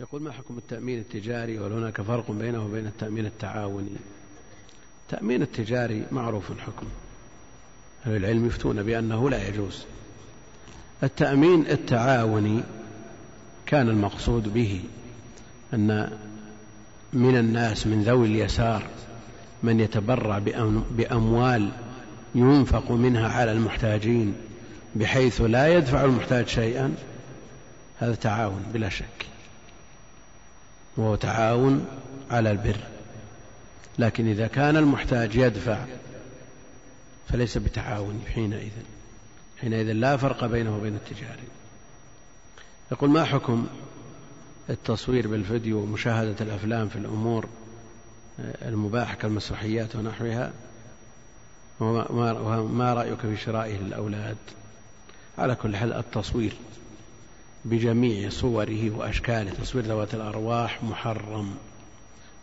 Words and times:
يقول 0.00 0.22
ما 0.22 0.32
حكم 0.32 0.58
التأمين 0.58 0.98
التجاري 0.98 1.58
وهل 1.58 1.72
هناك 1.72 2.00
فرق 2.00 2.30
بينه 2.30 2.64
وبين 2.64 2.86
التأمين 2.86 3.26
التعاوني؟ 3.26 3.96
التأمين 5.02 5.42
التجاري 5.42 6.06
معروف 6.12 6.50
الحكم. 6.50 6.86
أهل 8.06 8.16
العلم 8.16 8.46
يفتون 8.46 8.82
بأنه 8.82 9.30
لا 9.30 9.48
يجوز. 9.48 9.84
التأمين 11.02 11.66
التعاوني 11.66 12.62
كان 13.66 13.88
المقصود 13.88 14.54
به 14.54 14.80
أن 15.74 16.18
من 17.12 17.36
الناس 17.36 17.86
من 17.86 18.02
ذوي 18.02 18.26
اليسار 18.26 18.82
من 19.62 19.80
يتبرع 19.80 20.38
بأموال 20.96 21.70
ينفق 22.34 22.90
منها 22.90 23.28
على 23.28 23.52
المحتاجين 23.52 24.34
بحيث 24.96 25.40
لا 25.40 25.68
يدفع 25.68 26.04
المحتاج 26.04 26.46
شيئا. 26.48 26.94
هذا 27.98 28.14
تعاون 28.14 28.62
بلا 28.74 28.88
شك. 28.88 29.26
وهو 30.98 31.14
تعاون 31.14 31.86
على 32.30 32.50
البر. 32.50 32.80
لكن 33.98 34.28
إذا 34.28 34.46
كان 34.46 34.76
المحتاج 34.76 35.36
يدفع 35.36 35.84
فليس 37.28 37.58
بتعاون 37.58 38.22
حينئذ. 38.34 38.70
حينئذ 39.60 39.92
لا 39.92 40.16
فرق 40.16 40.46
بينه 40.46 40.76
وبين 40.76 40.94
التجاري. 40.94 41.48
يقول 42.92 43.10
ما 43.10 43.24
حكم 43.24 43.66
التصوير 44.70 45.28
بالفيديو 45.28 45.82
ومشاهدة 45.82 46.36
الأفلام 46.40 46.88
في 46.88 46.96
الأمور 46.96 47.48
المباحة 48.38 49.14
كالمسرحيات 49.14 49.96
ونحوها؟ 49.96 50.52
وما 51.80 52.94
رأيك 52.94 53.20
في 53.20 53.36
شرائه 53.36 53.76
للأولاد؟ 53.76 54.36
على 55.38 55.54
كل 55.54 55.76
حال 55.76 55.92
التصوير 55.92 56.52
بجميع 57.64 58.28
صوره 58.30 58.90
وأشكاله. 58.90 59.50
تصوير 59.50 59.84
ذوات 59.84 60.14
الأرواح 60.14 60.82
محرم. 60.84 61.54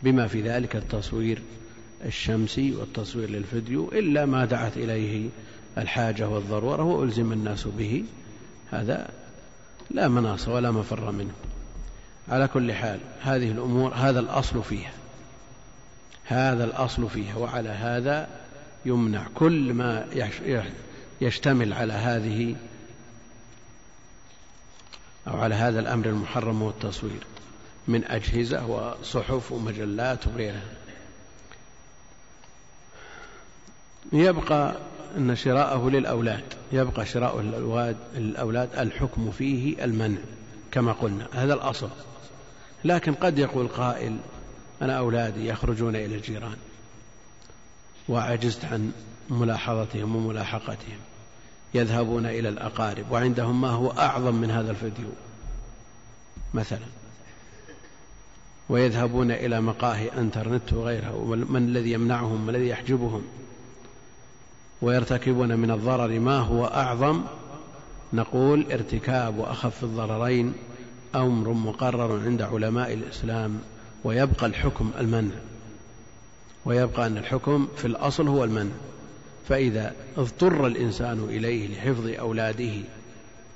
بما 0.04 0.28
في 0.28 0.42
ذلك 0.42 0.76
التصوير 0.76 1.42
الشمسي 2.06 2.76
والتصوير 2.76 3.30
للفيديو 3.30 3.90
إلا 3.90 4.26
ما 4.26 4.46
دعت 4.46 4.78
إليه 4.78 5.30
الحاجة 5.78 6.30
والضرورة 6.30 6.84
وألزم 6.84 7.32
الناس 7.32 7.68
به. 7.68 8.04
هذا 8.72 9.10
لا 9.92 10.08
مناص 10.08 10.48
ولا 10.48 10.72
مفر 10.72 11.12
منه. 11.12 11.34
على 12.30 12.48
كل 12.48 12.74
حال 12.74 13.00
هذه 13.22 13.52
الأمور 13.52 13.94
هذا 13.94 14.20
الأصل 14.20 14.64
فيها. 14.64 14.94
هذا 16.26 16.64
الأصل 16.64 17.10
فيها 17.10 17.38
وعلى 17.38 17.70
هذا 17.70 18.28
يمنع 18.86 19.28
كل 19.36 19.74
ما 19.74 20.06
يشتمل 21.22 21.74
على 21.74 21.94
هذه 21.94 22.56
أو 25.28 25.40
على 25.40 25.56
هذا 25.56 25.80
الأمر 25.80 26.06
المحرم 26.06 26.62
والتصوير 26.62 27.24
من 27.88 28.06
أجهزة 28.06 28.66
وصحف 28.66 29.52
ومجلات 29.52 30.28
وغيرها. 30.28 30.74
يبقى 34.14 34.76
أن 35.18 35.36
شراءه 35.36 35.90
للأولاد 35.90 36.44
يبقى 36.72 37.06
شراءه 37.06 37.42
للأولاد 38.16 38.70
الحكم 38.78 39.32
فيه 39.32 39.84
المنع 39.84 40.20
كما 40.72 40.92
قلنا 40.92 41.28
هذا 41.34 41.54
الأصل. 41.54 41.90
لكن 42.84 43.14
قد 43.14 43.40
يقول 43.40 43.68
قائل 43.68 44.18
أنا 44.82 44.98
أولادي 44.98 45.48
يخرجون 45.48 45.96
إلى 45.96 46.16
الجيران 46.16 46.58
وعجزت 48.10 48.66
عن 48.66 48.92
ملاحظتهم 49.30 50.16
وملاحقتهم. 50.16 51.00
يذهبون 51.74 52.26
إلى 52.26 52.50
الأقارب 52.50 53.12
وعندهم 53.12 53.62
ما 53.62 53.70
هو 53.70 53.92
أعظم 53.92 54.36
من 54.36 54.52
هذا 54.52 54.72
الفيديو 54.72 55.10
مثلا. 56.54 56.86
ويذهبون 58.70 59.32
إلى 59.32 59.62
مقاهي 59.62 60.10
أنترنت 60.18 60.74
وغيرها 60.74 61.12
ومن 61.12 61.68
الذي 61.68 61.92
يمنعهم 61.92 62.46
ما 62.46 62.52
الذي 62.52 62.68
يحجبهم 62.68 63.22
ويرتكبون 64.82 65.58
من 65.58 65.72
الضرر 65.72 66.20
ما 66.20 66.40
هو 66.40 66.66
أعظم. 66.66 67.22
نقول 68.14 68.72
ارتكاب 68.72 69.40
أخف 69.40 69.84
الضررين 69.84 70.54
أمر 71.16 71.50
مقرر 71.50 72.20
عند 72.26 72.42
علماء 72.42 72.94
الإسلام 72.94 73.60
ويبقى 74.04 74.46
الحكم 74.46 74.92
المنع. 75.00 75.36
ويبقى 76.66 77.08
أن 77.08 77.18
الحكم 77.18 77.68
في 77.78 77.86
الأصل 77.86 78.28
هو 78.28 78.44
المنع. 78.44 78.76
فإذا 79.50 79.94
اضطر 80.18 80.68
الإنسان 80.68 81.24
إليه 81.30 81.68
لحفظ 81.68 82.08
أولاده 82.08 82.74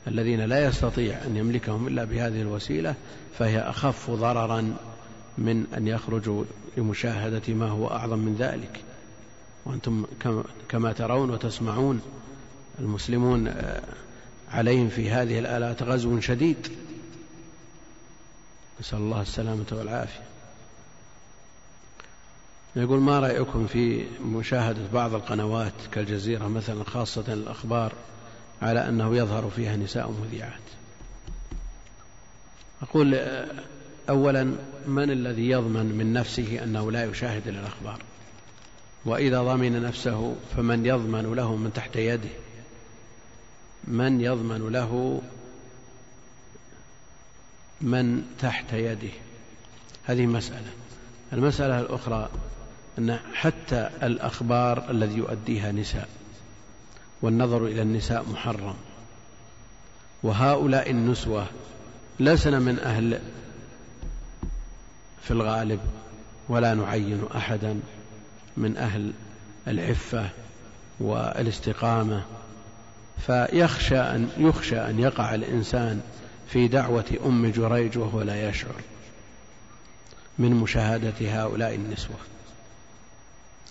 الذين 0.08 0.42
لا 0.42 0.66
يستطيع 0.66 1.18
أن 1.26 1.38
يملكهم 1.38 1.88
إلا 1.88 2.04
بهذه 2.04 2.42
الوسيلة 2.42 2.96
فهي 3.40 3.60
أخف 3.60 4.12
ضررا 4.12 4.76
من 5.38 5.66
أن 5.78 5.88
يخرجوا 5.88 6.44
لمشاهدة 6.78 7.54
ما 7.54 7.70
هو 7.70 7.88
أعظم 7.88 8.20
من 8.20 8.36
ذلك. 8.40 8.82
وأنتم 9.66 10.06
كما 10.70 10.94
ترون 10.94 11.30
وتسمعون 11.30 12.02
المسلمون 12.80 13.48
آه، 13.48 13.82
عليهم 14.52 14.90
في 14.90 15.10
هذه 15.10 15.40
الآلات 15.40 15.84
غزو 15.84 16.20
شديد. 16.20 16.68
نسأل 18.80 18.98
الله 18.98 19.22
السلامة 19.22 19.66
والعافية. 19.72 20.22
يقول 22.76 23.00
ما 23.00 23.20
رأيكم 23.20 23.68
في 23.68 24.06
مشاهدة 24.26 24.82
بعض 24.94 25.14
القنوات 25.14 25.74
كالجزيرة 25.92 26.48
مثلا 26.48 26.84
خاصة 26.84 27.34
الأخبار 27.34 27.94
على 28.62 28.90
أنه 28.90 29.16
يظهر 29.16 29.50
فيها 29.50 29.76
نساء 29.76 30.12
مذيعات؟ 30.12 30.62
أقول 32.82 33.20
أولا 34.10 34.44
من 34.88 35.12
الذي 35.12 35.50
يضمن 35.50 35.86
من 35.86 36.14
نفسه 36.14 36.64
أنه 36.64 36.92
لا 36.92 37.06
يشاهد 37.06 37.48
الأخبار 37.48 38.00
وإذا 39.06 39.44
ضمن 39.44 39.82
نفسه 39.82 40.36
فمن 40.56 40.86
يضمن 40.86 41.34
له 41.36 41.56
من 41.56 41.74
تحت 41.74 41.96
يده؟ 41.96 42.30
من 43.84 44.22
يضمن 44.22 44.70
له 44.72 45.22
من 47.82 48.24
تحت 48.40 48.74
يده؟ 48.74 49.14
هذه 50.04 50.26
مسألة. 50.26 50.72
المسألة 51.34 51.80
الأخرى 51.80 52.30
أن 53.00 53.20
حتى 53.34 53.90
الأخبار 54.04 54.90
الذي 54.90 55.18
يؤديها 55.18 55.72
نساء 55.72 56.08
والنظر 57.22 57.66
إلى 57.66 57.82
النساء 57.82 58.26
محرم. 58.30 58.76
وهؤلاء 60.24 60.92
النسوة 60.92 61.46
لسنا 62.20 62.60
من 62.60 62.80
أهل 62.80 63.20
في 65.22 65.32
الغالب 65.32 65.80
ولا 66.50 66.74
نعين 66.74 67.24
أحدا 67.36 67.80
من 68.58 68.78
أهل 68.78 69.14
العفة 69.68 70.30
والاستقامة. 71.00 72.24
فيخشى 73.26 74.00
أن 74.00 74.30
يخشى 74.38 74.80
أن 74.80 75.00
يقع 75.00 75.36
الإنسان 75.36 76.02
في 76.50 76.68
دعوة 76.68 77.20
أم 77.26 77.52
جريج 77.52 77.98
وهو 77.98 78.22
لا 78.22 78.50
يشعر 78.50 78.76
من 80.40 80.52
مشاهدة 80.52 81.14
هؤلاء 81.22 81.76
النسوة. 81.76 82.18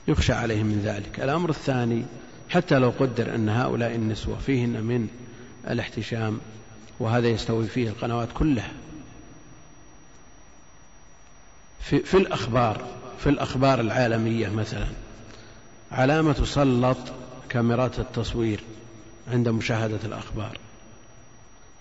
يخشى 0.08 0.32
عليهم 0.32 0.66
من 0.66 0.80
ذلك. 0.84 1.20
الأمر 1.20 1.50
الثاني 1.50 2.04
حتى 2.48 2.78
لو 2.78 2.92
قدر 2.98 3.34
أن 3.34 3.48
هؤلاء 3.48 3.94
النسوة 3.94 4.38
فيهن 4.38 4.82
من 4.82 5.08
الاحتشام 5.70 6.40
وهذا 7.00 7.28
يستوي 7.28 7.66
فيه 7.66 7.88
القنوات 7.88 8.28
كلها 8.34 8.72
في, 11.80 11.98
في 11.98 12.16
الأخبار 12.16 12.84
في 13.18 13.28
الأخبار 13.28 13.80
العالمية 13.80 14.48
مثلا 14.48 14.86
علامة 15.92 16.32
تسلط 16.32 16.98
كاميرات 17.48 17.98
التصوير 17.98 18.60
عند 19.32 19.48
مشاهدة 19.48 19.98
الأخبار. 20.04 20.58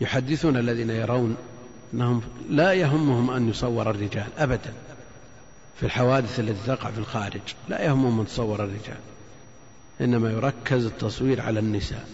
يحدثون 0.01 0.57
الذين 0.57 0.89
يرون 0.89 1.35
أنهم 1.94 2.21
لا 2.49 2.73
يهمهم 2.73 3.31
أن 3.31 3.49
يصور 3.49 3.89
الرجال 3.89 4.27
أبدا. 4.38 4.74
في 5.79 5.85
الحوادث 5.85 6.39
التي 6.39 6.68
تقع 6.68 6.91
في 6.91 6.97
الخارج. 6.97 7.41
لا 7.68 7.85
يهمهم 7.85 8.19
أن 8.19 8.27
تصور 8.27 8.63
الرجال. 8.63 9.00
إنما 10.01 10.31
يركز 10.31 10.85
التصوير 10.85 11.41
على 11.41 11.59
النساء. 11.59 12.09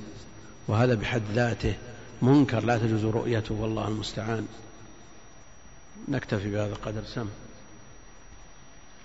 وهذا 0.68 0.95
بحد 0.95 1.21
ذاته 1.31 1.77
منكر. 2.21 2.63
لا 2.63 2.77
تجوز 2.77 3.06
رؤيته. 3.06 3.56
والله 3.56 3.88
المستعان. 3.88 4.48
نكتفي 6.07 6.51
بهذا 6.51 6.74
القدر. 6.74 7.04
سم. 7.04 7.30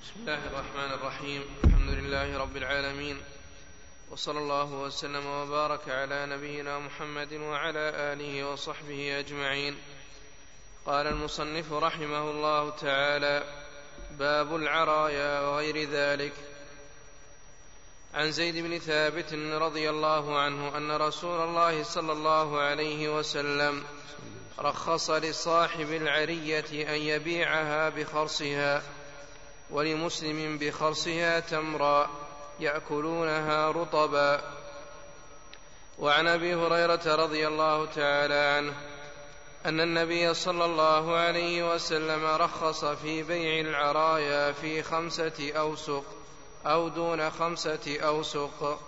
بسم 0.02 0.20
الله 0.20 0.46
الرحمن 0.46 0.92
الرحيم. 0.94 1.42
الحمد 1.64 1.90
لله 1.90 2.38
رب 2.38 2.56
العالمين. 2.56 3.16
وصلى 4.10 4.38
الله 4.38 4.72
وسلم 4.72 5.26
وبارك 5.26 5.88
على 5.88 6.26
نبينا 6.26 6.78
محمد 6.78 7.32
وعلى 7.32 7.92
آله 7.94 8.52
وصحبه 8.52 9.18
أجمعين. 9.18 9.74
قال 10.86 11.06
المصنف 11.06 11.72
رحمه 11.72 12.30
الله 12.30 12.70
تعالى 12.70 13.67
باب 14.10 14.56
العرايا 14.56 15.40
وغير 15.40 15.90
ذلك. 15.90 16.32
عن 18.14 18.30
زيد 18.30 18.56
بن 18.56 18.78
ثابت 18.78 19.34
رضي 19.34 19.90
الله 19.90 20.38
عنه 20.38 20.76
أن 20.76 20.92
رسول 20.92 21.40
الله 21.40 21.82
صلى 21.82 22.12
الله 22.12 22.60
عليه 22.60 23.18
وسلم 23.18 23.84
رخص 24.58 25.10
لصاحب 25.10 25.92
العرية 25.92 26.94
أن 26.94 27.00
يبيعها 27.00 27.88
بخرصها 27.88 28.82
ولمسلم 29.70 30.58
بخرصها 30.58 31.40
تمرا 31.40 32.10
يأكلونها 32.60 33.70
رطبا. 33.70 34.40
وعن 35.98 36.28
أبي 36.28 36.54
هريرة 36.54 37.14
رضي 37.14 37.46
الله 37.48 37.86
تعالى 37.86 38.34
عنه 38.34 38.87
أن 39.68 39.80
النبي 39.80 40.34
صلى 40.34 40.64
الله 40.64 41.16
عليه 41.16 41.74
وسلم 41.74 42.24
رخص 42.24 42.84
في 42.84 43.22
بيع 43.22 43.60
العرايا 43.60 44.52
في 44.52 44.82
خمسة 44.82 45.52
أوسق 45.52 46.04
أو 46.66 46.88
دون 46.88 47.30
خمسة 47.30 48.00
أوسق. 48.00 48.80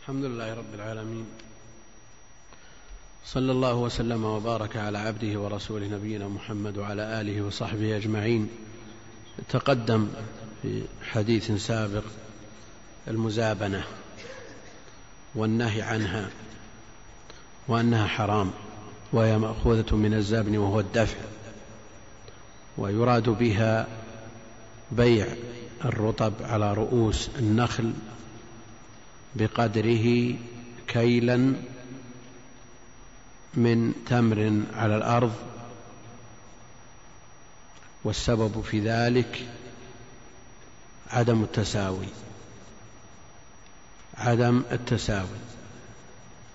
الحمد 0.00 0.24
لله 0.24 0.54
رب 0.54 0.74
العالمين. 0.74 1.26
صلى 3.24 3.52
الله 3.52 3.74
وسلم 3.74 4.24
وبارك 4.24 4.76
على 4.76 4.98
عبده 4.98 5.40
ورسوله 5.40 5.86
نبينا 5.86 6.28
محمد 6.28 6.78
وعلى 6.78 7.20
آله 7.20 7.42
وصحبه 7.42 7.96
أجمعين. 7.96 8.48
تقدم 9.48 10.08
في 10.62 10.82
حديث 11.02 11.52
سابق 11.52 12.04
المزابنة 13.08 13.84
والنهي 15.34 15.82
عنها 15.82 16.30
وأنها 17.68 18.06
حرام. 18.06 18.50
وهي 19.12 19.38
مأخوذة 19.38 19.96
من 19.96 20.14
الزبن 20.14 20.56
وهو 20.56 20.80
الدفع 20.80 21.18
ويراد 22.78 23.28
بها 23.28 23.86
بيع 24.92 25.26
الرطب 25.84 26.32
على 26.40 26.74
رؤوس 26.74 27.30
النخل 27.38 27.92
بقدره 29.36 30.34
كيلا 30.88 31.54
من 33.54 33.92
تمر 34.06 34.62
على 34.74 34.96
الأرض. 34.96 35.34
والسبب 38.04 38.60
في 38.60 38.80
ذلك 38.80 39.48
عدم 41.10 41.42
التساوي 41.42 42.08
عدم 44.18 44.62
التساوي. 44.72 45.38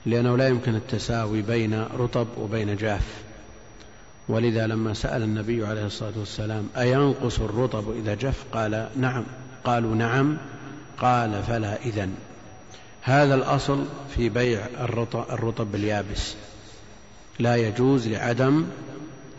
لأنه 0.06 0.38
لا 0.38 0.48
يمكن 0.48 0.76
التساوي 0.76 1.42
بين 1.42 1.86
رطب 1.98 2.28
وبين 2.38 2.76
جاف. 2.76 3.24
ولذا 4.28 4.68
لما 4.68 4.94
سأل 4.94 5.24
النبي 5.24 5.66
عليه 5.66 5.86
الصلاة 5.86 6.14
والسلام 6.18 6.68
أينقص 6.78 7.40
الرطب 7.40 7.98
إذا 7.98 8.14
جف 8.16 8.44
قال 8.54 8.90
نعم. 8.96 9.24
قالوا 9.64 9.96
نعم. 9.96 10.38
قال 10.98 11.44
فلا 11.44 11.82
إذن. 11.82 12.16
هذا 13.02 13.36
الأصل 13.36 13.86
في 14.16 14.30
بيع 14.30 14.66
الرطب, 14.80 15.72
باليابس 15.72 16.34
لا 17.40 17.56
يجوز 17.56 18.08
لعدم 18.08 18.66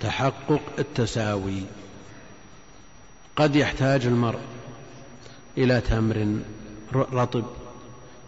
تحقق 0.00 0.60
التساوي. 0.78 1.62
قد 3.36 3.56
يحتاج 3.56 4.06
المرء 4.06 4.40
إلى 5.58 5.80
تمر 5.80 6.38
رطب 6.94 7.44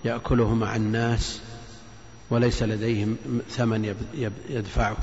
يأكله 0.05 0.55
مع 0.55 0.77
الناس 0.77 1.41
وليس 2.31 2.62
لديهم 2.62 3.17
ثمن 3.50 3.94
يدفعه. 4.49 4.96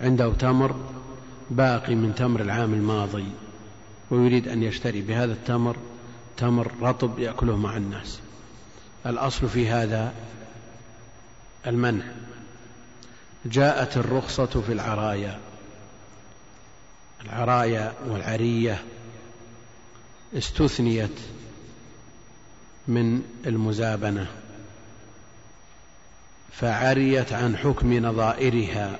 عنده 0.00 0.32
تمر 0.32 0.76
باقي 1.50 1.94
من 1.94 2.14
تمر 2.14 2.40
العام 2.40 2.74
الماضي 2.74 3.26
ويريد 4.10 4.48
أن 4.48 4.62
يشتري 4.62 5.00
بهذا 5.00 5.32
التمر 5.32 5.76
تمر 6.36 6.72
رطب 6.82 7.18
يأكله 7.18 7.56
مع 7.56 7.76
الناس. 7.76 8.20
الأصل 9.06 9.48
في 9.48 9.68
هذا 9.68 10.14
المنع. 11.66 12.04
جاءت 13.46 13.96
الرخصة 13.96 14.46
في 14.46 14.72
العرايا. 14.72 15.38
العرايا 17.24 17.94
والعرية 18.06 18.82
استثنيت 20.34 21.20
من 22.88 23.22
المزابنة. 23.46 24.26
فعريت 26.60 27.32
عن 27.32 27.56
حكم 27.56 28.06
نظائرها. 28.06 28.98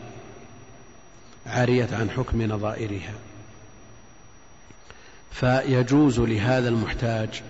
عريت 1.47 1.93
عن 1.93 2.11
حكم 2.11 2.43
نظائرها. 2.43 3.15
فيجوز 5.31 6.21
لهذا 6.21 6.69
المحتاج 6.69 7.43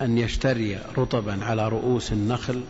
أن 0.00 0.18
يشتري 0.18 0.78
رطبا 0.98 1.44
على 1.44 1.68
رؤوس 1.68 2.12
النخل 2.12 2.62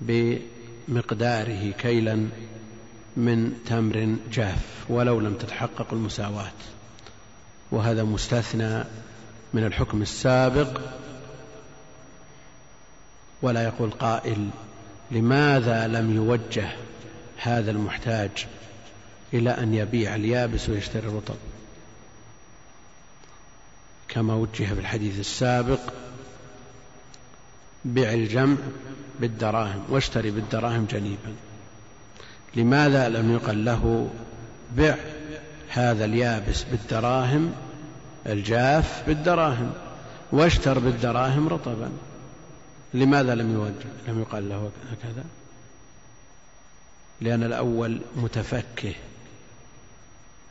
بمقداره 0.00 1.70
كيلا 1.70 2.28
من 3.16 3.52
تمر 3.66 4.16
جاف 4.32 4.84
ولو 4.88 5.20
لم 5.20 5.34
تتحقق 5.34 5.86
المساواة. 5.92 6.52
وهذا 7.70 8.04
مستثنى 8.04 8.84
من 9.54 9.64
الحكم 9.64 10.02
السابق 10.02 10.80
ولا 13.42 13.64
يقول 13.64 13.90
قائل 13.90 14.50
لماذا 15.10 15.86
لم 15.86 16.16
يوجه 16.16 16.68
هذا 17.36 17.70
المحتاج 17.70 18.46
إلى 19.34 19.50
أن 19.50 19.74
يبيع 19.74 20.14
اليابس 20.14 20.68
ويشتري 20.68 21.08
الرطب؟ 21.08 21.34
كما 24.08 24.34
وجه 24.34 24.74
في 24.74 24.80
الحديث 24.80 25.20
السابق 25.20 25.80
بيع 27.84 28.12
الجمع 28.14 28.56
بالدراهم 29.20 29.84
واشتري 29.88 30.30
بالدراهم 30.30 30.86
جنيبا. 30.90 31.34
لماذا 32.56 33.08
لم 33.08 33.32
يقل 33.32 33.64
له 33.64 34.10
بع 34.76 34.94
هذا 35.68 36.04
اليابس 36.04 36.62
بالدراهم 36.62 37.52
الجاف 38.26 39.02
بالدراهم 39.06 39.72
واشتر 40.32 40.78
بالدراهم 40.78 41.48
رطبا؟ 41.48 41.90
لماذا 42.94 43.34
لم 43.34 43.54
يوجه 43.54 43.88
لم 44.08 44.20
يقال 44.20 44.48
له 44.48 44.70
هكذا. 44.90 45.24
لأن 47.20 47.42
الأول 47.42 48.00
متفكه. 48.16 48.94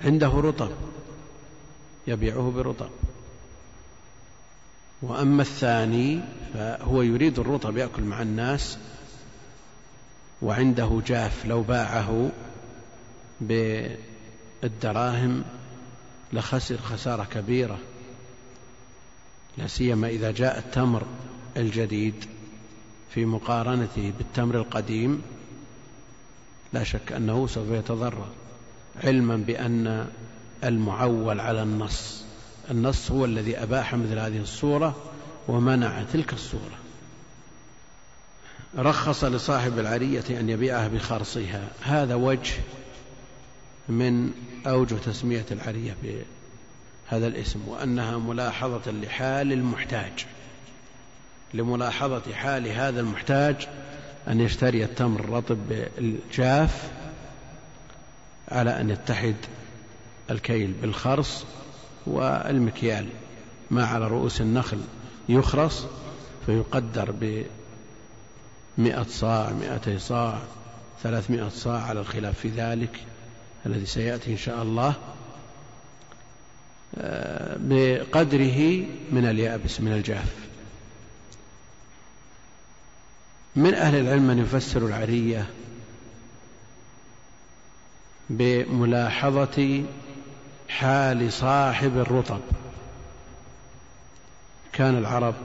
عنده 0.01 0.28
رطب. 0.28 0.72
يبيعه 2.07 2.51
برطب. 2.56 2.89
وأما 5.01 5.42
الثاني 5.42 6.22
فهو 6.54 7.01
يريد 7.01 7.39
الرطب 7.39 7.78
يأكل 7.78 8.04
مع 8.04 8.22
الناس. 8.22 8.78
وعنده 10.42 11.01
جاف 11.07 11.45
لو 11.45 11.62
باعه 11.62 12.31
بالدراهم 13.42 15.44
لخسر 16.33 16.78
خسارة 16.78 17.23
كبيرة. 17.23 17.80
لا 19.57 19.68
سيما 19.68 20.07
إذا 20.07 20.31
جاء 20.31 20.59
التمر. 20.59 21.06
الجديد 21.57 22.26
في 23.14 23.26
مقارنته 23.26 24.14
بالتمر 24.18 24.56
القديم 24.56 25.21
لا 26.73 26.83
شك 26.83 27.11
أنه 27.11 27.47
سوف 27.47 27.69
يتضرر 27.69 28.28
علما 29.04 29.35
بأن 29.35 30.07
المعول 30.64 31.40
على 31.40 31.64
النص 31.64 32.23
النص 32.71 33.11
هو 33.11 33.26
الذي 33.26 33.57
أباح 33.57 33.95
مثل 33.95 34.19
هذه 34.19 34.42
الصورة 34.42 34.95
ومنع 35.47 36.04
تلك 36.14 36.33
الصورة. 36.33 36.78
رخص 38.78 39.23
لصاحب 39.23 39.80
العرية 39.80 40.23
أن 40.30 40.49
يبيعها 40.49 40.87
بخرصها 40.87 41.68
هذا 41.81 42.16
وجه 42.16 42.54
من 43.90 44.31
أوجه 44.68 44.95
تسمية 44.95 45.45
العرية 45.52 45.95
بهذا 46.04 47.28
الاسم 47.28 47.59
وأنها 47.68 48.18
ملاحظة 48.18 48.92
لحال 48.92 49.54
المحتاج. 49.54 50.26
لملاحظة 51.54 52.33
حال 52.33 52.68
هذا 52.68 52.99
المحتاج 52.99 53.68
أن 54.27 54.42
يشتري 54.42 54.83
التمر 54.83 55.19
الرطب 55.19 55.57
بالجاف 55.69 56.92
على 58.51 58.81
أن 58.81 58.89
يتحد 58.89 59.35
الكيل 60.31 60.73
بالخرص 60.81 61.45
والمكيال 62.07 63.07
ما 63.71 63.85
على 63.85 64.07
رؤوس 64.07 64.42
النخل 64.42 64.80
يخرص 65.30 65.85
فيقدر 66.45 67.13
بمئة 68.77 69.06
صاع 69.09 69.51
مئتي 69.51 69.99
صاع 69.99 70.39
ثلاثمائة 71.04 71.49
صاع 71.49 71.81
على 71.81 71.99
الخلاف 71.99 72.39
في 72.39 72.49
ذلك 72.49 73.04
الذي 73.66 73.85
سيأتي 73.85 74.31
إن 74.31 74.37
شاء 74.37 74.61
الله 74.63 74.94
آه، 76.97 77.57
بقدره 77.59 78.85
من 79.11 79.25
اليابس 79.25 79.81
من 79.81 79.94
الجاف. 79.94 80.46
من 83.57 83.73
أهل 83.73 83.95
العلم 83.95 84.28
من 84.28 84.40
يفسر 84.40 84.85
العرية 84.85 85.49
بملاحظة 88.30 89.83
حال 90.69 91.33
صاحب 91.33 91.97
الرطب. 91.97 92.42
كان 94.73 94.97
العرب 94.97 95.35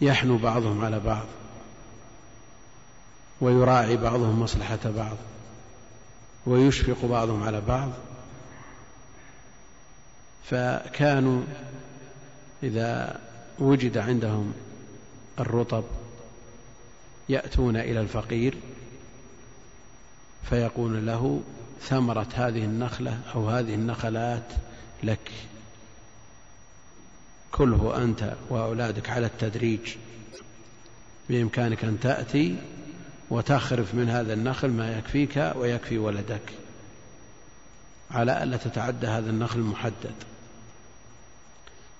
يحنو 0.00 0.38
بعضهم 0.38 0.84
على 0.84 1.00
بعض 1.00 1.26
ويراعي 3.40 3.96
بعضهم 3.96 4.42
مصلحة 4.42 4.78
بعض 4.84 5.16
ويشفق 6.46 7.04
بعضهم 7.04 7.42
على 7.42 7.60
بعض. 7.60 7.90
فكانوا 10.44 11.42
إذا 12.62 13.20
وجد 13.58 13.98
عندهم 13.98 14.52
الرطب 15.40 15.84
يأتون 17.28 17.76
إلى 17.76 18.00
الفقير 18.00 18.54
فيقول 20.50 21.06
له 21.06 21.42
ثمرة 21.80 22.28
هذه 22.34 22.64
النخلة 22.64 23.20
أو 23.34 23.48
هذه 23.48 23.74
النخلات 23.74 24.52
لك. 25.02 25.30
كله 27.52 28.02
أنت 28.04 28.34
وأولادك 28.48 29.10
على 29.10 29.26
التدريج. 29.26 29.96
بإمكانك 31.28 31.84
أن 31.84 32.00
تأتي 32.00 32.56
وتخرف 33.30 33.94
من 33.94 34.08
هذا 34.08 34.32
النخل 34.32 34.68
ما 34.68 34.98
يكفيك 34.98 35.52
ويكفي 35.56 35.98
ولدك. 35.98 36.52
على 38.10 38.42
ألا 38.42 38.56
تتعدى 38.56 39.06
هذا 39.06 39.30
النخل 39.30 39.58
المحدد. 39.58 40.14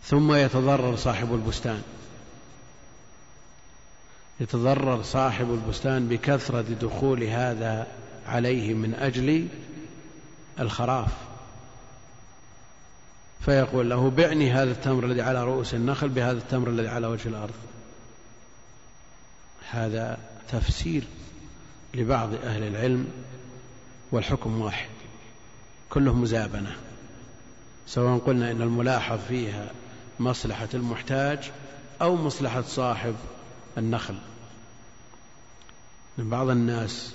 ثم 0.05 0.33
يتضرر 0.33 0.97
صاحب 0.97 1.35
البستان. 1.35 1.83
يتضرر 4.41 5.03
صاحب 5.03 5.51
البستان 5.51 6.09
بكثرة 6.09 6.65
دخول 6.81 7.23
هذا 7.25 7.87
عليه 8.27 8.75
من 8.75 8.95
أجل 8.95 9.49
الخراف. 10.61 11.13
فيقول 13.41 13.91
له 13.91 14.11
بعني 14.11 14.53
هذا 14.53 14.71
التمر 14.71 15.05
الذي 15.05 15.23
على 15.23 15.45
رؤوس 15.45 15.75
النخل 15.75 16.09
بهذا 16.09 16.39
التمر 16.39 16.69
الذي 16.69 16.89
على 16.89 17.07
وجه 17.07 17.29
الأرض. 17.29 17.55
هذا 19.71 20.19
تفسير 20.49 21.05
لبعض 21.95 22.35
أهل 22.35 22.63
العلم 22.63 23.09
والحكم 24.13 24.61
واحد 24.61 24.89
كله 25.91 26.15
مزابنة. 26.15 26.77
سواء 27.87 28.19
قلنا 28.19 28.51
إن 28.51 28.63
الملاحظ 28.63 29.19
فيها 29.29 29.71
مصلحة 30.21 30.69
المحتاج 30.75 31.51
أو 32.03 32.17
مصلحة 32.17 32.63
صاحب 32.63 33.15
النخل. 33.79 34.15
من 36.19 36.31
بعض 36.31 36.49
الناس 36.49 37.13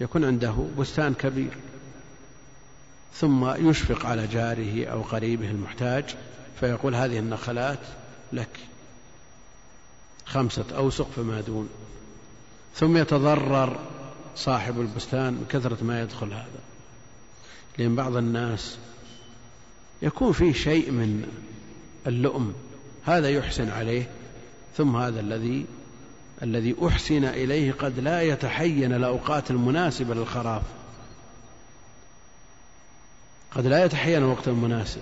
يكون 0.00 0.24
عنده 0.24 0.66
بستان 0.78 1.14
كبير 1.14 1.56
ثم 3.14 3.68
يشفق 3.68 4.06
على 4.06 4.26
جاره 4.26 4.86
أو 4.86 5.02
قريبه 5.02 5.50
المحتاج 5.50 6.04
فيقول 6.60 6.94
هذه 6.94 7.18
النخلات 7.18 7.78
لك 8.32 8.58
خمسة 10.26 10.64
أوسق 10.76 11.10
فما 11.10 11.40
دون. 11.40 11.68
ثم 12.74 12.96
يتضرر 12.96 13.80
صاحب 14.36 14.80
البستان 14.80 15.32
من 15.32 15.46
كثرة 15.50 15.84
ما 15.84 16.02
يدخل 16.02 16.32
هذا. 16.32 16.60
لأن 17.78 17.96
بعض 17.96 18.16
الناس 18.16 18.78
يكون 20.02 20.32
فيه 20.32 20.52
شيء 20.52 20.90
من 20.90 21.28
اللؤم 22.06 22.54
هذا 23.04 23.30
يحسن 23.30 23.70
عليه 23.70 24.10
ثم 24.76 24.96
هذا 24.96 25.20
الذي 25.20 25.66
الذي 26.42 26.74
أحسن 26.86 27.24
إليه 27.24 27.72
قد 27.72 28.00
لا 28.00 28.22
يتحين 28.22 28.92
الأوقات 28.92 29.50
المناسبة 29.50 30.14
للخراف 30.14 30.62
قد 33.50 33.66
لا 33.66 33.84
يتحين 33.84 34.16
الوقت 34.16 34.48
المناسب. 34.48 35.00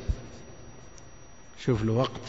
شوف 1.65 1.83
الوقت 1.83 2.21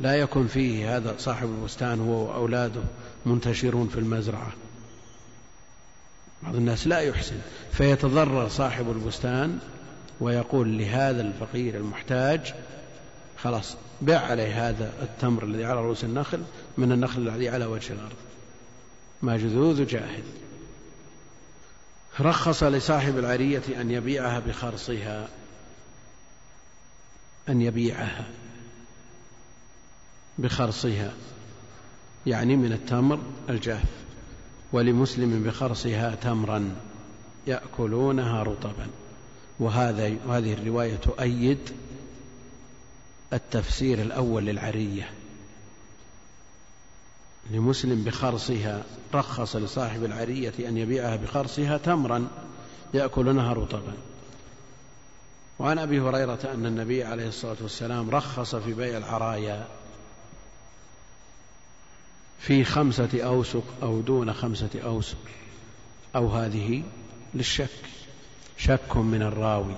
لا 0.00 0.14
يكون 0.14 0.46
فيه 0.46 0.96
هذا 0.96 1.14
صاحب 1.18 1.48
البستان 1.48 2.00
هو 2.00 2.28
وأولاده 2.28 2.82
منتشرون 3.26 3.88
في 3.88 3.98
المزرعة. 3.98 4.52
بعض 6.42 6.56
الناس 6.56 6.86
لا 6.86 7.00
يحسن 7.00 7.38
فيتضرر 7.72 8.48
صاحب 8.48 8.90
البستان 8.90 9.58
ويقول 10.20 10.78
لهذا 10.78 11.22
الفقير 11.22 11.76
المحتاج 11.76 12.54
خلاص 13.38 13.76
بع 14.02 14.18
عليه 14.18 14.68
هذا 14.68 14.92
التمر 15.02 15.44
الذي 15.44 15.64
على 15.64 15.80
رؤوس 15.80 16.04
النخل 16.04 16.42
من 16.78 16.92
النخل 16.92 17.28
الذي 17.28 17.48
على 17.48 17.64
وجه 17.64 17.92
الأرض. 17.92 18.16
ما 19.22 19.36
جذوذ 19.36 19.86
جاهل. 19.86 20.22
رخص 22.20 22.62
لصاحب 22.62 23.18
العرية 23.18 23.62
أن 23.80 23.90
يبيعها 23.90 24.38
بخرصها. 24.38 25.28
أن 27.48 27.62
يبيعها 27.62 28.26
بخرصها. 30.38 31.14
يعني 32.26 32.56
من 32.56 32.72
التمر 32.72 33.18
الجاف. 33.48 33.88
ولمسلم 34.72 35.42
بخرصها 35.42 36.14
تمرا 36.14 36.76
يأكلونها 37.46 38.42
رطبا. 38.42 38.86
وهذا 39.60 40.16
وهذه 40.26 40.52
الرواية 40.52 40.96
تؤيد 40.96 41.58
التفسير 43.32 44.02
الأول 44.02 44.44
للعرية. 44.44 45.10
لمسلم 47.50 48.04
بخرصها 48.04 48.82
رخص 49.14 49.56
لصاحب 49.56 50.04
العرية 50.04 50.52
أن 50.68 50.76
يبيعها 50.76 51.16
بخرصها 51.16 51.78
تمرا 51.78 52.28
يأكلونها 52.94 53.52
رطبا 53.52 53.92
وعن 55.58 55.78
أبي 55.78 56.00
هريرة 56.00 56.38
أن 56.54 56.66
النبي 56.66 57.04
عليه 57.04 57.28
الصلاة 57.28 57.56
والسلام 57.60 58.10
رخص 58.10 58.56
في 58.56 58.74
بيع 58.74 58.98
العرايا 58.98 59.66
في 62.38 62.64
خمسة 62.64 63.08
أوسق 63.14 63.64
أو 63.82 64.00
دون 64.00 64.32
خمسة 64.32 64.70
أوسق 64.84 65.18
أو 66.16 66.28
هذه 66.28 66.82
للشك. 67.34 67.70
شك 68.56 68.96
من 68.96 69.22
الراوي. 69.22 69.76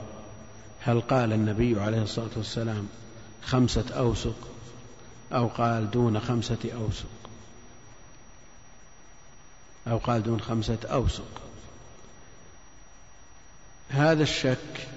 هل 0.81 1.01
قال 1.01 1.33
النبي 1.33 1.81
عليه 1.81 2.03
الصلاة 2.03 2.31
والسلام 2.37 2.89
خمسة 3.43 3.85
أوسق 3.91 4.37
أو 5.33 5.47
قال 5.47 5.91
دون 5.91 6.21
خمسة 6.21 6.71
أوسق 6.75 7.18
أو 9.91 9.99
قال 9.99 10.23
دون 10.23 10.41
خمسة 10.41 10.79
أوسق. 10.85 11.41
هذا 13.89 14.23
الشك 14.23 14.89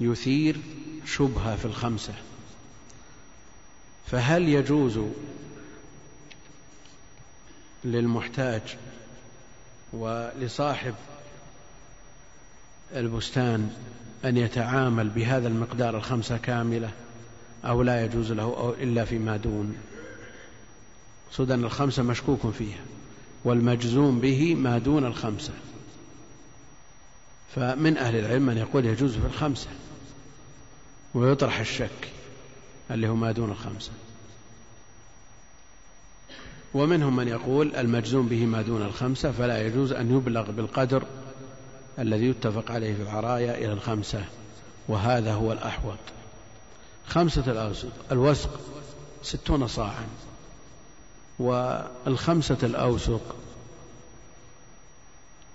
يثير 0.00 0.60
شبهة 1.06 1.56
في 1.56 1.64
الخمسة. 1.64 2.14
فهل 4.06 4.48
يجوز 4.48 5.00
للمحتاج 7.84 8.62
ولصاحب 9.92 10.94
البستان 12.96 13.76
أن 14.24 14.36
يتعامل 14.36 15.08
بهذا 15.08 15.48
المقدار 15.48 15.96
الخمسة 15.96 16.36
كاملة 16.36 16.90
أو 17.64 17.82
لا 17.82 18.04
يجوز 18.04 18.32
له 18.32 18.76
إلا 18.80 19.04
فيما 19.04 19.36
دون؟ 19.36 19.76
سدن 21.32 21.64
الخمسة 21.64 22.02
مشكوك 22.02 22.50
فيها. 22.50 22.80
والمجزوم 23.44 24.20
به 24.20 24.54
ما 24.54 24.78
دون 24.78 25.06
الخمسة. 25.06 25.52
فمن 27.54 27.96
أهل 27.96 28.16
العلم 28.16 28.46
من 28.46 28.56
يقول 28.56 28.86
يجوز 28.86 29.12
في 29.12 29.26
الخمسة 29.26 29.68
ويطرح 31.14 31.60
الشك 31.60 32.08
اللي 32.90 33.08
هو 33.08 33.14
ما 33.14 33.32
دون 33.32 33.50
الخمسة. 33.50 33.90
ومنهم 36.74 37.16
من 37.16 37.28
يقول 37.28 37.76
المجزوم 37.76 38.28
به 38.28 38.46
ما 38.46 38.62
دون 38.62 38.82
الخمسة 38.82 39.32
فلا 39.32 39.66
يجوز 39.66 39.92
أن 39.92 40.16
يبلغ 40.16 40.50
بالقدر 40.50 41.04
الذي 41.98 42.26
يتفق 42.26 42.70
عليه 42.70 42.94
في 42.94 43.02
العرايا 43.02 43.58
إلى 43.58 43.72
الخمسة 43.72 44.24
وهذا 44.88 45.34
هو 45.34 45.52
الأحوط. 45.52 45.98
خمسة 47.08 47.52
الأوسق 47.52 47.92
الوسق 48.12 48.60
ستون 49.22 49.66
صاعا. 49.66 50.06
والخمسة 51.40 52.58
الأوسق 52.62 53.36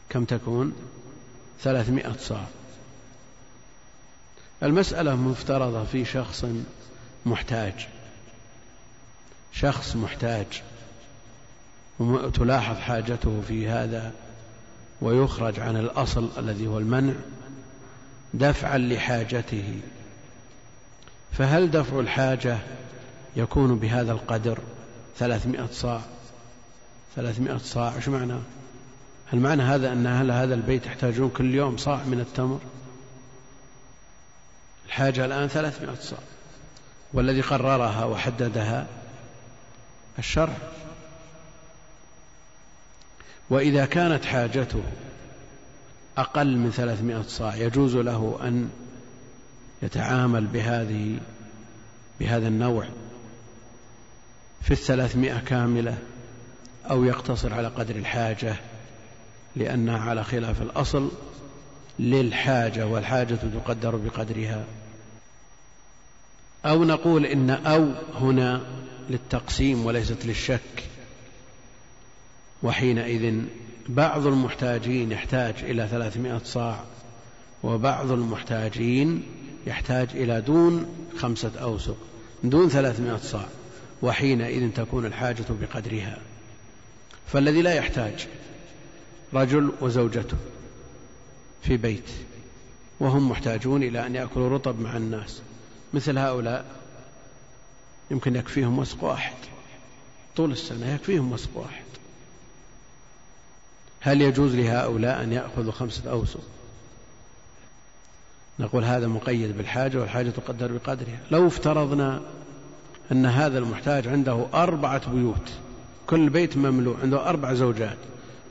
كم 0.10 0.26
تكون؟ 0.26 0.74
ثلاثمائة 1.62 2.16
صاع. 2.20 2.46
المسألة 4.64 5.16
مفترضة 5.16 5.84
في 5.84 6.06
شخص 6.06 6.46
محتاج. 7.26 7.88
شخص 9.54 9.96
محتاج. 9.96 10.46
وتلاحظ 12.00 12.76
حاجته 12.76 13.42
في 13.48 13.68
هذا 13.68 14.12
ويخرج 15.02 15.60
عن 15.60 15.78
الأصل 15.78 16.30
الذي 16.38 16.68
هو 16.68 16.78
المنع 16.78 17.14
دفعا 18.34 18.78
لحاجته. 18.78 19.80
فهل 21.32 21.72
دفع 21.72 22.00
الحاجة 22.00 22.58
يكون 23.36 23.80
بهذا 23.80 24.12
القدر؟ 24.12 24.60
ثلاثمائة 25.18 25.68
صاع 25.72 26.02
ثلاثمائة 27.16 27.58
صاع 27.58 27.96
إيش 27.96 28.10
معنى؟ 28.10 28.40
هل 29.32 29.40
معنى 29.40 29.64
هذا 29.64 29.92
أن 29.92 30.08
أهل 30.08 30.32
هذا 30.32 30.54
البيت 30.54 30.86
يحتاجون 30.86 31.30
كل 31.30 31.56
يوم 31.56 31.78
صاع 31.78 32.04
من 32.04 32.20
التمر. 32.20 32.60
الحاجة 34.86 35.26
الآن 35.26 35.48
ثلاثمائة 35.48 35.96
صاع 36.02 36.20
والذي 37.14 37.42
قررها 37.42 38.06
وحددها 38.06 38.88
الشرع 40.20 40.58
وإذا 43.50 43.86
كانت 43.86 44.26
حاجته 44.26 44.84
أقل 46.18 46.58
من 46.58 46.72
ثلاثمائة 46.72 47.22
صاع 47.22 47.56
يجوز 47.56 47.96
له 47.96 48.40
أن 48.44 48.70
يتعامل 49.82 50.46
بهذه 50.48 51.20
بهذا 52.20 52.48
النوع. 52.48 52.88
في 54.66 54.72
الثلاثمائة 54.72 55.40
كاملة 55.40 55.98
أو 56.90 57.04
يقتصر 57.04 57.54
على 57.54 57.68
قدر 57.68 57.96
الحاجة 57.96 58.56
لأنها 59.56 60.00
على 60.00 60.24
خلاف 60.24 60.62
الأصل 60.62 61.12
للحاجة 62.00 62.88
والحاجة 62.88 63.36
تقدر 63.36 63.96
بقدرها. 63.96 64.66
أو 66.66 66.84
نقول 66.84 67.26
إن 67.26 67.50
أو 67.50 67.92
هنا 68.16 68.62
للتقسيم 69.10 69.86
وليست 69.86 70.26
للشك. 70.26 70.84
وحينئذ 72.64 73.42
بعض 73.90 74.28
المحتاجين 74.28 75.12
يحتاج 75.12 75.54
إلى 75.62 75.88
ثلاثمائة 75.88 76.42
صاع 76.46 76.84
وبعض 77.64 78.12
المحتاجين 78.12 79.24
يحتاج 79.68 80.08
إلى 80.14 80.42
دون 80.42 80.86
خمسة 81.18 81.52
أوسق 81.62 81.98
دون 82.44 82.70
ثلاثمائة 82.70 83.18
صاع. 83.18 83.48
وحينئذ 84.02 84.72
تكون 84.72 85.06
الحاجة 85.06 85.46
بقدرها. 85.50 86.18
فالذي 87.28 87.62
لا 87.62 87.74
يحتاج 87.74 88.28
رجل 89.34 89.72
وزوجته 89.82 90.38
في 91.64 91.78
بيت 91.78 92.10
وهم 93.00 93.30
محتاجون 93.30 93.84
إلى 93.84 94.06
أن 94.06 94.16
يأكلوا 94.16 94.50
رطب 94.50 94.80
مع 94.80 94.98
الناس. 94.98 95.42
مثل 95.94 96.18
هؤلاء 96.18 96.66
يمكن 98.12 98.36
يكفيهم 98.36 98.80
وسق 98.80 99.04
واحد. 99.04 99.36
طول 100.36 100.52
السنة 100.52 100.94
يكفيهم 100.94 101.32
وسق 101.32 101.58
واحد. 101.58 101.86
هل 104.00 104.22
يجوز 104.22 104.56
لهؤلاء 104.56 105.24
أن 105.24 105.34
يأخذوا 105.34 105.72
خمسة 105.72 106.12
أوسق؟ 106.12 106.44
نقول 108.60 108.84
هذا 108.84 109.08
مقيد 109.08 109.58
بالحاجة 109.58 109.98
والحاجة 109.98 110.30
تقدر 110.30 110.72
بقدرها. 110.72 111.20
لو 111.32 111.48
افترضنا 111.48 112.22
أن 113.12 113.26
هذا 113.26 113.58
المحتاج 113.58 114.08
عنده 114.08 114.46
أربعة 114.54 115.10
بيوت. 115.10 115.52
كل 116.08 116.30
بيت 116.30 116.58
مملوء 116.58 116.98
عنده 117.02 117.30
أربع 117.30 117.54
زوجات 117.54 117.98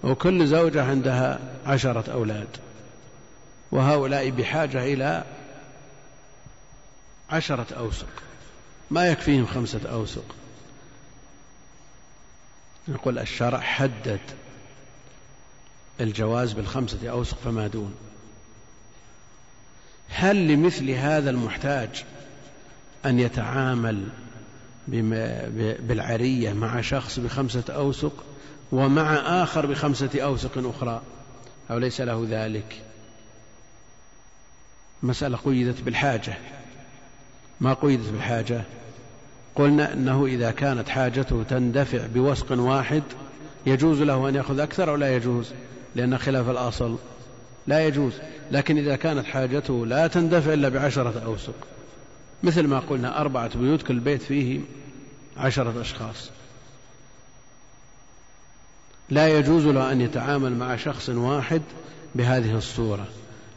وكل 0.04 0.46
زوجة 0.46 0.84
عندها 0.84 1.38
عشرة 1.66 2.12
أولاد. 2.12 2.48
وهؤلاء 3.72 4.30
بحاجة 4.30 4.84
إلى 4.84 5.24
عشرة 7.30 7.66
أوسق 7.78 8.08
ما 8.90 9.08
يكفيهم 9.08 9.46
خمسة 9.46 9.80
أوسق 9.90 10.24
نقول 12.88 13.18
الشرع 13.18 13.60
حدد 13.60 14.20
الجواز 16.00 16.52
بالخمسة 16.52 17.08
أوسق 17.10 17.38
فما 17.44 17.66
دون. 17.66 17.94
هل 20.08 20.48
لمثل 20.48 20.90
هذا 20.90 21.30
المحتاج 21.30 22.04
أن 23.04 23.20
يتعامل 23.20 24.08
بالعرية 24.88 26.52
مع 26.52 26.80
شخص 26.80 27.18
بخمسة 27.18 27.64
أوسق 27.68 28.12
ومع 28.72 29.14
آخر 29.42 29.66
بخمسة 29.66 30.10
أوسق 30.22 30.50
أخرى 30.56 31.02
أو 31.70 31.78
ليس 31.78 32.00
له 32.00 32.26
ذلك؟ 32.30 32.82
مسألة 35.02 35.36
قيدت 35.36 35.82
بالحاجة. 35.82 36.34
ما 37.60 37.74
قيدت 37.74 38.08
بالحاجة؟ 38.08 38.62
قلنا 39.54 39.92
أنه 39.92 40.26
إذا 40.26 40.50
كانت 40.50 40.88
حاجته 40.88 41.42
تندفع 41.42 42.06
بوسق 42.06 42.52
واحد 42.52 43.02
يجوز 43.66 44.02
له 44.02 44.28
أن 44.28 44.34
يأخذ 44.34 44.60
أكثر 44.60 44.90
أو 44.90 44.96
لا 44.96 45.16
يجوز؟ 45.16 45.52
لأن 45.94 46.18
خلاف 46.18 46.48
الأصل. 46.48 46.98
لا 47.66 47.86
يجوز. 47.86 48.12
لكن 48.50 48.78
إذا 48.78 48.96
كانت 48.96 49.26
حاجته 49.26 49.86
لا 49.86 50.06
تندفع 50.06 50.52
إلا 50.52 50.68
بعشرة 50.68 51.22
أوسق. 51.26 51.54
مثل 52.44 52.66
ما 52.66 52.78
قلنا 52.78 53.20
أربعة 53.20 53.58
بيوت 53.58 53.82
كل 53.82 54.00
بيت 54.00 54.22
فيه 54.22 54.60
عشرة 55.36 55.80
أشخاص. 55.80 56.30
لا 59.10 59.28
يجوز 59.28 59.66
له 59.66 59.92
أن 59.92 60.00
يتعامل 60.00 60.56
مع 60.56 60.76
شخص 60.76 61.08
واحد 61.08 61.62
بهذه 62.14 62.56
الصورة. 62.56 63.06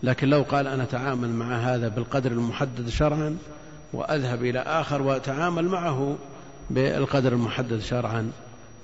لكن 0.03 0.27
لو 0.27 0.41
قال 0.41 0.67
أنا 0.67 0.83
أتعامل 0.83 1.29
مع 1.29 1.55
هذا 1.55 1.87
بالقدر 1.87 2.31
المحدد 2.31 2.89
شرعا 2.89 3.37
وأذهب 3.93 4.43
إلى 4.43 4.59
آخر 4.59 5.01
وأتعامل 5.01 5.65
معه 5.65 6.17
بالقدر 6.69 7.33
المحدد 7.33 7.79
شرعا 7.79 8.31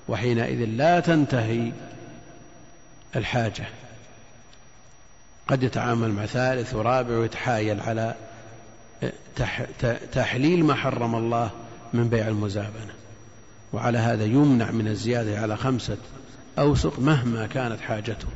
وحينئذ 0.08 0.66
لا 0.66 1.00
تنتهي 1.00 1.72
الحاجة. 3.16 3.66
قد 5.48 5.64
يتعامل 5.64 6.12
مع 6.12 6.26
ثالث 6.26 6.74
ورابع 6.74 7.18
ويتحايل 7.18 7.80
على 7.80 8.16
تحليل 10.12 10.66
ما 10.66 10.76
حرم 10.76 11.16
الله 11.16 11.52
من 11.94 12.10
بيع 12.10 12.28
المزابنة. 12.28 12.94
وعلى 13.74 13.98
هذا 13.98 14.24
يمنع 14.24 14.72
من 14.72 14.88
الزيادة 14.88 15.40
على 15.40 15.58
خمسة 15.58 15.98
أوسق 16.60 17.00
مهما 17.00 17.48
كانت 17.48 17.82
حاجته. 17.82 18.28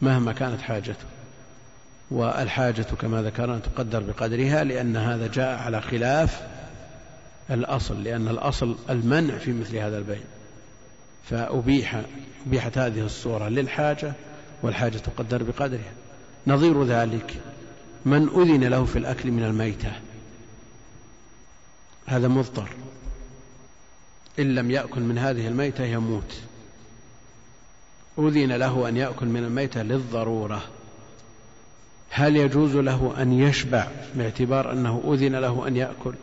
مهما 0.00 0.32
كانت 0.32 0.60
حاجته. 0.60 1.04
والحاجة 2.10 2.86
كما 3.00 3.22
ذكرنا 3.22 3.58
تقدر 3.58 4.00
بقدرها 4.00 4.64
لأن 4.64 4.96
هذا 4.96 5.26
جاء 5.26 5.58
على 5.58 5.80
خلاف 5.80 6.42
الأصل 7.50 8.04
لأن 8.04 8.28
الأصل 8.28 8.76
المنع 8.90 9.38
في 9.38 9.52
مثل 9.52 9.76
هذا 9.76 9.98
البيع. 9.98 10.20
فأبيح 11.30 12.02
أبيحت 12.46 12.78
هذه 12.78 13.00
الصورة 13.00 13.48
للحاجة 13.48 14.12
والحاجة 14.62 14.98
تقدر 14.98 15.42
بقدرها. 15.42 15.92
نظير 16.46 16.84
ذلك. 16.84 17.40
من 18.04 18.28
أذن 18.28 18.64
له 18.64 18.84
في 18.84 18.98
الأكل 18.98 19.30
من 19.30 19.44
الميتة. 19.44 19.92
هذا 22.06 22.28
مضطر. 22.28 22.68
إن 24.38 24.54
لم 24.54 24.70
يأكل 24.70 25.00
من 25.00 25.18
هذه 25.18 25.48
الميتة 25.48 25.84
يموت. 25.84 26.40
أذن 28.18 28.52
له 28.52 28.88
أن 28.88 28.96
يأكل 28.96 29.26
من 29.26 29.44
الميتة 29.44 29.82
للضرورة. 29.82 30.62
هل 32.10 32.36
يجوز 32.36 32.76
له 32.76 33.14
أن 33.22 33.32
يشبع 33.32 33.88
باعتبار 34.14 34.72
أنه 34.72 35.02
أذن 35.12 35.36
له 35.36 35.68
أن 35.68 35.76
يأكل؟ 35.76 36.14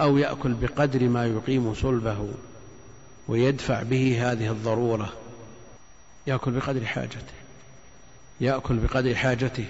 أو 0.00 0.18
يأكل 0.18 0.52
بقدر 0.54 1.08
ما 1.08 1.26
يقيم 1.26 1.74
صلبه 1.74 2.28
ويدفع 3.28 3.82
به 3.82 4.32
هذه 4.32 4.50
الضرورة؟ 4.50 5.12
يأكل 6.26 6.50
بقدر 6.50 6.84
حاجته. 6.84 7.34
يأكل 8.40 8.76
بقدر 8.76 9.14
حاجته. 9.14 9.66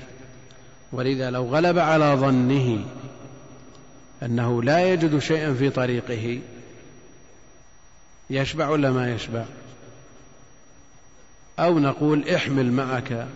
ولذا 0.95 1.31
لو 1.31 1.45
غلب 1.45 1.79
على 1.79 2.15
ظنه 2.15 2.85
أنه 4.23 4.63
لا 4.63 4.93
يجد 4.93 5.19
شيئا 5.19 5.55
في 5.55 5.71
طريقه 5.71 6.41
يشبع 8.31 8.69
ولا 8.69 8.91
ما 8.91 9.15
يشبع؟ 9.15 9.45
أو 11.59 11.79
نقول 11.79 12.29
احمل 12.29 12.73
معك 12.73 13.27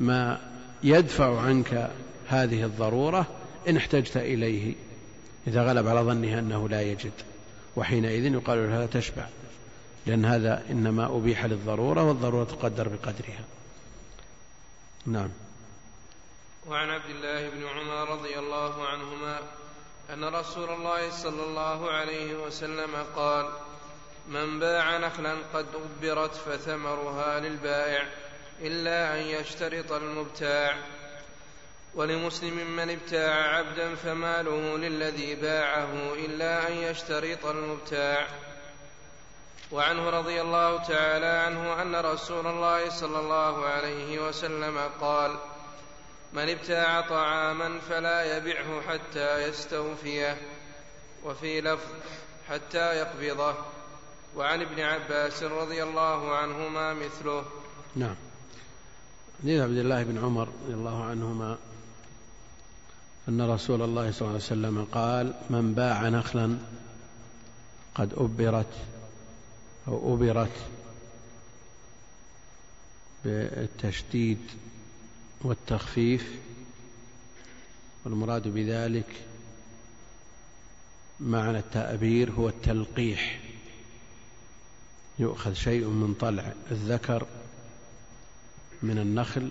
ما 0.00 0.40
يدفع 0.82 1.40
عنك 1.40 1.90
هذه 2.28 2.64
الضرورة 2.64 3.26
إن 3.68 3.76
احتجت 3.76 4.16
إليه 4.16 4.74
إذا 5.46 5.62
غلب 5.62 5.88
على 5.88 6.00
ظنه 6.00 6.38
أنه 6.38 6.68
لا 6.68 6.82
يجد 6.82 7.12
وحينئذ 7.76 8.24
يقال 8.34 8.58
له 8.58 8.78
لا 8.78 8.86
تشبع 8.86 9.26
لأن 10.06 10.24
هذا 10.24 10.62
إنما 10.70 11.16
أبيح 11.16 11.44
للضرورة 11.44 12.02
والضرورة 12.02 12.44
تقدر 12.44 12.88
بقدرها. 12.88 13.44
نعم. 15.06 15.28
وعن 16.68 16.90
عبد 16.90 17.10
الله 17.10 17.48
بن 17.48 17.66
عمر 17.66 18.08
رضي 18.10 18.38
الله 18.38 18.88
عنهما 18.88 19.38
أن 20.10 20.24
رسول 20.24 20.68
الله 20.70 21.10
صلى 21.10 21.42
الله 21.42 21.90
عليه 21.90 22.34
وسلم 22.34 23.06
قال 23.16 23.50
من 24.28 24.60
باع 24.60 24.96
نخلا 24.96 25.36
قد 25.54 25.66
أبرت 25.74 26.34
فثمرها 26.34 27.40
للبائع 27.40 28.06
إلا 28.60 29.14
أن 29.14 29.20
يشترط 29.20 29.92
المبتاع. 29.92 30.76
ولمسلم 31.94 32.76
من 32.76 32.90
ابتاع 32.90 33.56
عبدا 33.56 33.94
فماله 33.94 34.78
للذي 34.78 35.34
باعه 35.34 36.14
إلا 36.14 36.68
أن 36.68 36.72
يشترط 36.72 37.46
المبتاع. 37.46 38.26
وعنه 39.72 40.10
رضي 40.10 40.40
الله 40.40 40.82
تعالى 40.82 41.26
عنه 41.26 41.82
أن 41.82 41.96
رسول 41.96 42.46
الله 42.46 42.90
صلى 42.90 43.18
الله 43.18 43.66
عليه 43.66 44.28
وسلم 44.28 44.78
قال 45.00 45.38
من 46.36 46.48
ابتاع 46.48 47.00
طعاما 47.00 47.80
فلا 47.80 48.36
يبعه 48.36 48.80
حتى 48.80 49.42
يستوفيه 49.48 50.36
وفي 51.24 51.60
لفظ 51.60 51.90
حتى 52.48 52.96
يقبضه. 52.96 53.54
وعن 54.36 54.62
ابن 54.62 54.80
عباس 54.80 55.42
رضي 55.42 55.82
الله 55.82 56.36
عنهما 56.36 56.94
مثله. 56.94 57.44
نعم. 57.96 58.14
حديث 59.42 59.60
عبد 59.60 59.76
الله 59.76 60.02
بن 60.02 60.18
عمر 60.18 60.48
رضي 60.64 60.74
الله 60.74 61.04
عنهما 61.04 61.58
أن 63.28 63.50
رسول 63.50 63.82
الله 63.82 64.12
صلى 64.12 64.20
الله 64.20 64.32
عليه 64.32 64.44
وسلم 64.44 64.86
قال 64.92 65.34
من 65.50 65.74
باع 65.74 66.08
نخلا 66.08 66.58
قد 67.94 68.12
أبرت 68.16 68.74
أو 69.88 70.14
أبرت 70.14 70.56
بالتشديد 73.24 74.40
والتخفيف 75.42 76.34
والمراد 78.04 78.48
بذلك 78.48 79.26
معنى 81.20 81.58
التأبير 81.58 82.30
هو 82.30 82.48
التلقيح. 82.48 83.40
يؤخذ 85.18 85.52
شيء 85.52 85.86
من 85.86 86.14
طلع 86.20 86.52
الذكر 86.70 87.26
من 88.82 88.98
النخل 88.98 89.50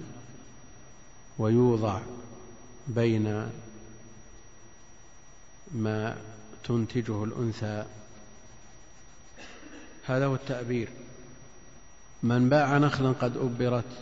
ويوضع 1.37 2.01
بين 2.87 3.51
ما 5.71 6.17
تنتجه 6.63 7.23
الأنثى. 7.23 7.85
هذا 10.05 10.25
هو 10.25 10.35
التأبير. 10.35 10.89
من 12.23 12.49
باع 12.49 12.77
نخلا 12.77 13.11
قد 13.11 13.37
أبرت 13.37 13.97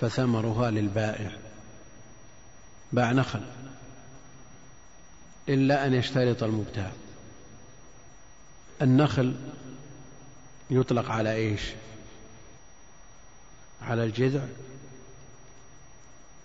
فثمرها 0.00 0.70
للبائع. 0.70 1.30
باع 2.92 3.12
نخل. 3.12 3.42
إلا 5.48 5.86
أن 5.86 5.94
يشترط 5.94 6.42
المبتاع. 6.42 6.92
النخل 8.82 9.36
يطلق 10.70 11.10
على 11.10 11.34
إيش؟ 11.34 11.62
على 13.82 14.04
الجذع. 14.04 14.44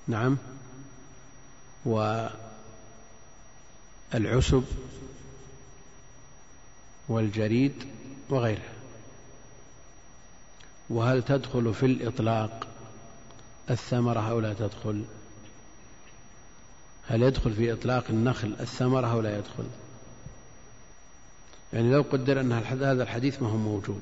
نعم. 0.07 0.37
والعسب 4.13 4.63
والجريد 7.09 7.73
وغيرها. 8.29 8.73
وهل 10.89 11.23
تدخل 11.23 11.73
في 11.73 11.85
الإطلاق؟ 11.85 12.68
الثمرة 13.69 14.29
أو 14.31 14.39
لا 14.39 14.53
تدخل. 14.53 15.03
هل 17.07 17.23
يدخل 17.23 17.53
في 17.53 17.73
إطلاق 17.73 18.03
النخل؟ 18.09 18.55
الثمرة 18.59 19.07
أو 19.07 19.21
لا 19.21 19.37
يدخل. 19.37 19.65
يعني 21.73 21.91
لو 21.91 22.01
قدر 22.01 22.39
أن 22.41 22.51
هذا 22.51 23.03
الحديث 23.03 23.41
ما 23.41 23.49
هو 23.49 23.57
موجود. 23.57 24.01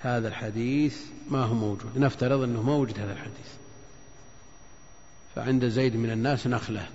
هذا 0.00 0.28
الحديث 0.28 0.98
ما 1.30 1.44
هو 1.44 1.54
موجود. 1.54 1.98
نفترض 1.98 2.42
أنه 2.42 2.62
ما 2.62 2.74
وجد 2.74 2.98
هذا 2.98 3.12
الحديث. 3.12 3.48
فعند 5.34 5.64
زيد 5.64 5.96
من 5.96 6.10
الناس 6.10 6.46
نخلة 6.46 6.88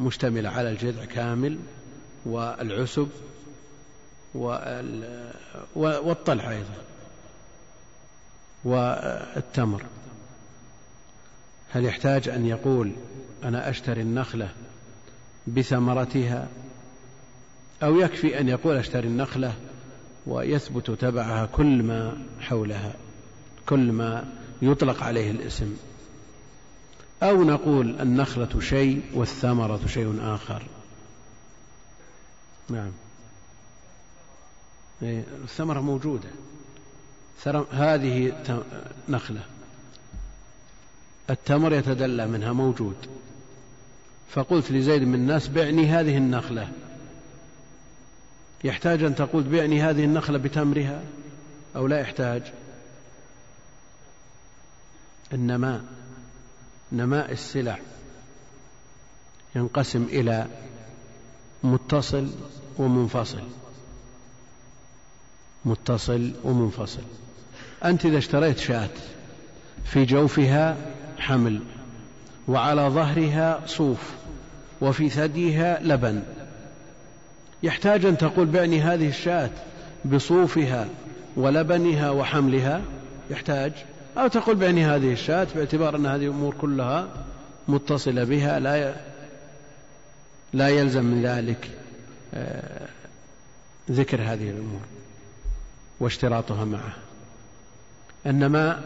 مشتملة 0.00 0.48
على 0.48 0.70
الجذع 0.70 1.04
كامل 1.04 1.58
والعسب 2.26 3.08
والطلع 5.74 6.50
أيضا. 6.50 6.74
والتمر. 8.64 9.82
هل 11.70 11.84
يحتاج 11.84 12.28
أن 12.28 12.46
يقول 12.46 12.92
أنا 13.44 13.70
أشتري 13.70 14.00
النخلة 14.00 14.48
بثمرتها؟ 15.46 16.48
أو 17.82 18.00
يكفي 18.00 18.40
أن 18.40 18.48
يقول 18.48 18.76
أشتري 18.76 19.08
النخلة 19.08 19.54
ويثبت 20.26 20.90
تبعها 20.90 21.46
كل 21.46 21.82
ما 21.82 22.16
حولها 22.40 22.94
كل 23.66 23.92
ما 23.92 24.24
يطلق 24.62 25.02
عليه 25.02 25.30
الاسم. 25.30 25.76
أو 27.22 27.44
نقول 27.44 28.00
النخلة 28.00 28.60
شيء 28.60 29.02
والثمرة 29.14 29.80
شيء 29.86 30.18
آخر. 30.20 30.62
نعم. 32.70 32.90
إيه، 35.02 35.24
الثمرة 35.44 35.80
موجودة. 35.80 36.28
هذه 37.72 38.32
نخلة. 39.08 39.40
التمر 41.30 41.72
يتدلى 41.72 42.26
منها 42.26 42.52
موجود. 42.52 42.96
فقلت 44.30 44.72
لزيد 44.72 45.02
من 45.02 45.14
الناس 45.14 45.48
بعني 45.48 45.86
هذه 45.86 46.16
النخلة. 46.16 46.68
يحتاج 48.64 49.02
أن 49.02 49.14
تقول 49.14 49.42
بعني 49.42 49.82
هذه 49.82 50.04
النخلة 50.04 50.38
بتمرها؟ 50.38 51.02
أو 51.76 51.86
لا 51.86 52.00
يحتاج؟ 52.00 52.42
النماء 55.32 55.84
نماء 56.92 57.32
السلع 57.32 57.78
ينقسم 59.56 60.02
إلى 60.02 60.46
متصل 61.62 62.30
ومنفصل. 62.78 63.42
متصل 65.64 66.30
ومنفصل. 66.44 67.02
أنت 67.84 68.06
إذا 68.06 68.18
اشتريت 68.18 68.58
شاة 68.58 68.88
في 69.84 70.04
جوفها 70.04 70.76
حمل 71.18 71.60
وعلى 72.48 72.82
ظهرها 72.82 73.60
صوف 73.66 74.12
وفي 74.80 75.10
ثديها 75.10 75.82
لبن. 75.82 76.22
يحتاج 77.62 78.04
أن 78.04 78.18
تقول 78.18 78.46
بعني 78.46 78.80
هذه 78.80 79.08
الشاة 79.08 79.50
بصوفها 80.04 80.88
ولبنها 81.36 82.10
وحملها؟ 82.10 82.82
يحتاج. 83.30 83.72
أو 84.18 84.28
تقول 84.28 84.56
بعني 84.56 84.84
هذه 84.84 85.12
الشاة 85.12 85.46
باعتبار 85.54 85.96
أن 85.96 86.06
هذه 86.06 86.24
الأمور 86.24 86.54
كلها 86.60 87.08
متصلة 87.68 88.24
بها 88.24 88.60
لا 88.60 88.94
لا 90.52 90.68
يلزم 90.68 91.04
من 91.04 91.22
ذلك 91.22 91.70
آه، 92.34 92.88
ذكر 93.90 94.22
هذه 94.22 94.50
الأمور. 94.50 94.80
واشتراطها 96.00 96.64
معه 96.64 96.94
إنما 98.26 98.82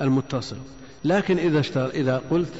المتصل. 0.00 0.56
لكن 1.04 1.38
إذا 1.38 1.60
اشتر 1.60 1.90
إذا 1.90 2.22
قلت 2.30 2.52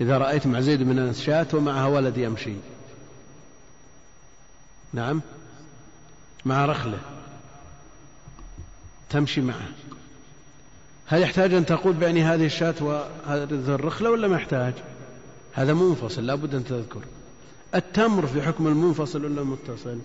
إذا 0.00 0.18
رأيت 0.18 0.46
مع 0.46 0.60
زيد 0.60 0.82
من 0.82 0.98
الشاة 0.98 1.46
ومعها 1.52 1.86
ولد 1.86 2.18
يمشي. 2.18 2.54
نعم؟ 4.92 5.22
مع 6.44 6.66
رخلة. 6.66 6.98
تمشي 9.10 9.40
معه. 9.40 9.68
هل 11.06 11.22
يحتاج 11.22 11.54
أن 11.54 11.66
تقول 11.66 11.92
بعني 11.92 12.22
هذه 12.22 12.46
الشاة 12.46 12.74
وهذه 12.80 13.44
الرخلة 13.50 14.10
ولا 14.10 14.28
ما 14.28 14.36
يحتاج؟ 14.36 14.74
هذا 15.52 15.74
منفصل 15.74 16.26
لا 16.26 16.34
بد 16.34 16.54
أن 16.54 16.64
تذكر. 16.64 17.00
التمر 17.74 18.26
في 18.26 18.42
حكم 18.42 18.66
المنفصل 18.66 19.24
ولا 19.24 19.40
المتصل؟ 19.40 19.98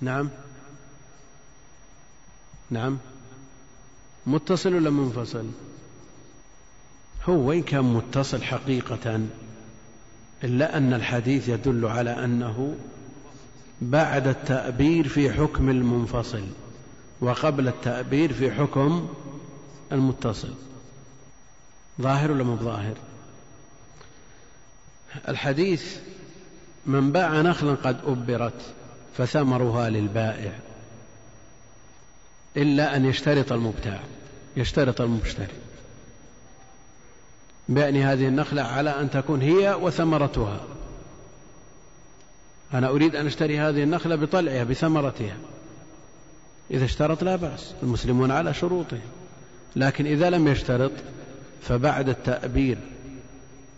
نعم؟ 0.00 0.28
نعم. 2.70 2.98
متصل 4.26 4.74
ولا 4.74 4.90
منفصل؟ 4.90 5.46
هو 7.28 7.48
وإن 7.48 7.62
كان 7.62 7.84
متصل 7.84 8.42
حقيقة 8.42 9.20
إلا 10.44 10.76
أن 10.76 10.94
الحديث 10.94 11.48
يدل 11.48 11.86
على 11.86 12.24
أنه 12.24 12.76
بعد 13.82 14.26
التأبير 14.26 15.08
في 15.08 15.32
حكم 15.32 15.70
المنفصل 15.70 16.46
وقبل 17.20 17.68
التأبير 17.68 18.32
في 18.32 18.50
حكم 18.50 19.08
المتصل. 19.92 20.54
ظاهر 22.00 22.32
ولا 22.32 22.44
مو 22.44 22.56
ظاهر 22.56 22.94
الحديث 25.28 25.96
من 26.86 27.12
باع 27.12 27.40
نخلا 27.40 27.74
قد 27.74 28.00
أبرت 28.06 28.62
فثمرها 29.16 29.90
للبائع. 29.90 30.69
إلا 32.56 32.96
أن 32.96 33.04
يشترط 33.04 33.52
المبتاع 33.52 34.00
يشترط 34.56 35.00
المشتري. 35.00 35.54
بأن 37.68 37.96
هذه 37.96 38.28
النخلة 38.28 38.62
على 38.62 38.90
أن 38.90 39.10
تكون 39.10 39.40
هي 39.42 39.74
وثمرتها. 39.74 40.60
أنا 42.74 42.88
أريد 42.88 43.16
أن 43.16 43.26
أشتري 43.26 43.58
هذه 43.58 43.82
النخلة 43.82 44.16
بطلعها 44.16 44.64
بثمرتها. 44.64 45.36
إذا 46.70 46.84
اشترط 46.84 47.24
لا 47.24 47.36
بأس 47.36 47.74
المسلمون 47.82 48.30
على 48.30 48.54
شروطهم. 48.54 49.00
لكن 49.76 50.06
إذا 50.06 50.30
لم 50.30 50.48
يشترط 50.48 50.92
فبعد 51.62 52.08
التأبير 52.08 52.78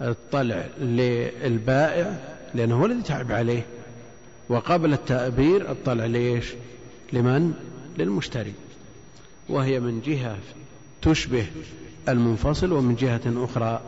الطلع 0.01 0.67
للبائع 0.81 2.17
لأنه 2.55 2.81
هو 2.81 2.87
الذي 2.87 3.03
تعب 3.03 3.33
عليه. 3.33 3.67
وقبل 4.49 4.93
التأبير 4.93 5.71
الطلع 5.71 6.07
ليش 6.07 6.47
لمن؟ 7.13 7.55
للمشتري. 7.99 8.53
وهي 9.49 9.81
من 9.81 10.01
جهة 10.01 10.39
تشبه 11.03 11.47
المنفصل 12.09 12.73
ومن 12.73 12.97
جهة 12.97 13.21
أخرى 13.27 13.81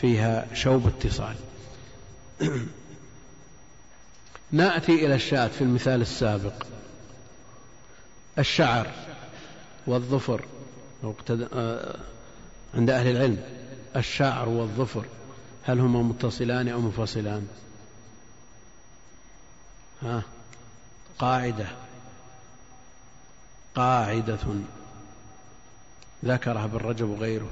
فيها 0.00 0.54
شوب 0.54 0.86
اتصال. 0.86 1.36
نأتي 4.52 5.06
إلى 5.06 5.14
الشاة 5.14 5.48
في 5.48 5.62
المثال 5.62 6.00
السابق. 6.00 6.66
الشعر 8.38 8.90
والظفر 9.86 10.44
آه، 11.52 11.96
عند 12.74 12.90
أهل 12.90 13.06
العلم 13.06 13.42
الشعر 13.96 14.48
والظفر 14.48 15.04
هل 15.62 15.80
هما 15.80 16.02
متصلان 16.02 16.68
أو 16.68 16.80
منفصلان؟ 16.80 17.48
ها؟ 20.02 20.22
قاعدة. 21.18 21.66
قاعدة. 23.74 24.38
ذكرها 26.24 26.64
ابن 26.64 26.76
رجب 26.76 27.08
وغيره 27.08 27.50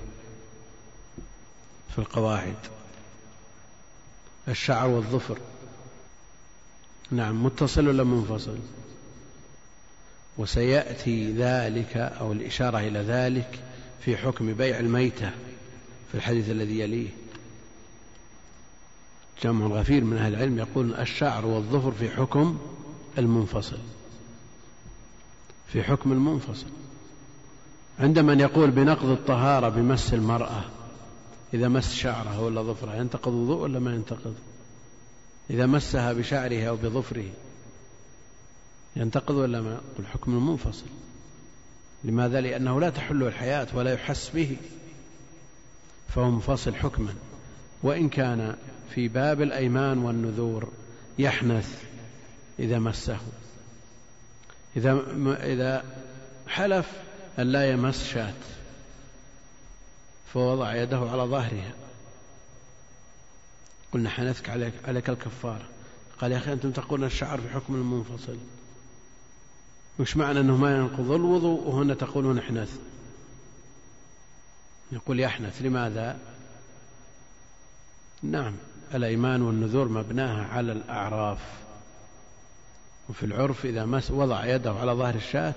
في 1.93 1.99
القواعد. 1.99 2.57
الشعر 4.49 4.89
والظفر. 4.89 5.39
نعم 7.11 7.45
متصل 7.45 7.89
ولا 7.89 8.05
منفصل؟ 8.05 8.59
وسيأتي 10.39 11.33
ذلك 11.33 11.97
أو 11.97 12.33
الإشارة 12.33 12.79
إلى 12.79 12.99
ذلك 12.99 13.61
في 14.01 14.17
حكم 14.17 14.55
بيع 14.55 14.79
الميتة 14.79 15.31
في 16.13 16.15
الحديث 16.15 16.51
الذي 16.51 16.79
يليه. 16.79 17.09
جمع 19.43 19.67
غفير 19.67 20.05
من 20.05 20.17
أهل 20.17 20.35
العلم 20.35 20.59
يقول 20.59 20.95
الشعر 20.95 21.47
والظفر 21.47 21.93
في 21.93 22.11
حكم 22.11 22.59
المنفصل. 23.19 23.79
في 25.73 25.83
حكم 25.83 26.13
المنفصل. 26.13 26.67
عند 28.01 28.19
من 28.19 28.41
يقول 28.41 28.71
بنقض 28.71 29.09
الطهارة 29.09 29.69
بمس 29.69 30.15
المرأة 30.15 30.65
إذا 31.55 31.69
مس 31.69 31.95
شعرها 31.95 32.39
ولا 32.39 32.63
ظفرها 32.63 32.97
ينتقض 32.97 33.33
وضوء 33.33 33.63
ولا 33.63 33.79
ما 33.79 33.95
ينتقض؟ 33.95 34.35
إذا 35.51 35.67
مسها 35.67 36.13
بشعره 36.13 36.65
أو 36.65 36.77
بظفره 36.77 37.29
ينتقض 38.97 39.35
ولا 39.35 39.61
ما؟ 39.61 39.81
يقول 39.93 40.07
حكم 40.07 40.33
المنفصل 40.33 40.87
لماذا؟ 42.05 42.41
لأنه 42.41 42.81
لا 42.81 42.91
تحل 42.91 43.23
الحياة 43.23 43.67
ولا 43.75 43.93
يحس 43.93 44.31
به 44.35 44.57
فهو 46.09 46.31
منفصل 46.31 46.75
حكما. 46.75 47.15
وإن 47.83 48.09
كان 48.09 48.57
في 48.95 49.09
باب 49.09 49.43
الأيمان 49.43 49.99
والنذور 49.99 50.69
يحنث 51.19 51.83
إذا 52.59 52.79
مسه. 52.79 53.19
إذا 54.77 55.03
إذا 55.43 55.85
حلف 56.49 57.06
أن 57.39 57.53
لا 57.53 57.71
يمس 57.71 58.09
شاة 58.09 58.35
فوضع 60.35 60.75
يده 60.75 60.99
على 60.99 61.23
ظهرها. 61.23 61.73
قلنا 63.93 64.11
حنثك 64.11 64.49
عليك, 64.49 64.73
عليك 64.89 65.11
الكفارة. 65.11 65.69
قال 66.21 66.33
يا 66.33 66.39
أخي 66.39 66.53
أنتم 66.53 66.71
تقولون 66.71 67.07
الشعر 67.07 67.41
في 67.41 67.49
حكم 67.49 67.75
المنفصل. 67.75 68.37
وش 69.99 70.17
معنى 70.17 70.41
أنه 70.41 70.57
ما 70.57 70.77
ينقض؟ 70.77 71.11
الوضوء 71.11 71.69
وهنا 71.69 71.95
تقولون 71.95 72.39
احنث. 72.39 72.79
يقول 74.93 75.21
يحنث 75.21 75.63
لماذا؟ 75.63 76.19
نعم 78.23 78.55
الأيمان 78.95 79.43
والنذور 79.43 79.89
مبناها 79.89 80.45
على 80.45 80.73
الأعراف. 80.73 81.41
وفي 83.09 83.27
العرف 83.27 83.67
إذا 83.67 83.85
مس 83.85 84.11
وضع 84.11 84.47
يده 84.47 84.73
على 84.73 84.93
ظهر 84.93 85.15
الشاة 85.15 85.55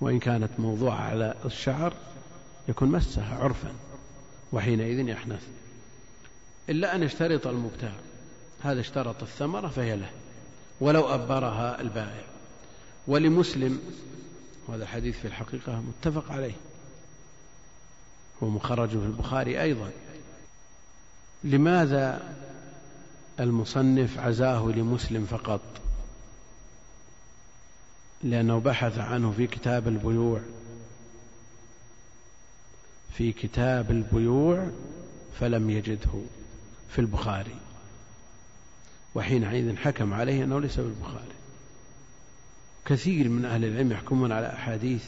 وإن 0.00 0.18
كانت 0.18 0.50
موضوعة 0.58 1.00
على 1.00 1.34
الشعر 1.44 1.92
يكون 2.68 2.88
مسها 2.88 3.38
عرفا 3.38 3.72
وحينئذ 4.52 5.08
يحنث. 5.08 5.42
إلا 6.68 6.94
أن 6.94 7.02
يشترط 7.02 7.46
المبتاع 7.46 7.92
هذا 8.62 8.80
اشترط 8.80 9.22
الثمرة 9.22 9.68
فهي 9.68 9.96
له 9.96 10.10
ولو 10.80 11.14
أبرها 11.14 11.80
البائع. 11.80 12.24
ولمسلم 13.06 13.80
وهذا 14.68 14.82
الحديث 14.82 15.18
في 15.18 15.28
الحقيقة 15.28 15.80
متفق 15.80 16.32
عليه 16.32 16.54
هو 18.42 18.48
مخرج 18.48 18.88
في 18.88 18.96
البخاري 18.96 19.62
أيضا. 19.62 19.90
لماذا 21.44 22.34
المصنف 23.40 24.18
عزاه 24.18 24.72
لمسلم 24.76 25.24
فقط؟ 25.24 25.60
لأنه 28.22 28.58
بحث 28.58 28.98
عنه 28.98 29.30
في 29.30 29.46
كتاب 29.46 29.88
البيوع. 29.88 30.40
في 33.12 33.32
كتاب 33.32 33.90
البيوع 33.90 34.70
فلم 35.40 35.70
يجده 35.70 36.22
في 36.90 36.98
البخاري. 36.98 37.54
وحينئذ 39.14 39.76
حكم 39.76 40.14
عليه 40.14 40.44
أنه 40.44 40.60
ليس 40.60 40.80
بالبخاري 40.80 41.38
كثير 42.86 43.28
من 43.28 43.44
أهل 43.44 43.64
العلم 43.64 43.92
يحكمون 43.92 44.32
على 44.32 44.52
أحاديث 44.52 45.04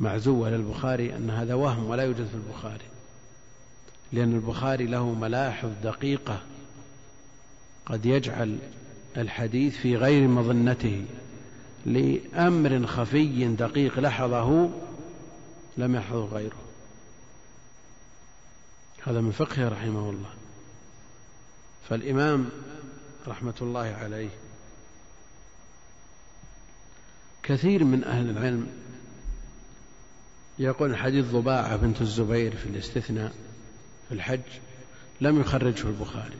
معزوة 0.00 0.50
للبخاري 0.50 1.16
أن 1.16 1.30
هذا 1.30 1.54
وهم 1.54 1.84
ولا 1.84 2.02
يوجد 2.02 2.26
في 2.26 2.34
البخاري. 2.34 2.84
لأن 4.12 4.32
البخاري 4.32 4.86
له 4.86 5.14
ملاحظ 5.14 5.70
دقيقة 5.84 6.42
قد 7.86 8.06
يجعل 8.06 8.58
الحديث 9.16 9.76
في 9.76 9.96
غير 9.96 10.28
مظنته. 10.28 11.04
لأمر 11.86 12.86
خفي 12.86 13.54
دقيق 13.54 13.98
لحظه 13.98 14.70
لم 15.76 15.94
يحظه 15.94 16.24
غيره. 16.24 16.58
هذا 19.02 19.20
من 19.20 19.30
فقهه 19.30 19.68
رحمه 19.68 20.10
الله. 20.10 20.30
فالإمام 21.88 22.48
رحمة 23.28 23.54
الله 23.60 23.96
عليه 24.02 24.28
كثير 27.42 27.84
من 27.84 28.04
أهل 28.04 28.30
العلم 28.30 28.66
يقول 30.58 30.96
حديث 30.96 31.26
ضباعة 31.26 31.76
بنت 31.76 32.00
الزبير 32.00 32.56
في 32.56 32.66
الاستثناء 32.66 33.34
في 34.08 34.14
الحج 34.14 34.40
لم 35.20 35.40
يخرجه 35.40 35.88
البخاري 35.88 36.36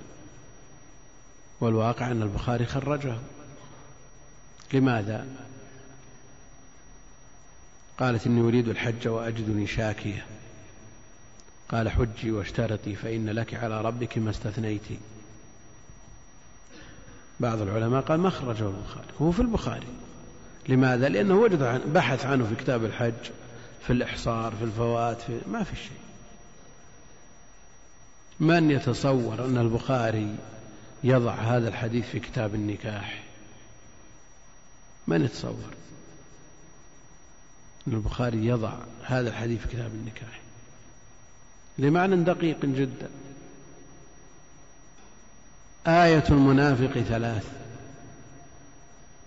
والواقع 1.61 2.11
أن 2.11 2.23
البخاري 2.23 2.67
خرجه. 2.67 3.19
لماذا؟ 4.73 5.27
قالت 7.99 8.27
إني 8.27 8.41
أريد 8.41 8.69
الحج 8.69 9.09
وأجدني 9.09 9.67
شاكية. 9.67 10.27
قال 11.69 11.89
حجي 11.89 12.31
واشترطي 12.31 12.95
فإن 12.95 13.31
لك 13.31 13.55
على 13.55 13.81
ربك 13.81 14.19
ما 14.19 14.31
استثنيت. 14.31 14.83
بعض 17.41 17.61
العلماء 17.61 18.03
قال 18.03 18.21
ما 18.21 18.31
خرجه 18.31 18.69
البخاري 18.69 19.07
هو 19.21 19.31
في 19.31 19.41
البخاري. 19.41 19.87
لماذا؟ 20.69 21.09
لأنه 21.09 21.35
وجد 21.35 21.83
بحث 21.93 22.27
عنه 22.27 22.47
في 22.47 22.55
كتاب 22.55 22.85
الحج 22.85 23.31
في 23.87 23.93
الإحصار 23.93 24.53
في 24.59 24.65
الفوات 24.65 25.21
في 25.23 25.41
ما 25.47 25.63
في 25.63 25.77
شيء. 25.77 25.99
من 28.41 28.71
يتصور 28.71 29.45
أن 29.45 29.59
البخاري 29.59 30.37
يضع 31.05 31.35
هذا 31.35 31.69
الحديث 31.69 32.09
في 32.09 32.21
كتاب 32.21 32.55
النكاح؟ 32.55 33.24
من 35.07 35.25
يتصور 35.25 35.75
أن 37.89 37.93
البخاري 37.93 38.47
يضع 38.47 38.75
هذا 39.03 39.29
الحديث 39.29 39.61
في 39.61 39.69
كتاب 39.69 39.91
النكاح 39.95 40.41
لمعنى 41.79 42.17
دقيق 42.17 42.65
جدا. 42.65 43.09
آية 45.87 46.25
المنافق 46.31 47.01
ثلاث 47.01 47.53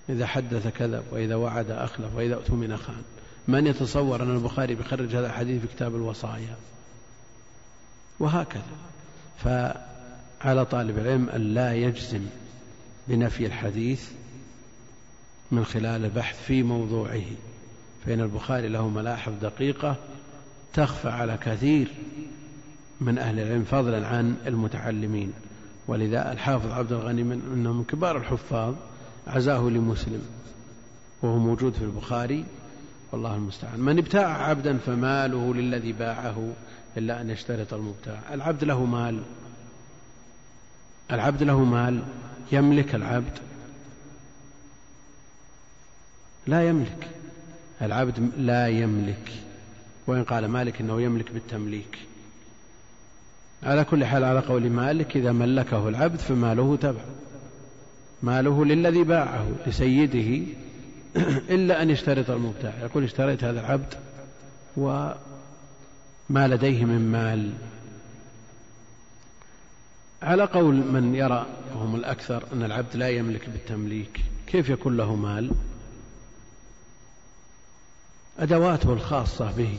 إذا 0.10 0.26
حدث 0.26 0.68
كذب 0.68 1.04
وإذا 1.12 1.36
وعد 1.36 1.72
أخلف 1.72 2.16
وإذا 2.16 2.36
اؤتمن 2.36 2.78
خان. 2.78 3.04
من 3.48 3.68
يتصور 3.68 4.24
أن 4.24 4.36
البخاري 4.36 4.76
بيخرج 4.76 5.16
هذا 5.16 5.28
الحديث 5.28 5.62
في 5.62 5.68
كتاب 5.68 5.96
الوصايا؟ 5.96 6.56
وهكذا. 8.20 8.78
فعلى 9.44 10.66
طالب 10.66 10.98
العلم 10.98 11.30
أن 11.30 11.42
لا 11.42 11.74
يجزم 11.74 12.26
بنفي 13.08 13.46
الحديث 13.46 14.10
من 15.52 15.66
خلال 15.66 16.06
البحث 16.06 16.44
في 16.44 16.64
موضوعه. 16.64 17.24
فإن 18.06 18.22
البخاري 18.22 18.68
له 18.68 18.90
ملاحظ 18.90 19.34
دقيقة 19.42 19.96
تخفى 20.74 21.10
على 21.10 21.38
كثير 21.38 21.88
من 23.02 23.18
أهل 23.18 23.40
العلم 23.40 23.64
فضلا 23.64 24.08
عن 24.08 24.36
المتعلمين. 24.48 25.34
ولذا 25.88 26.32
الحافظ 26.32 26.72
عبد 26.72 26.92
الغني 26.92 27.24
من 27.24 27.42
أنه 27.54 27.74
من 27.74 27.84
كبار 27.84 28.18
الحفاظ 28.18 28.76
عزاه 29.28 29.62
لمسلم 29.62 30.22
وهو 31.22 31.38
موجود 31.38 31.74
في 31.74 31.82
البخاري. 31.82 32.46
والله 33.12 33.36
المستعان. 33.36 33.80
من 33.80 33.98
ابتاع 33.98 34.44
عبدا 34.44 34.78
فماله 34.78 35.54
للذي 35.54 35.92
باعه 35.94 36.54
إلا 36.98 37.22
أن 37.22 37.30
يشترط 37.30 37.74
المبتاع. 37.74 38.20
العبد 38.34 38.64
له 38.64 38.86
مال. 38.86 39.22
العبد 41.12 41.44
له 41.44 41.64
مال. 41.64 42.04
يملك 42.52 42.96
العبد. 42.96 43.38
لا 46.48 46.70
يملك. 46.70 47.08
العبد 47.82 48.32
لا 48.38 48.68
يملك. 48.68 49.32
وإن 50.08 50.24
قال 50.24 50.48
مالك 50.48 50.82
إنه 50.82 51.02
يملك 51.02 51.32
بالتمليك. 51.32 51.98
على 53.64 53.84
كل 53.84 54.06
حال 54.06 54.24
على 54.24 54.40
قول 54.40 54.70
مالك 54.70 55.18
إذا 55.18 55.32
ملكه 55.32 55.90
العبد 55.90 56.20
فماله 56.20 56.76
تبع. 56.76 57.02
ماله 58.24 58.66
للذي 58.66 59.04
باعه 59.04 59.48
لسيده 59.68 60.46
إلا 61.56 61.82
أن 61.82 61.90
يشترط 61.90 62.30
المبتاع. 62.30 62.74
يقول 62.82 63.04
اشتريت 63.04 63.44
هذا 63.44 63.60
العبد 63.60 63.94
وما 64.78 65.18
لديه 66.30 66.86
من 66.86 67.12
مال. 67.12 67.54
على 70.22 70.44
قول 70.44 70.76
من 70.76 71.16
يرى 71.16 71.46
وهم 71.76 71.96
الأكثر 71.96 72.44
أن 72.54 72.64
العبد 72.64 72.96
لا 72.96 73.10
يملك 73.10 73.50
بالتمليك 73.50 74.20
كيف 74.48 74.70
يكون 74.70 74.98
له 74.98 75.16
مال؟ 75.16 75.52
أدواته 78.40 78.94
الخاصة 78.94 79.52
به. 79.52 79.78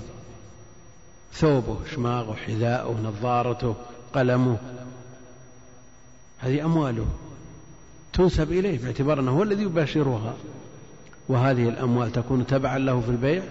ثوبه 1.32 1.78
شماغه 1.94 2.34
حذاؤه 2.34 3.00
نظارته 3.00 3.74
قلمه. 4.14 4.58
هذه 6.38 6.64
أمواله. 6.64 7.06
تنسب 8.12 8.52
إليه 8.52 8.78
باعتبار 8.78 9.20
أنه 9.20 9.38
هو 9.38 9.42
الذي 9.42 9.62
يباشرها. 9.62 10.34
وهذه 11.28 11.68
الأموال 11.68 12.12
تكون 12.12 12.46
تبعا 12.46 12.78
له 12.78 13.00
في 13.00 13.10
البيع 13.10 13.42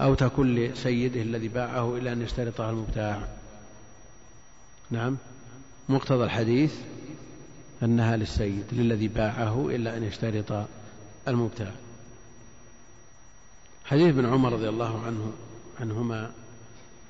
أو 0.00 0.14
تكون 0.14 0.54
لسيده 0.54 1.22
الذي 1.22 1.48
باعه 1.48 1.96
إلى 1.96 2.12
أن 2.12 2.22
يشترطها 2.22 2.70
المبتاع. 2.70 3.20
نعم. 4.90 5.16
مقتضى 5.88 6.24
الحديث 6.24 6.74
أنها 7.82 8.16
للسيد 8.16 8.64
للذي 8.72 9.08
باعه 9.08 9.68
إلا 9.68 9.96
أن 9.96 10.04
يشترط 10.04 10.66
المبتاع. 11.28 11.72
حديث 13.88 14.08
ابن 14.08 14.26
عمر 14.26 14.52
رضي 14.52 14.68
الله 14.68 15.06
عنه 15.06 15.32
عنهما 15.80 16.30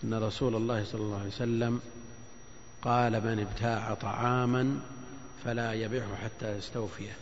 أن 0.04 0.14
رسول 0.14 0.54
الله 0.54 0.84
صلى 0.84 1.00
الله 1.00 1.18
عليه 1.18 1.28
وسلم 1.28 1.80
قال 2.82 3.12
من 3.12 3.40
ابتاع 3.40 3.94
طعاما 3.94 4.80
فلا 5.44 5.72
يبيعه 5.72 6.16
حتى 6.16 6.56
يستوفيه. 6.56 7.16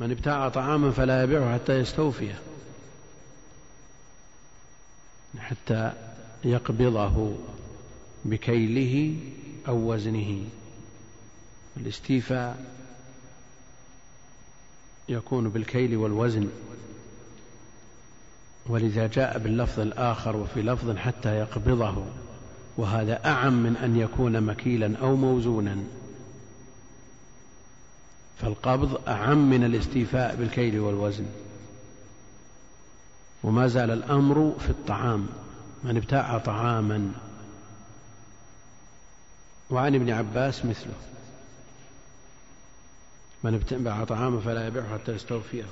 من 0.00 0.10
ابتاع 0.10 0.48
طعاما 0.48 0.90
فلا 0.90 1.22
يبيعه 1.22 1.54
حتى 1.54 1.72
يستوفيه. 1.72 2.40
حتى 5.38 5.92
يقبضه 6.44 7.36
بكيله 8.24 9.16
أو 9.68 9.92
وزنه. 9.92 10.44
الاستيفاء 11.76 12.64
يكون 15.08 15.48
بالكيل 15.48 15.96
والوزن. 15.96 16.48
ولذا 18.68 19.06
جاء 19.06 19.38
باللفظ 19.38 19.80
الآخر 19.80 20.36
وفي 20.36 20.62
لفظ 20.62 20.96
حتى 20.96 21.36
يقبضه 21.36 22.04
وهذا 22.76 23.26
أعم 23.26 23.62
من 23.62 23.76
أن 23.76 23.96
يكون 23.96 24.40
مكيلا 24.40 24.98
أو 25.00 25.16
موزونا. 25.16 25.76
فالقبض 28.38 29.08
أعم 29.08 29.50
من 29.50 29.64
الاستيفاء 29.64 30.36
بالكيل 30.36 30.78
والوزن. 30.78 31.26
وما 33.42 33.66
زال 33.66 33.90
الأمر 33.90 34.56
في 34.58 34.70
الطعام 34.70 35.26
من 35.84 35.96
ابتاع 35.96 36.38
طعاما. 36.38 37.12
وعن 39.70 39.94
ابن 39.94 40.10
عباس 40.10 40.64
مثله 40.64 40.94
من 43.44 43.54
ابتاع 43.54 44.04
طعاما 44.04 44.40
فلا 44.40 44.66
يبيعه 44.66 44.98
حتى 44.98 45.12
يستوفيه. 45.12 45.64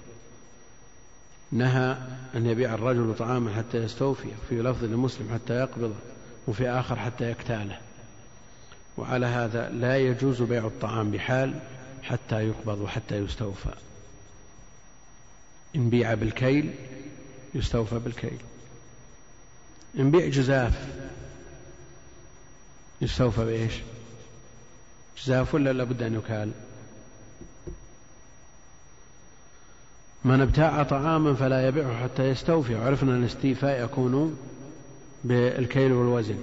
نهى 1.52 1.96
أن 2.34 2.46
يبيع 2.46 2.74
الرجل 2.74 3.14
طعاما 3.18 3.54
حتى 3.54 3.78
يستوفيه 3.78 4.32
في 4.48 4.62
لفظ 4.62 4.84
لمسلم 4.84 5.34
حتى 5.34 5.54
يقبضه 5.54 5.94
وفي 6.46 6.68
آخر 6.68 6.96
حتى 6.96 7.30
يكتاله. 7.30 7.78
وعلى 8.96 9.26
هذا 9.26 9.68
لا 9.68 9.96
يجوز 9.96 10.42
بيع 10.42 10.66
الطعام 10.66 11.10
بحال 11.10 11.54
حتى 12.02 12.48
يقبض 12.48 12.80
وحتى 12.80 13.16
يستوفى. 13.16 13.74
إن 15.76 15.90
بيع 15.90 16.14
بالكيل 16.14 16.74
يستوفى 17.54 17.98
بالكيل. 17.98 18.38
إن 19.98 20.10
بيع 20.10 20.28
جزاف 20.28 20.86
يستوفى 23.00 23.44
بإيش؟ 23.44 23.72
جزاف 25.24 25.54
ولا 25.54 25.72
لابد 25.72 26.02
أن 26.02 26.14
يكال؟ 26.14 26.50
من 30.26 30.40
ابتاع 30.40 30.82
طعاما 30.82 31.34
فلا 31.34 31.68
يبيعه 31.68 32.02
حتى 32.02 32.22
يستوفي. 32.22 32.74
وعرفنا 32.74 33.12
أن 33.12 33.20
الاستيفاء 33.20 33.84
يكون 33.84 34.38
بالكيل 35.24 35.92
والوزن. 35.92 36.38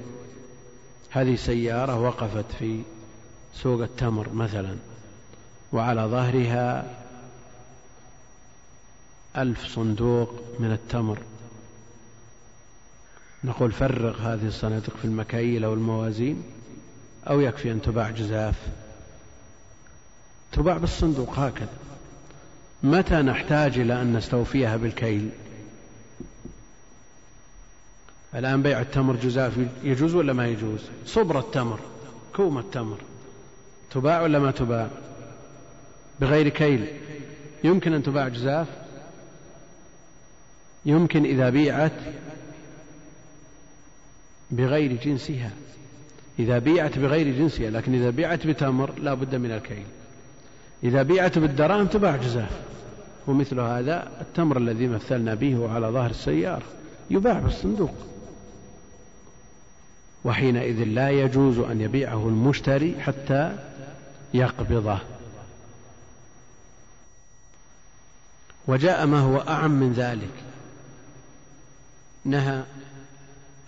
هذه 1.09 1.35
سيارة 1.35 1.99
وقفت 1.99 2.51
في 2.59 2.81
سوق 3.53 3.81
التمر 3.81 4.33
مثلا 4.33 4.75
وعلى 5.73 6.01
ظهرها 6.01 6.95
ألف 9.37 9.65
صندوق 9.65 10.43
من 10.59 10.71
التمر. 10.71 11.19
نقول 13.43 13.71
فرغ 13.71 14.21
هذه 14.21 14.47
الصناديق 14.47 14.97
في 14.97 15.05
المكاييل 15.05 15.63
أو 15.63 15.73
الموازين 15.73 16.43
أو 17.29 17.39
يكفي 17.39 17.71
أن 17.71 17.81
تباع 17.81 18.09
جزاف. 18.09 18.55
تباع 20.51 20.77
بالصندوق 20.77 21.39
هكذا. 21.39 21.82
متى 22.83 23.15
نحتاج 23.15 23.79
إلى 23.79 24.01
أن 24.01 24.13
نستوفيها 24.13 24.77
بالكيل؟ 24.77 25.29
الآن 28.35 28.61
بيع 28.61 28.81
التمر 28.81 29.15
جزاف 29.15 29.53
يجوز 29.83 30.15
ولا 30.15 30.33
ما 30.33 30.47
يجوز؟ 30.47 30.79
صبر 31.05 31.39
التمر 31.39 31.79
كوم 32.35 32.57
التمر. 32.57 32.97
تباع 33.91 34.21
ولا 34.21 34.39
ما 34.39 34.51
تباع؟ 34.51 34.89
بغير 36.21 36.49
كيل. 36.49 36.87
يمكن 37.63 37.93
أن 37.93 38.03
تباع 38.03 38.27
جزاف؟ 38.27 38.67
يمكن 40.85 41.25
إذا 41.25 41.49
بيعت 41.49 41.99
بغير 44.51 44.93
جنسها. 44.93 45.51
إذا 46.39 46.59
بيعت 46.59 46.99
بغير 46.99 47.37
جنسها 47.37 47.69
لكن 47.69 47.93
إذا 47.95 48.09
بيعت 48.09 48.47
بتمر 48.47 48.99
لا 48.99 49.13
بد 49.13 49.35
من 49.35 49.51
الكيل. 49.51 49.85
إذا 50.83 51.03
بيعت 51.03 51.39
بالدراهم 51.39 51.87
تباع 51.87 52.15
جزاف. 52.15 52.72
ومثل 53.27 53.59
هذا 53.59 54.21
التمر 54.21 54.57
الذي 54.57 54.87
مثلنا 54.87 55.33
به 55.33 55.69
على 55.73 55.87
ظهر 55.87 56.09
السيارة 56.09 56.63
يباع 57.09 57.39
بالصندوق 57.39 57.93
وحينئذ 60.23 60.83
لا 60.83 61.09
يجوز 61.09 61.59
أن 61.59 61.81
يبيعه 61.81 62.27
المشتري 62.27 63.01
حتى 63.01 63.57
يقبضه. 64.33 64.99
وجاء 68.67 69.05
ما 69.05 69.19
هو 69.19 69.37
أعم 69.37 69.71
من 69.71 69.93
ذلك. 69.93 70.33
نهى 72.25 72.63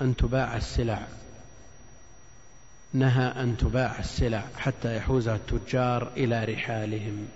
أن 0.01 0.15
تباع 0.15 0.57
السلع. 0.57 1.07
نهى 2.93 3.25
أن 3.25 3.57
تباع 3.57 3.99
السلع 3.99 4.43
حتى 4.57 4.97
يحوزها 4.97 5.35
التجار 5.35 6.11
إلى 6.17 6.45
رحالهم. 6.45 7.27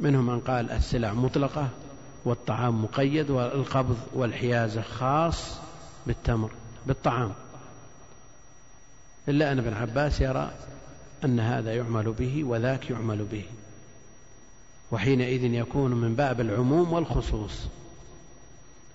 منهم 0.00 0.26
من 0.26 0.40
قال 0.40 0.70
السلع 0.70 1.12
مطلقة 1.12 1.68
والطعام 2.24 2.84
مقيد 2.84 3.30
والقبض 3.30 3.96
والحيازة 4.14 4.82
خاص 4.82 5.58
بالتمر 6.06 6.50
بالطعام. 6.86 7.32
إلا 9.28 9.52
أن 9.52 9.58
ابن 9.58 9.72
عباس 9.72 10.20
يرى 10.20 10.50
أن 11.24 11.40
هذا 11.40 11.74
يعمل 11.74 12.12
به 12.12 12.44
وذاك 12.44 12.90
يعمل 12.90 13.24
به. 13.24 13.44
وحينئذ 14.92 15.44
يكون 15.44 15.90
من 15.90 16.14
باب 16.14 16.40
العموم 16.40 16.92
والخصوص. 16.92 17.66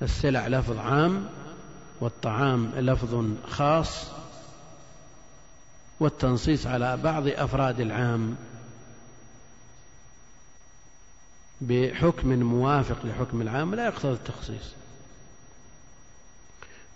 السلع 0.02 0.48
لفظ 0.48 0.78
عام 0.78 1.30
والطعام 2.02 2.72
لفظ 2.78 3.26
خاص 3.50 4.06
والتنصيص 6.00 6.68
على 6.68 6.98
بعض 6.98 7.28
أفراد 7.28 7.80
العام. 7.80 8.36
بحكم 11.62 12.30
موافق 12.30 13.06
لحكم 13.06 13.42
العام 13.42 13.76
لا 13.76 13.86
يقتضي 13.86 14.14
التخصيص. 14.14 14.74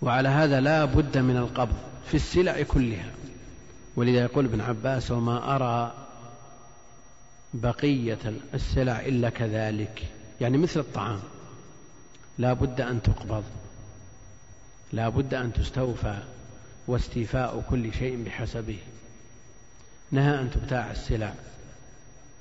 وعلى 0.02 0.30
هذا 0.30 0.60
لا 0.60 0.86
بد 0.86 1.17
من 1.17 1.38
القبض 1.38 1.76
في 2.06 2.13
السلع 2.13 2.62
كلها. 2.62 3.12
ولذا 3.95 4.21
يقول 4.21 4.45
ابن 4.45 4.62
عباس 4.62 5.12
وما 5.12 5.56
أرى 5.56 5.93
بقية 7.53 8.20
السلع 8.53 8.99
إلا 8.99 9.30
كذلك. 9.30 10.07
يعني 10.41 10.57
مثل 10.57 10.80
الطعام. 10.80 11.20
لا 12.38 12.53
بد 12.53 12.82
أن 12.82 13.01
تقبض. 13.01 13.43
لا 14.93 15.09
بد 15.09 15.34
أن 15.34 15.53
تستوفى 15.53 16.24
واستيفاء 16.88 17.64
كل 17.70 17.93
شيء 17.93 18.24
بحسبه. 18.24 18.80
نهى 20.11 20.41
أن 20.41 20.51
تبتاع 20.51 20.91
السلع 20.91 21.34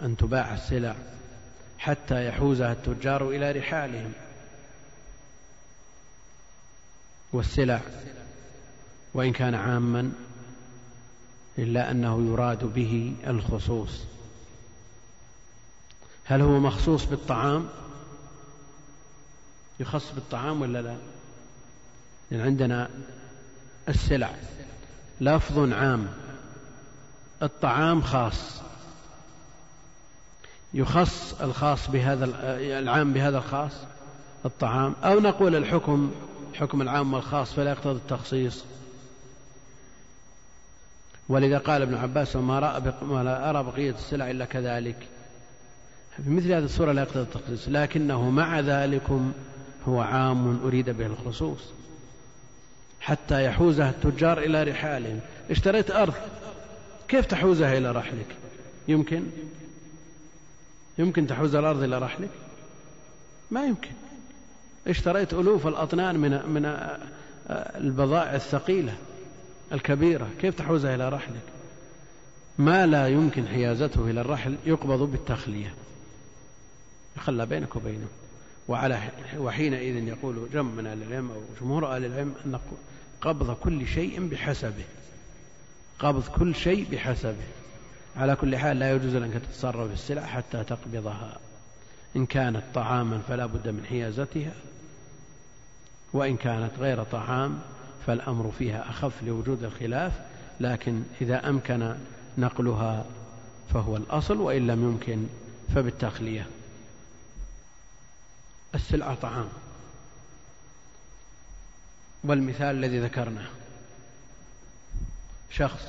أن 0.01 0.17
تباع 0.17 0.55
السلع. 0.55 0.95
حتى 1.83 2.29
يحوزها 2.29 2.73
التجار 2.73 3.29
إلى 3.29 3.53
رحالهم. 3.53 4.13
والسلع 7.33 7.81
وإن 9.15 9.33
كان 9.33 9.55
عاما 9.55 10.13
إلا 11.59 11.91
أنه 11.91 12.27
يراد 12.33 12.65
به 12.65 13.15
الخصوص. 13.27 14.05
هل 16.25 16.41
هو 16.41 16.61
مخصوص 16.61 17.05
بالطعام؟ 17.05 17.69
يخص 19.81 20.13
بالطعام 20.15 20.63
ولا 20.63 20.83
لا؟ 20.83 20.97
يعني 22.31 22.43
عندنا 22.43 22.91
السلع 23.89 24.31
لفظ 25.21 25.73
عام 25.73 26.09
الطعام 27.43 28.03
خاص. 28.03 28.62
يخص 30.75 31.41
الخاص 31.41 31.91
بهذا 31.91 32.25
العام 32.79 33.13
بهذا 33.13 33.39
الخاص 33.39 33.73
الطعام 34.45 34.95
أو 35.05 35.21
نقول 35.21 35.57
الحكم 35.57 36.11
حكم 36.55 36.83
العام 36.83 37.15
والخاص 37.15 37.53
فلا 37.53 37.71
يقتضي 37.71 37.97
التخصيص. 37.97 38.65
ولذا 41.29 41.59
قال 41.59 41.83
ابن 41.83 41.95
عباس 41.95 42.37
وما 42.37 42.95
ولا 43.03 43.51
أرى 43.51 43.63
بقية 43.63 43.91
السلع 43.91 44.31
إلا 44.31 44.45
كذلك. 44.45 44.97
في 46.25 46.31
مثل 46.31 46.53
هذه 46.53 46.65
الصورة 46.65 46.93
لا 46.93 47.03
يقتضي 47.03 47.23
التخصيص 47.23 47.69
لكنه 47.69 48.31
مع 48.31 48.61
ذلكم 48.61 49.33
هو 49.89 50.01
عام 50.01 50.61
أريد 50.65 50.91
به 50.91 51.07
الخصوص. 51.07 51.61
حتى 53.01 53.45
يحوزها 53.45 53.91
التجار 53.91 54.39
إلى 54.39 54.63
رحالهم 54.63 55.21
اشتريت 55.51 55.91
أرض 55.91 56.15
كيف 57.09 57.27
تحوزها 57.27 57.79
إلى 57.79 57.93
رحلك؟ 57.93 58.27
يمكن؟ 58.89 59.23
يمكن 60.99 61.27
تحوز 61.27 61.55
الأرض 61.55 61.83
إلى 61.83 61.99
رحلك؟ 61.99 62.31
ما 63.51 63.67
يمكن. 63.67 63.91
اشتريت 64.87 65.35
ألوف 65.35 65.67
الأطنان 65.67 66.19
من 66.19 66.31
من 66.31 66.89
البضائع 67.51 68.35
الثقيلة 68.35 68.95
الكبيرة 69.73 70.31
كيف 70.41 70.55
تحوزها 70.55 70.95
إلى 70.95 71.09
رحلك؟ 71.09 71.43
ما 72.59 72.87
لا 72.87 73.09
يمكن 73.09 73.49
حيازته 73.49 74.11
إلى 74.11 74.21
الرحل 74.21 74.57
يقبض 74.67 74.99
بالتخلية. 74.99 75.75
يخلى 77.17 77.47
بينك 77.47 77.77
وبينه. 77.77 78.07
وعلى 78.69 79.01
وحينئذ 79.39 80.09
يقول 80.09 80.49
جمع 80.53 80.71
من 80.71 80.87
أهل 80.87 81.03
العلم 81.03 81.31
أو 81.31 81.43
جمهور 81.61 81.97
أهل 81.97 82.05
العلم 82.05 82.35
أن 82.47 82.59
قبض 83.21 83.57
كل 83.57 83.87
شيء 83.87 84.29
بحسبه. 84.29 84.85
قبض 85.99 86.29
كل 86.29 86.55
شيء 86.55 86.87
بحسبه. 86.93 87.62
على 88.17 88.37
كل 88.37 88.57
حال 88.57 88.79
لا 88.79 88.93
يجوز 88.93 89.17
لك 89.17 89.35
أن 89.35 89.43
تتصرف 89.43 89.89
في 89.89 89.95
السلع 89.95 90.27
حتى 90.27 90.65
تقبضها. 90.65 91.39
إن 92.17 92.27
كانت 92.27 92.63
طعاما 92.75 93.19
فلا 93.29 93.47
بد 93.47 93.69
من 93.69 93.85
حيازتها 93.87 94.53
وإن 96.13 96.37
كانت 96.37 96.79
غير 96.79 97.05
طعام 97.05 97.61
فالأمر 98.07 98.53
فيها 98.59 98.91
أخف 98.91 99.23
لوجود 99.23 99.63
الخلاف 99.63 100.13
لكن 100.61 101.03
إذا 101.21 101.49
أمكن 101.49 101.95
نقلها 102.39 103.05
فهو 103.75 103.97
الأصل 103.97 104.37
وإن 104.37 104.67
لم 104.67 104.83
يمكن 104.83 105.27
فبالتخلية. 105.75 106.47
السلعة 108.75 109.15
طعام. 109.15 109.49
والمثال 112.25 112.77
الذي 112.77 113.01
ذكرناه 113.01 113.49
شخص 115.51 115.87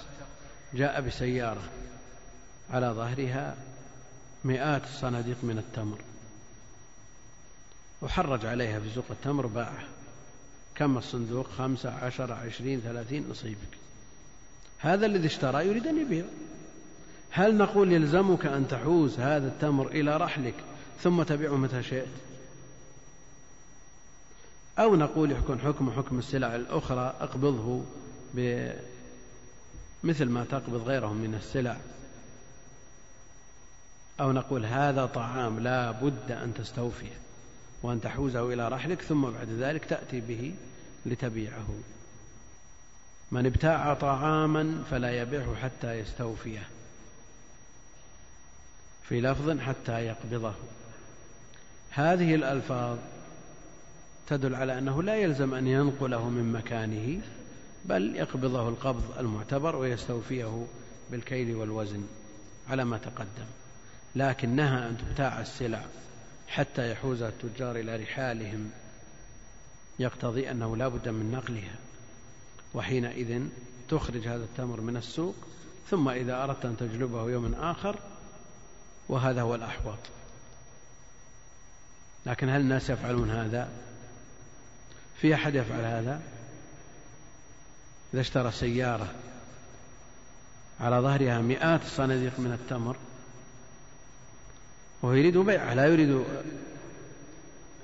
جاء 0.74 1.01
بسيارة. 1.01 1.63
على 2.70 2.88
ظهرها 2.88 3.55
مئات 4.43 4.84
الصناديق 4.84 5.38
من 5.43 5.57
التمر. 5.57 5.97
وحرج 8.01 8.45
عليها 8.45 8.80
في 8.80 8.89
سوق 8.95 9.05
التمر 9.09 9.47
باعه. 9.47 9.84
كم 10.76 10.97
الصندوق؟ 10.97 11.47
خمسة 11.57 11.91
عشر 11.91 12.34
عشرين 12.34 12.80
ثلاثين 12.80 13.30
نصيبك. 13.30 13.78
هذا 14.80 15.05
الذي 15.05 15.28
اشترى 15.28 15.68
يريد 15.68 15.88
أن 15.88 16.01
يبيع. 16.01 16.26
هل 17.30 17.57
نقول 17.57 17.91
يلزمك 17.91 18.45
أن 18.45 18.68
تحوز 18.68 19.20
هذا 19.20 19.47
التمر 19.47 19.88
إلى 19.88 20.18
رحلك 20.18 20.53
ثم 21.01 21.24
تبيعه 21.24 21.55
متى 21.55 21.84
شئت؟ 21.84 22.07
أو 24.80 24.95
نقول 24.95 25.32
يكون 25.32 25.59
حكم 25.59 25.91
حكم 25.91 26.20
السلع 26.20 26.55
الأخرى 26.55 27.16
اقبضه 27.20 27.84
مثل 30.03 30.26
ما 30.26 30.45
تقبض 30.51 30.82
غيرهم 30.88 31.16
من 31.16 31.36
السلع. 31.36 31.78
أو 34.24 34.32
نقول 34.32 34.65
هذا 34.65 35.05
طعام 35.05 35.59
لا 35.59 35.91
بد 35.91 36.32
أن 36.32 36.53
تستوفيه 36.53 37.17
وأن 37.84 38.01
تحوزه 38.01 38.53
إلى 38.53 38.67
رحلك 38.67 39.01
ثم 39.01 39.21
بعد 39.21 39.49
ذلك 39.49 39.86
تأتي 39.86 40.19
به 40.19 40.53
لتبيعه. 41.05 41.67
من 43.32 43.45
ابتاع 43.45 43.93
طعاما 43.93 44.84
فلا 44.91 45.21
يبيعه 45.21 45.55
حتى 45.55 45.93
يستوفيه. 45.93 46.67
في 49.03 49.21
لفظ 49.21 49.59
حتى 49.59 50.05
يقبضه. 50.05 50.53
هذه 51.89 52.36
الألفاظ 52.36 52.97
تدل 54.28 54.55
على 54.55 54.78
أنه 54.78 55.03
لا 55.03 55.15
يلزم 55.15 55.53
أن 55.53 55.67
ينقله 55.67 56.30
من 56.30 56.51
مكانه 56.51 57.21
بل 57.86 58.15
يقبضه 58.15 58.69
القبض 58.69 59.03
المعتبر 59.19 59.76
ويستوفيه 59.76 60.65
بالكيل 61.11 61.55
والوزن 61.55 62.03
على 62.69 62.86
ما 62.86 62.97
تقدم. 62.97 63.62
لكن 64.16 64.49
نهى 64.49 64.88
أن 64.88 64.97
تبتاع 64.97 65.41
السلع 65.41 65.86
حتى 66.47 66.91
يحوز 66.91 67.22
التجار 67.22 67.76
إلى 67.76 67.95
رحالهم. 67.95 68.72
يقتضي 69.99 70.51
أنه 70.51 70.78
لا 70.78 70.88
بد 70.88 71.09
من 71.09 71.32
نقلها. 71.32 71.76
وحينئذ 72.74 73.43
تخرج 73.89 74.28
هذا 74.28 74.43
التمر 74.43 74.82
من 74.82 74.97
السوق 74.97 75.36
ثم 75.89 76.09
إذا 76.09 76.43
أردت 76.43 76.66
أن 76.66 76.78
تجلبه 76.78 77.30
يوم 77.30 77.53
آخر 77.53 77.99
وهذا 79.09 79.41
هو 79.41 79.55
الأحوط. 79.55 79.99
لكن 82.26 82.49
هل 82.49 82.61
الناس 82.61 82.89
يفعلون 82.89 83.30
هذا؟ 83.30 83.70
في 85.18 85.34
أحد 85.34 85.55
يفعل 85.55 85.86
هذا؟ 85.86 86.22
إذا 88.14 88.22
اشترى 88.22 88.51
سيارة 88.51 89.14
على 90.80 90.95
ظهرها 90.95 91.41
مئات 91.41 91.82
الصناديق 91.82 92.39
من 92.39 92.51
التمر 92.51 92.95
وهو 95.04 95.14
يريد 95.14 95.38
بيعه 95.38 95.74
لا 95.74 95.86
يريد 95.86 96.24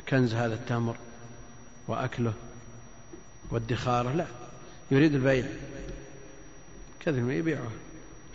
كنز 0.09 0.33
هذا 0.33 0.53
التمر 0.53 0.95
وأكله 1.87 2.33
وادخاره 3.51 4.13
لا 4.13 4.25
يريد 4.91 5.15
البيع. 5.15 5.45
كذا 6.99 7.21
ما 7.21 7.33
يبيعه. 7.33 7.71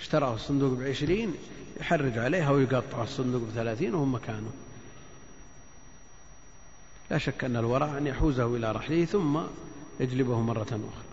اشترى 0.00 0.34
الصندوق 0.34 0.78
بعشرين 0.78 1.34
يحرج 1.80 2.18
عليها 2.18 2.50
ويقطع 2.50 3.02
الصندوق 3.02 3.42
بثلاثين 3.42 3.94
وهو 3.94 4.04
مكانه. 4.04 4.50
لا 7.10 7.18
شك 7.18 7.44
أن 7.44 7.56
الورع 7.56 7.98
أن 7.98 8.06
يحوزه 8.06 8.56
إلى 8.56 8.72
رحله 8.72 9.04
ثم 9.04 9.40
يجلبه 10.00 10.40
مرة 10.40 10.62
أخرى. 10.62 11.04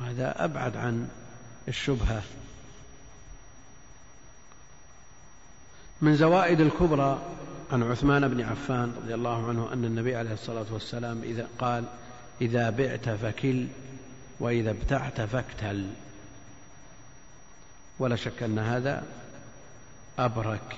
هذا 0.00 0.44
أبعد 0.44 0.76
عن 0.76 1.08
الشبهة. 1.68 2.22
من 6.04 6.16
زوائد 6.16 6.60
الكبرى 6.60 7.22
عن 7.72 7.82
عثمان 7.82 8.28
بن 8.28 8.40
عفان 8.40 8.94
رضي 9.02 9.14
الله 9.14 9.48
عنه 9.48 9.72
أن 9.72 9.84
النبي 9.84 10.16
عليه 10.16 10.32
الصلاة 10.32 10.66
والسلام 10.70 11.22
إذا 11.22 11.48
قال 11.58 11.84
إذا 12.40 12.70
بعت 12.70 13.08
فكل 13.08 13.66
وإذا 14.40 14.70
ابتعت 14.70 15.20
فاكتل. 15.20 15.90
ولا 17.98 18.16
شك 18.16 18.42
أن 18.42 18.58
هذا 18.58 19.04
أبرك. 20.18 20.76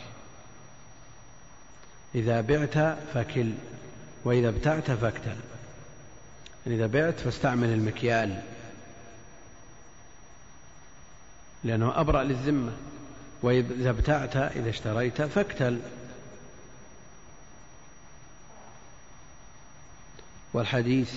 إذا 2.14 2.40
بعت 2.40 2.98
فكل 3.14 3.52
وإذا 4.24 4.48
ابتعت 4.48 4.90
فاكتل. 4.90 5.36
يعني 6.66 6.78
إذا 6.78 6.86
بعت 6.86 7.20
فاستعمل 7.20 7.68
المكيال 7.68 8.42
لأنه 11.64 12.00
أبرأ 12.00 12.22
للذمة. 12.22 12.72
وإذا 13.42 13.90
ابتعت 13.90 14.36
إذا 14.36 14.70
اشتريت 14.70 15.22
فاكتل 15.22 15.80
والحديث 20.52 21.14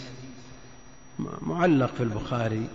معلق 1.42 1.96
في 1.96 2.04
البخاري. 2.04 2.68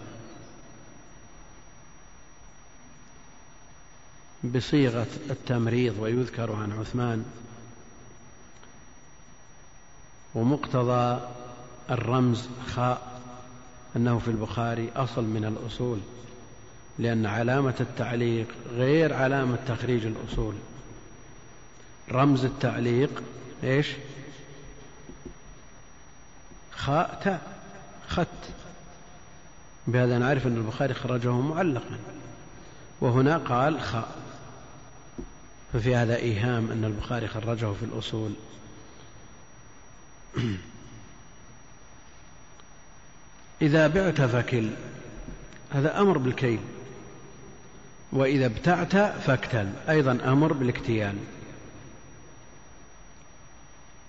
بصيغة 4.45 5.07
التمريض 5.31 5.99
ويذكر 5.99 6.53
عن 6.53 6.73
عثمان. 6.73 7.25
ومقتضى 10.35 11.29
الرمز 11.91 12.49
خاء 12.67 13.21
أنه 13.97 14.19
في 14.19 14.29
البخاري 14.29 14.91
أصل 14.97 15.25
من 15.25 15.45
الأصول. 15.45 16.01
لأن 16.99 17.27
علامة 17.27 17.75
التعليق 17.81 18.47
غير 18.71 19.15
علامة 19.15 19.59
تخريج 19.69 20.07
الأصول. 20.07 20.55
رمز 22.13 22.45
التعليق 22.45 23.23
إيش؟ 23.65 23.89
خاء 26.73 27.21
تاء 27.25 27.41
خط 28.09 28.27
بهذا 29.87 30.19
نعرف 30.19 30.47
أن 30.47 30.57
البخاري 30.57 30.95
خرجه 30.95 31.33
معلقا. 31.33 31.99
وهنا 33.01 33.37
قال 33.37 33.81
خاء. 33.81 34.17
ففي 35.73 35.97
هذا 35.97 36.17
إيهام 36.17 36.71
أن 36.71 36.85
البخاري 36.85 37.29
خرجه 37.29 37.73
في 37.73 37.83
الأصول. 37.83 38.33
إذا 43.63 43.87
بعت 43.87 44.21
فكل. 44.21 44.71
هذا 45.71 46.01
أمر 46.01 46.19
بالكيل. 46.19 46.61
وإذا 48.15 48.47
ابتعت 48.47 48.97
فاكتل. 48.97 49.73
أيضا 49.89 50.19
أمر 50.25 50.53
بالاكتيال. 50.53 51.15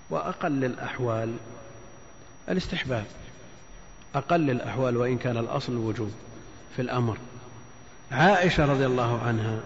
وأقل 0.10 0.66
الأحوال 0.66 1.36
الاستحباب. 2.49 3.06
أقل 4.16 4.49
الأحوال 4.49 4.97
وإن 4.97 5.18
كان 5.18 5.38
الأصل 5.38 5.74
الوجوب 5.74 6.12
في 6.76 6.82
الأمر. 6.82 7.18
عائشة 8.12 8.66
رضي 8.66 8.86
الله 8.86 9.22
عنها 9.22 9.60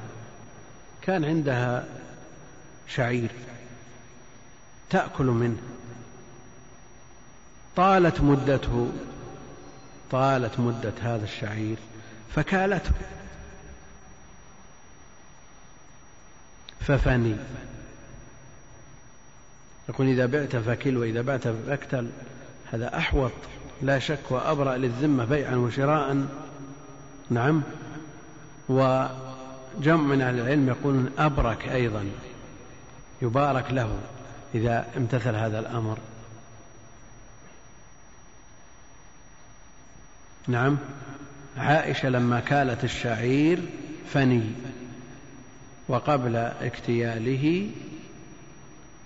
كان 1.02 1.26
عندها 1.26 1.86
شعير 2.88 3.30
تأكل 4.90 5.26
منه. 5.26 5.62
طالت 7.76 8.22
مدته 8.22 8.92
طالت 10.12 10.60
مدة 10.60 10.94
هذا 11.02 11.24
الشعير 11.24 11.78
فكالته. 12.36 12.92
ففني. 16.80 17.36
يقول 19.90 20.08
إذا 20.08 20.26
بعت 20.26 20.56
فكل 20.56 20.98
وإذا 20.98 21.22
بعت 21.22 21.48
فاكتل. 21.48 22.10
هذا 22.72 22.98
أحوط. 22.98 23.32
لا 23.82 24.00
شك 24.00 24.32
وأبرأ 24.32 24.78
للذمة 24.78 25.26
بيعا 25.26 25.56
وشراء 25.56 26.26
نعم. 27.30 27.64
وجمع 28.70 30.04
من 30.04 30.22
أهل 30.22 30.40
العلم 30.40 30.68
يقولون 30.68 31.12
أبرك 31.18 31.70
أيضا. 31.70 32.06
يبارك 33.22 33.72
له 33.72 34.00
إذا 34.56 34.86
امتثل 34.98 35.36
هذا 35.36 35.60
الأمر. 35.60 35.98
نعم. 40.48 40.78
عائشة 41.58 42.10
لما 42.10 42.40
كالت 42.40 42.84
الشعير 42.84 43.60
فني. 44.14 44.52
وقبل 45.90 46.36
اكتياله 46.36 47.70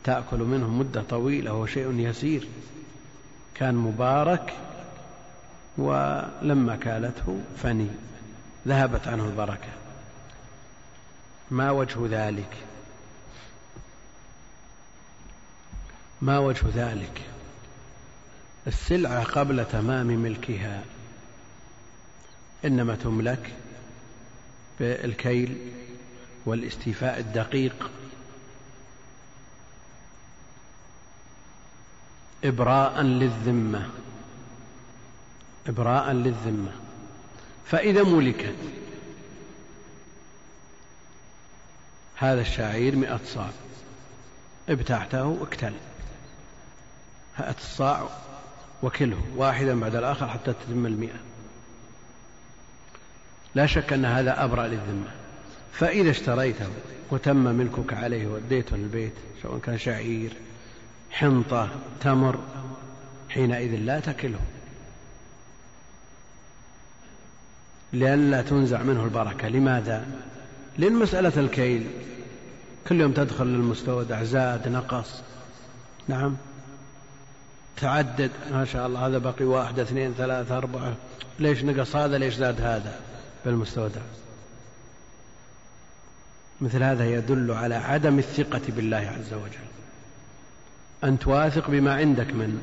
تأكل 0.04 0.38
منه 0.38 0.70
مدة 0.70 1.02
طويلة 1.02 1.54
وهو 1.54 1.66
شيء 1.66 2.00
يسير. 2.00 2.48
كان 3.56 3.76
مبارك 3.76 4.54
ولما 5.78 6.76
كالته 6.76 7.40
فني. 7.58 7.88
ذهبت 8.68 9.08
عنه 9.08 9.26
البركة. 9.26 9.70
ما 11.52 11.72
وجه 11.72 12.00
ذلك؟ 12.10 12.58
ما 16.22 16.40
وجه 16.40 16.66
ذلك؟ 16.76 17.22
السلعة 18.68 19.24
قبل 19.24 19.66
تمام 19.66 20.08
ملكها 20.08 20.84
إنما 22.66 22.96
تملك 22.96 23.54
بالكيل. 24.80 25.58
والاستيفاء 26.46 27.20
الدقيق. 27.20 27.92
إبراء 32.44 33.02
للذمة. 33.02 33.90
إبراء 35.68 36.12
للذمة. 36.12 36.72
فإذا 37.66 38.04
ملكت. 38.04 38.56
هذا 42.16 42.42
الشعير 42.42 42.96
مئة 42.96 43.20
صاع. 43.26 43.50
ابتعته 44.70 45.38
اكتل 45.42 45.74
هات 47.36 47.58
الصاع 47.58 48.10
وكله. 48.84 49.24
واحدا 49.36 49.80
بعد 49.80 49.96
الآخر 49.96 50.28
حتى 50.28 50.54
تتم 50.54 50.86
المئة. 50.86 51.20
لا 53.56 53.66
شك 53.66 53.94
أن 53.94 54.06
هذا 54.06 54.44
أبرأ 54.44 54.68
للذمة. 54.68 55.23
فإذا 55.74 56.12
اشتريته 56.12 56.68
وتم 57.12 57.44
ملكك 57.44 57.94
عليه 57.94 58.28
وديته 58.28 58.78
للبيت 58.78 59.14
سواء 59.44 59.60
كان 59.60 59.78
شعير 59.78 60.34
حنطة 61.12 61.70
تمر 62.02 62.40
حينئذ 63.30 63.76
لا 63.76 64.00
تكله. 64.00 64.40
لئلا 67.94 68.42
تنزع 68.42 68.84
منه 68.84 69.04
البركة. 69.04 69.48
لماذا؟ 69.48 70.06
لأن 70.78 70.94
مسألة 70.94 71.40
الكيل. 71.40 71.88
كل 72.88 73.02
يوم 73.02 73.12
تدخل 73.12 73.46
للمستودع 73.46 74.24
زاد 74.24 74.68
نقص. 74.68 75.22
نعم. 76.08 76.38
تعدد. 77.78 78.32
ما 78.52 78.66
شاء 78.66 78.88
الله 78.88 79.08
هذا 79.08 79.18
بقي 79.18 79.46
واحد 79.46 79.80
اثنين 79.80 80.14
ثلاثة 80.14 80.58
أربعة. 80.58 80.96
ليش 81.40 81.64
نقص 81.64 81.96
هذا 81.96 82.18
ليش 82.18 82.36
زاد 82.36 82.62
هذا؟ 82.62 83.00
بالمستودع. 83.46 84.02
مثل 86.64 86.84
هذا 86.84 87.06
يدل 87.06 87.52
على 87.52 87.76
عدم 87.76 88.20
الثقة 88.20 88.62
بالله 88.68 88.98
عز 88.98 89.34
وجل. 89.34 89.68
أن 91.04 91.20
تواثق 91.20 91.70
بما 91.70 91.94
عندك 91.94 92.28
من 92.28 92.62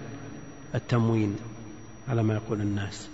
التموين 0.75 1.37
على 2.09 2.23
ما 2.23 2.35
يقول 2.35 2.61
الناس. 2.61 3.09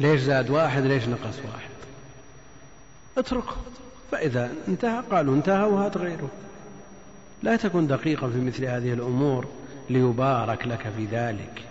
ليش 0.00 0.20
زاد 0.20 0.50
واحد 0.50 0.82
ليش 0.82 1.08
نقص 1.08 1.38
واحد؟ 1.38 1.70
اتركه 3.18 3.56
فإذا 4.12 4.52
انتهى 4.68 5.02
قالوا 5.10 5.34
انتهى 5.34 5.64
وهات 5.64 5.96
غيره. 5.96 6.30
لا 7.42 7.56
تكن 7.56 7.86
دقيقا 7.86 8.30
في 8.30 8.40
مثل 8.40 8.64
هذه 8.64 8.92
الأمور 8.92 9.46
ليبارك 9.90 10.66
لك 10.66 10.92
في 10.96 11.06
ذلك. 11.06 11.62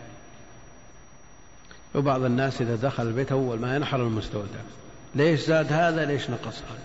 وبعض 1.95 2.23
الناس 2.23 2.61
إذا 2.61 2.75
دخل 2.75 3.07
البيت 3.07 3.31
أول 3.31 3.59
ما 3.59 3.75
ينحر 3.75 4.01
المستودع. 4.01 4.59
ليش 5.15 5.39
زاد 5.39 5.73
هذا؟ 5.73 6.05
ليش 6.05 6.29
نقص 6.29 6.57
هذا؟ 6.57 6.81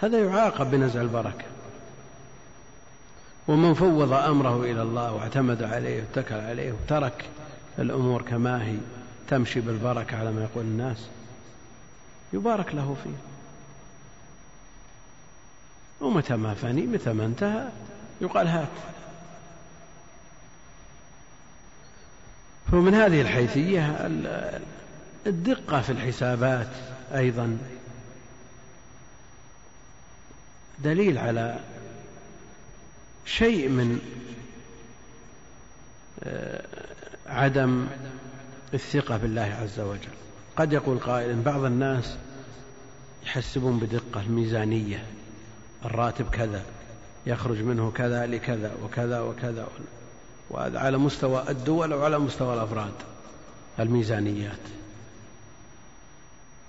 هذا 0.00 0.24
يعاقب 0.24 0.70
بنزع 0.70 1.00
البركة. 1.00 1.44
ومن 3.48 3.74
فوض 3.74 4.12
أمره 4.12 4.62
إلى 4.64 4.82
الله 4.82 5.12
واعتمد 5.12 5.62
عليه 5.62 6.02
واتكل 6.02 6.34
عليه 6.34 6.72
وترك 6.72 7.24
الأمور 7.78 8.22
كما 8.22 8.64
هي 8.64 8.76
تمشي 9.28 9.60
بالبركة 9.60 10.18
على 10.18 10.32
ما 10.32 10.42
يقول 10.42 10.64
الناس 10.64 11.06
يبارك 12.32 12.74
له 12.74 12.96
فيه. 13.04 13.16
ومتى 16.06 16.36
ما 16.36 16.54
فني؟ 16.54 16.82
متى 16.82 17.12
ما 17.12 17.24
انتهى 17.24 17.68
يقال 18.20 18.48
هات. 18.48 18.68
ومن 22.72 22.94
هذه 22.94 23.20
الحيثية 23.20 24.08
الدقة 25.26 25.80
في 25.80 25.92
الحسابات. 25.92 26.93
أيضا. 27.14 27.58
دليل 30.78 31.18
على 31.18 31.60
شيء 33.26 33.68
من 33.68 33.98
آه، 36.24 36.64
عدم 37.26 37.86
الثقة 38.74 39.16
بالله 39.16 39.58
عز 39.62 39.80
وجل. 39.80 40.14
قد 40.56 40.72
يقول 40.72 40.98
قائل 40.98 41.40
بعض 41.40 41.64
الناس 41.64 42.16
يحسبون 43.26 43.78
بدقة 43.78 44.20
الميزانية 44.20 45.04
الراتب 45.84 46.30
كذا 46.30 46.62
يخرج 47.26 47.62
منه 47.62 47.90
كذا 47.90 48.26
لكذا 48.26 48.72
وكذا 48.84 49.20
وكذا 49.20 49.68
وهذا 50.50 50.78
على 50.78 50.98
مستوى 50.98 51.44
الدول 51.48 51.94
وعلى 51.94 52.18
مستوى 52.18 52.54
الأفراد 52.54 52.92
الميزانيات. 53.80 54.60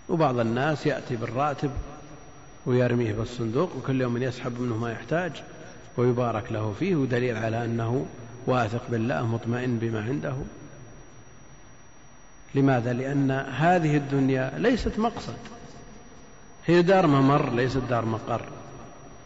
وبعض 0.10 0.39
الناس 0.39 0.86
يأتي 0.86 1.16
بالراتب 1.16 1.72
ويرميه 2.66 3.14
بالصندوق 3.14 3.76
وكل 3.76 4.01
يوم 4.01 4.18
يسحب 4.18 4.62
منه 4.62 4.78
ما 4.78 4.91
يحتاج 4.91 5.32
ويبارك 5.97 6.51
له 6.51 6.76
فيه 6.80 6.95
ودليل 6.95 7.38
على 7.38 7.66
أنه 7.66 8.06
واثق 8.47 8.82
بالله 8.89 9.26
مطمئن 9.28 9.78
بما 9.80 10.01
عنده. 10.01 10.36
لماذا؟ 12.56 12.93
لأن 12.93 13.32
هذه 13.32 13.97
الدنيا 13.97 14.53
ليست 14.58 14.99
مقصد. 14.99 15.38
هي 16.66 16.82
دار 16.82 17.08
ممر 17.08 17.53
ليست 17.53 17.82
دار 17.89 18.06
مقر. 18.06 18.41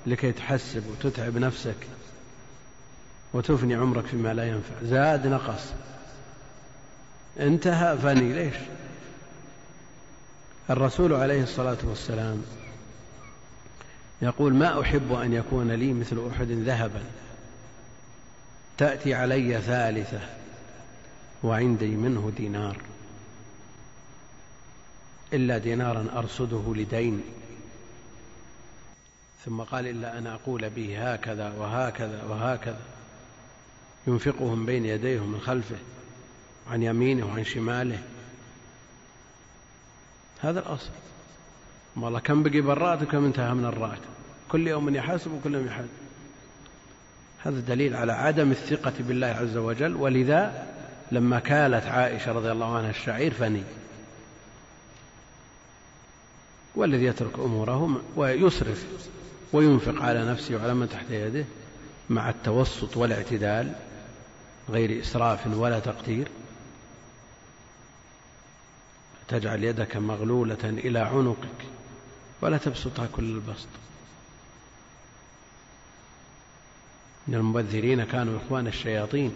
لكي 0.07 0.31
تحسب 0.31 0.83
وتتعب 0.91 1.37
نفسك 1.37 1.87
وتفني 3.33 3.75
عمرك 3.75 4.05
فيما 4.05 4.33
لا 4.33 4.47
ينفع. 4.47 4.75
زاد 4.83 5.27
نقص. 5.27 5.73
انتهى 7.39 7.97
فني. 7.97 8.33
ليش؟ 8.33 8.55
الرسول 10.69 11.13
عليه 11.13 11.43
الصلاة 11.43 11.77
والسلام 11.83 12.43
يقول 14.21 14.53
ما 14.53 14.81
أحب 14.81 15.13
أن 15.13 15.33
يكون 15.33 15.71
لي 15.71 15.93
مثل 15.93 16.27
أحد 16.31 16.51
ذهبا؟ 16.51 17.03
تأتي 18.77 19.13
علي 19.13 19.61
ثالثة 19.61 20.19
وعندي 21.43 21.87
منه 21.87 22.31
دينار. 22.37 22.77
إلا 25.33 25.57
دينارا 25.57 26.05
أرصده 26.15 26.73
لدين. 26.75 27.23
ثم 29.45 29.61
قال 29.61 29.87
إلا 29.87 30.17
أن 30.17 30.27
أقول 30.27 30.69
به 30.69 31.13
هكذا 31.13 31.53
وهكذا 31.57 32.23
وهكذا. 32.23 32.81
ينفقهم 34.07 34.65
بين 34.65 34.85
يديه 34.85 35.19
من 35.19 35.39
خلفه 35.39 35.77
عن 36.71 36.83
يمينه 36.83 37.25
وعن 37.25 37.43
شماله. 37.43 38.03
هذا 40.41 40.59
الأصل. 40.59 40.89
والله 41.95 42.19
كم 42.19 42.43
بقي 42.43 42.61
بالراتب 42.61 43.07
كم 43.07 43.25
انتهى 43.25 43.53
من 43.53 43.65
الراتب 43.65 44.09
كل 44.49 44.67
يوم 44.67 44.95
يحاسب 44.95 45.31
وكل 45.31 45.55
يوم 45.55 45.67
يحاسب. 45.67 45.89
هذا 47.43 47.59
دليل 47.59 47.95
على 47.95 48.13
عدم 48.13 48.51
الثقة 48.51 48.93
بالله 48.99 49.27
عز 49.27 49.57
وجل. 49.57 49.95
ولذا 49.95 50.67
لما 51.11 51.39
كالت 51.39 51.85
عائشة 51.85 52.31
رضي 52.31 52.51
الله 52.51 52.77
عنها 52.77 52.89
الشعير 52.89 53.33
فني. 53.33 53.63
والذي 56.75 57.05
يترك 57.05 57.39
أموره 57.39 58.01
ويسرف 58.15 58.85
وينفق 59.53 60.01
على 60.01 60.25
نفسه 60.31 60.55
وعلى 60.55 60.73
من 60.73 60.89
تحت 60.89 61.11
يده 61.11 61.45
مع 62.09 62.29
التوسط 62.29 62.97
والاعتدال 62.97 63.71
غير 64.69 65.01
إسراف 65.01 65.47
ولا 65.47 65.79
تقتير 65.79 66.27
تجعل 69.29 69.63
يدك 69.63 69.97
مغلولة 69.97 70.57
إلى 70.63 70.99
عنقك 70.99 71.65
ولا 72.41 72.57
تبسطها 72.57 73.07
كل 73.15 73.23
البسط. 73.23 73.67
إن 77.29 77.33
المبذرين 77.33 78.03
كانوا 78.03 78.37
إخوان 78.37 78.67
الشياطين. 78.67 79.31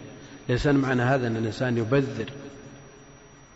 ليس 0.48 0.66
معنى 0.66 1.02
هذا 1.02 1.26
أن 1.26 1.36
الإنسان 1.36 1.78
يبذر 1.78 2.30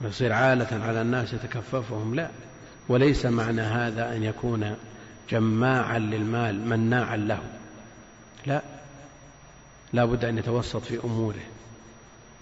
ويصير 0.01 0.33
عالة 0.33 0.85
على 0.85 1.03
الناس 1.03 1.33
يتكففهم 1.33 2.15
لا. 2.15 2.31
وليس 2.89 3.27
معنى 3.27 3.61
هذا 3.61 4.17
أن 4.17 4.23
يكون 4.23 4.77
جماعا 5.31 5.99
للمال 5.99 6.69
مناعا 6.69 7.17
له. 7.17 7.43
لا. 8.47 8.63
لا 9.93 10.05
بد 10.05 10.25
أن 10.25 10.39
يتوسط 10.39 10.83
في 10.83 11.05
أموره 11.05 11.45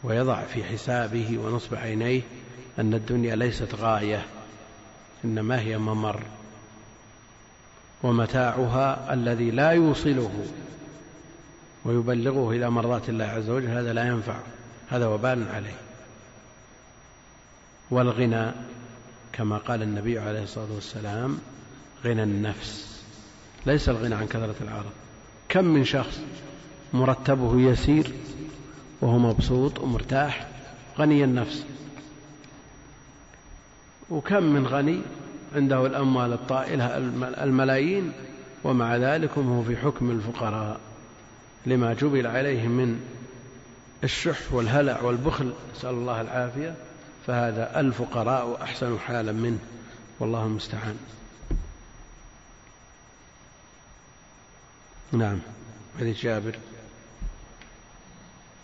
ويضع 0.02 0.44
في 0.44 0.64
حسابه 0.64 1.38
ونصب 1.38 1.74
عينيه 1.74 2.22
أن 2.78 2.94
الدنيا 2.94 3.36
ليست 3.36 3.74
غاية 3.74 4.26
إنما 5.24 5.60
هي 5.60 5.78
ممر 5.78 6.22
ومتاعها 8.02 9.14
الذي 9.14 9.50
لا 9.50 9.70
يوصله 9.70 10.46
ويبلغه 11.84 12.50
إلى 12.50 12.70
مرضات 12.70 13.08
الله 13.08 13.24
عز 13.24 13.50
وجل 13.50 13.68
هذا 13.68 13.92
لا 13.92 14.06
ينفع 14.06 14.36
هذا 14.88 15.06
وبال 15.06 15.48
عليه. 15.48 15.76
والغنى 17.90 18.52
كما 19.32 19.58
قال 19.58 19.82
النبي 19.82 20.18
عليه 20.18 20.42
الصلاة 20.42 20.72
والسلام 20.74 21.38
غنى 22.04 22.22
النفس. 22.22 23.02
ليس 23.66 23.88
الغنى 23.88 24.14
عن 24.14 24.26
كثرة 24.26 24.54
العرض. 24.60 24.92
كم 25.48 25.64
من 25.64 25.84
شخص 25.84 26.20
مرتبه 26.92 27.60
يسير 27.60 28.12
وهو 29.00 29.18
مبسوط 29.18 29.78
ومرتاح 29.78 30.48
غني 30.98 31.24
النفس. 31.24 31.64
وكم 34.10 34.42
من 34.42 34.66
غني 34.66 35.00
عنده 35.54 35.86
الأموال 35.86 36.32
الطائلة 36.32 36.96
الملايين 37.44 38.12
ومع 38.64 38.96
ذلك 38.96 39.38
هو 39.38 39.62
في 39.62 39.76
حكم 39.76 40.10
الفقراء 40.10 40.80
لما 41.66 41.94
جبل 41.94 42.26
عليه 42.26 42.68
من 42.68 43.00
الشح 44.04 44.52
والهلع 44.52 45.02
والبخل 45.02 45.52
نسأل 45.76 45.90
الله 45.90 46.20
العافية 46.20 46.74
فهذا 47.26 47.80
الفقراء 47.80 48.62
أحسن 48.62 48.98
حالا 48.98 49.32
منه 49.32 49.58
والله 50.20 50.44
المستعان. 50.44 50.98
نعم 55.12 55.38
حديث 55.98 56.22
جابر. 56.22 56.58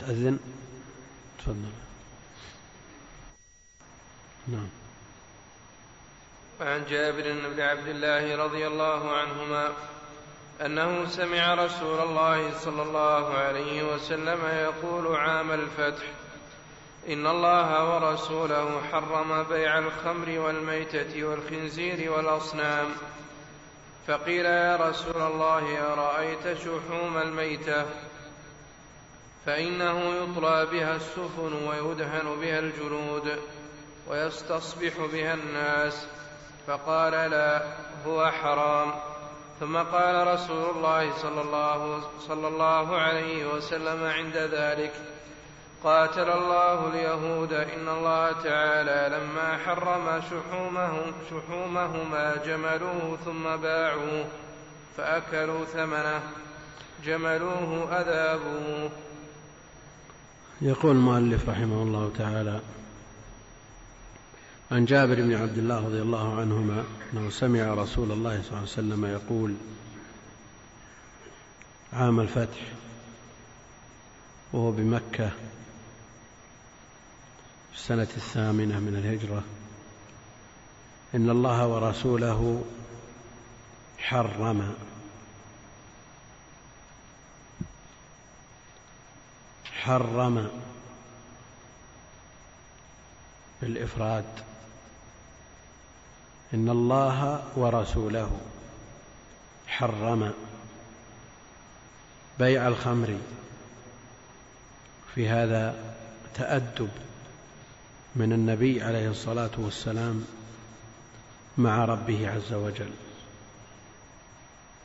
تأذن؟ 0.01 0.39
تفضل. 1.39 1.73
نعم. 4.49 4.82
وعن 6.63 6.85
جابر 6.85 7.23
بن 7.23 7.61
عبد 7.61 7.89
الله 7.89 8.37
رضي 8.45 8.67
الله 8.67 9.11
عنهما 9.17 9.73
أنه 10.65 11.07
سمع 11.07 11.55
رسول 11.55 12.01
الله 12.01 12.59
صلى 12.59 12.83
الله 12.83 13.35
عليه 13.35 13.95
وسلم 13.95 14.39
يقول 14.47 15.17
عام 15.17 15.53
الفتح 15.53 16.03
إن 17.09 17.27
الله 17.27 17.95
ورسوله 17.95 18.83
حرم 18.93 19.43
بيع 19.43 19.79
الخمر 19.79 20.39
والميتة 20.39 21.25
والخنزير 21.25 22.13
والأصنام. 22.13 22.89
فقيل 24.07 24.47
يا 24.47 24.77
رسول 24.77 25.23
الله 25.23 25.93
أرأيت 25.93 26.59
شحوم 26.59 27.19
الميتة؟ 27.19 27.87
فإنه 29.47 30.15
يطلى 30.15 30.67
بها 30.73 30.97
السفن 30.97 31.69
ويدهن 31.69 32.41
بها 32.41 32.59
الجلود 32.59 33.39
ويستصبح 34.09 34.93
بها 35.13 35.35
الناس. 35.35 36.07
فقال 36.67 37.13
لا 37.13 37.63
هو 38.07 38.31
حرام. 38.31 38.93
ثم 39.61 39.77
قال 39.77 40.27
رسول 40.35 40.77
الله 40.77 41.13
صلى 41.13 41.41
الله, 41.41 42.01
صلى 42.21 42.49
الله 42.49 42.97
عليه 42.97 43.55
وسلم 43.55 44.05
عند 44.05 44.37
ذلك 44.37 44.93
قاتل 45.85 46.31
الله 46.31 46.89
اليهود 46.89 47.53
إن 47.53 47.89
الله 47.89 48.33
تعالى 48.33 49.17
لما 49.17 49.59
حرم 49.67 50.21
شحومهم 50.31 51.13
شحومهما 51.31 52.37
جملوه 52.47 53.19
ثم 53.25 53.57
باعوه 53.57 54.25
فأكلوا 54.97 55.65
ثمنه 55.65 56.23
جملوه 57.05 58.01
أذابوه. 58.01 58.91
يقول 60.63 60.97
المؤلف 60.97 61.49
رحمه 61.49 61.83
الله 61.83 62.13
تعالى 62.19 62.61
عن 64.73 64.85
جابر 64.85 65.15
بن 65.15 65.35
عبد 65.35 65.59
الله 65.59 65.87
رضي 65.87 66.03
الله 66.03 66.41
عنهما 66.41 66.85
أنه 67.13 67.31
سمع 67.31 67.75
رسول 67.75 68.13
الله 68.13 68.43
صلى 68.43 68.49
الله 68.49 68.59
عليه 68.59 68.63
وسلم 68.63 69.05
يقول 69.05 69.55
عام 71.93 72.21
الفتح 72.21 72.61
وهو 74.53 74.71
بمكة 74.71 75.29
في 77.73 77.79
السنة 77.79 78.03
الثامنة 78.03 78.79
من 78.81 78.97
الهجرة 78.97 79.45
إن 81.15 81.31
الله 81.31 81.67
ورسوله 81.67 82.65
حرم. 83.99 84.75
حرم 89.65 90.49
بالإفراد. 93.63 94.52
إن 96.55 96.69
الله 96.69 97.45
ورسوله 97.57 98.41
حرم 99.67 100.33
بيع 102.39 102.69
الخمر 102.69 103.19
في 105.15 105.29
هذا 105.29 105.95
تأدب 106.35 106.89
من 108.17 108.33
النبي 108.33 108.83
عليه 108.83 109.11
الصلاة 109.11 109.51
والسلام 109.59 110.25
مع 111.59 111.85
ربه 111.85 112.31
عز 112.31 112.53
وجل. 112.53 112.91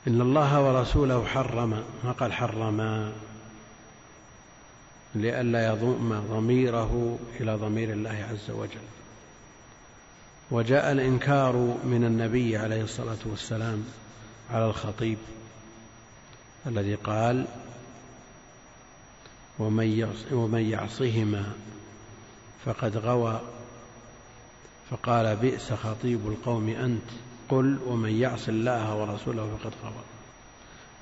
إن 0.08 0.22
الله 0.22 0.62
ورسوله 0.62 1.26
حرم 1.26 1.84
ما 2.04 2.12
قال 2.12 2.34
حرما 2.34 3.14
لئلا 5.16 5.68
يضم 5.68 6.20
ضميره 6.30 7.20
إلى 7.40 7.56
ضمير 7.56 7.90
الله 7.90 8.28
عز 8.32 8.52
وجل. 8.52 8.97
وجاء 10.52 10.92
الإنكار 10.92 11.78
من 11.84 12.04
النبي 12.04 12.58
عليه 12.58 12.84
الصلاة 12.84 13.18
والسلام 13.26 13.84
على 14.52 14.66
الخطيب 14.66 15.18
الذي 16.68 16.96
قال 16.96 17.46
ومن 20.32 20.70
يعصهما 20.72 21.54
فقد 22.66 22.98
غوى 22.98 23.42
فقال 24.90 25.36
بئس 25.36 25.74
خطيب 25.74 26.28
القوم 26.28 26.70
أنت 26.70 27.10
قل 27.50 27.78
ومن 27.86 28.22
يعص 28.22 28.48
الله 28.48 28.96
ورسوله 28.96 29.58
فقد 29.64 29.74
غوى 29.84 30.04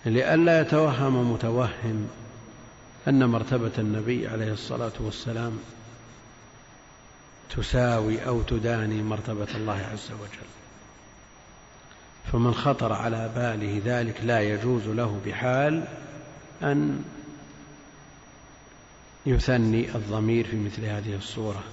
لئلا 0.05 0.61
يتوهم 0.61 1.31
متوهم 1.33 2.07
أن 3.07 3.25
مرتبة 3.25 3.71
النبي 3.77 4.27
عليه 4.27 4.53
الصلاة 4.53 4.91
والسلام 4.99 5.59
تساوي 7.49 8.27
أو 8.27 8.41
تداني 8.41 9.01
مرتبة 9.01 9.47
الله 9.55 9.89
عز 9.93 10.11
وجل. 10.11 10.47
فمن 12.31 12.53
خطر 12.53 12.93
على 12.93 13.31
باله 13.35 13.81
ذلك 13.85 14.21
لا 14.23 14.41
يجوز 14.41 14.87
له 14.87 15.19
بحال 15.25 15.87
أن 16.63 17.03
يثني 19.25 19.95
الضمير 19.95 20.47
في 20.47 20.55
مثل 20.55 20.85
هذه 20.85 21.15
الصورة. 21.15 21.63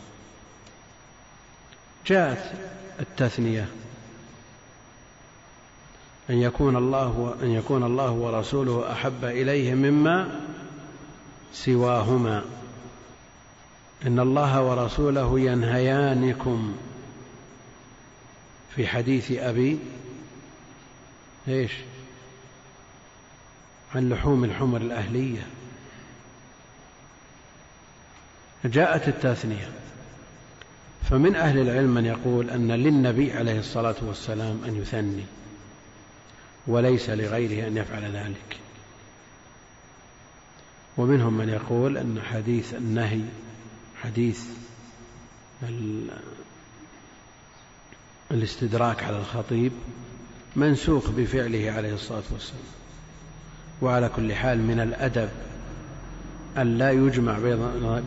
جاءت 2.07 2.53
التثنية 3.01 3.69
أن 6.31 6.35
يكون 6.43 6.77
الله 6.77 7.37
أن 7.43 7.51
يكون 7.51 7.83
الله 7.83 8.11
ورسوله 8.11 8.93
أحب 8.93 9.25
إليه 9.25 9.75
مما 9.75 10.41
سواهما. 11.53 12.45
إن 14.07 14.21
الله 14.21 14.63
ورسوله 14.63 15.41
ينهيانكم 15.41 16.75
في 18.75 18.87
حديث 18.87 19.33
أبي 19.33 19.79
إيش؟ 21.49 21.73
عن 23.95 24.09
لحوم 24.09 24.45
الحمر 24.45 24.81
الأهلية. 24.81 25.47
جاءت 28.65 29.09
التثنية 29.09 29.71
فمن 31.11 31.37
أهل 31.37 31.59
العلم 31.59 31.95
من 31.95 32.05
يقول 32.05 32.51
أن 32.51 32.73
للنبي 32.73 33.33
عليه 33.33 33.59
الصلاة 33.59 33.97
والسلام 34.03 34.61
أن 34.65 34.77
يثني 34.77 35.25
وليس 36.67 37.11
لغيره 37.11 37.69
أن 37.69 37.77
يفعل 37.77 38.05
ذلك. 38.05 38.57
ومنهم 40.97 41.35
من 41.35 41.49
يقول 41.49 41.99
أن 41.99 42.23
حديث 42.23 42.75
النهي 42.75 43.21
حديث 44.03 44.45
الاستدراك 48.31 49.05
على 49.05 49.19
الخطيب 49.19 49.73
منسوخ 50.57 51.11
بفعله 51.11 51.71
عليه 51.71 51.95
الصلاة 51.95 52.23
والسلام. 52.33 52.63
وعلى 53.83 54.09
كل 54.17 54.35
حال 54.35 54.59
من 54.59 54.81
الأدب 54.81 55.31
أن 56.57 56.79
لا 56.79 56.91
يجمع 56.91 57.39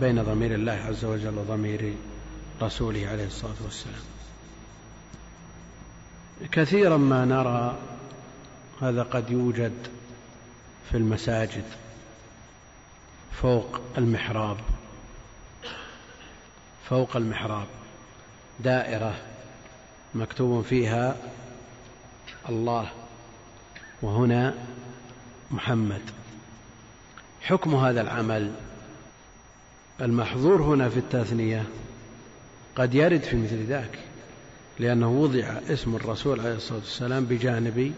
بين 0.02 0.24
ضمير 0.24 0.56
الله 0.56 0.72
عز 0.72 1.06
وجل 1.06 1.38
وضمير 1.38 1.93
رسوله 2.62 3.08
عليه 3.08 3.28
الصلاة 3.28 3.56
والسلام. 3.64 4.02
كثيرا 6.52 6.98
ما 6.98 7.26
نرى 7.26 7.78
هذا 8.82 9.04
قد 9.04 9.32
يوجد 9.32 9.74
في 10.91 10.98
المساجد 10.98 11.66
فوق 13.41 13.82
المحراب. 13.98 14.58
فوق 16.89 17.17
المحراب. 17.17 17.67
دائرة 18.59 19.15
مكتوب 20.15 20.63
فيها 20.63 21.15
الله 22.49 22.91
وهنا 24.01 24.53
محمد. 25.51 26.01
حكم 27.41 27.75
هذا 27.75 28.01
العمل؟ 28.01 28.51
المحظور 30.01 30.61
هنا 30.61 30.89
في 30.89 30.97
التثنية 30.97 31.63
قد 32.75 32.95
يرد 32.95 33.23
في 33.23 33.36
مثل 33.36 33.65
ذاك 33.65 33.99
لأنه 34.79 35.09
وضع 35.09 35.59
اسم 35.69 35.95
الرسول 35.95 36.39
عليه 36.39 36.55
الصلاة 36.55 36.79
والسلام 36.79 37.25
بجانب 37.25 37.93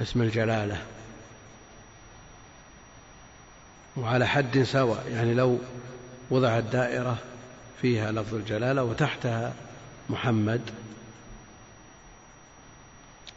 اسم 0.00 0.22
الجلالة. 0.22 0.82
وعلى 3.96 4.26
حد 4.26 4.62
سواء 4.62 5.06
يعني 5.12 5.34
لو 5.34 5.58
وضعت 6.30 6.64
دائرة 6.64 7.18
فيها 7.80 8.12
لفظ 8.12 8.34
الجلالة 8.34 8.84
وتحتها 8.84 9.54
محمد. 10.10 10.60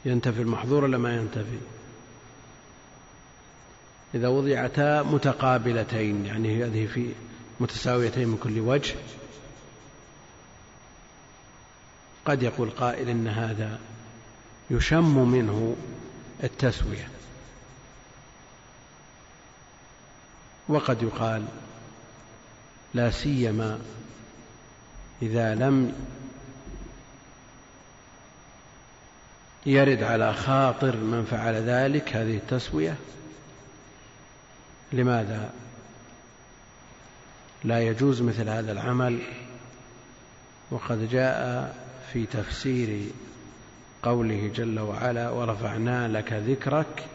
ينتفي 0.05 0.41
المحظور 0.41 0.83
ولا 0.83 0.97
ما 0.97 1.15
ينتفي؟ 1.15 1.57
إذا 4.15 4.27
وضعتا 4.27 5.01
متقابلتين 5.01 6.25
يعني 6.25 6.63
هذه 6.63 6.87
في 6.87 7.09
متساويتين 7.59 8.27
من 8.27 8.37
كل 8.37 8.59
وجه. 8.59 8.95
قد 12.25 12.43
يقول 12.43 12.69
قائل 12.69 13.09
إن 13.09 13.27
هذا 13.27 13.79
يشم 14.69 15.29
منه 15.29 15.75
التسوية. 16.43 17.07
وقد 20.69 21.03
يقال 21.03 21.45
لا 22.93 23.11
سيما 23.11 23.79
إذا 25.21 25.55
لم 25.55 25.93
يرد 29.65 30.03
على 30.03 30.33
خاطر 30.33 30.95
من 30.95 31.25
فعل 31.25 31.53
ذلك 31.53 32.15
هذه 32.15 32.37
التسوية. 32.37 32.95
لماذا؟ 34.93 35.49
لا 37.63 37.79
يجوز 37.79 38.21
مثل 38.21 38.49
هذا 38.49 38.71
العمل. 38.71 39.21
وقد 40.71 41.09
جاء 41.09 41.75
في 42.13 42.25
تفسير 42.25 43.11
قوله 44.03 44.51
جل 44.55 44.79
وعلا 44.79 45.29
ورفعنا 45.29 46.07
لك 46.07 46.33
ذكرك. 46.33 47.05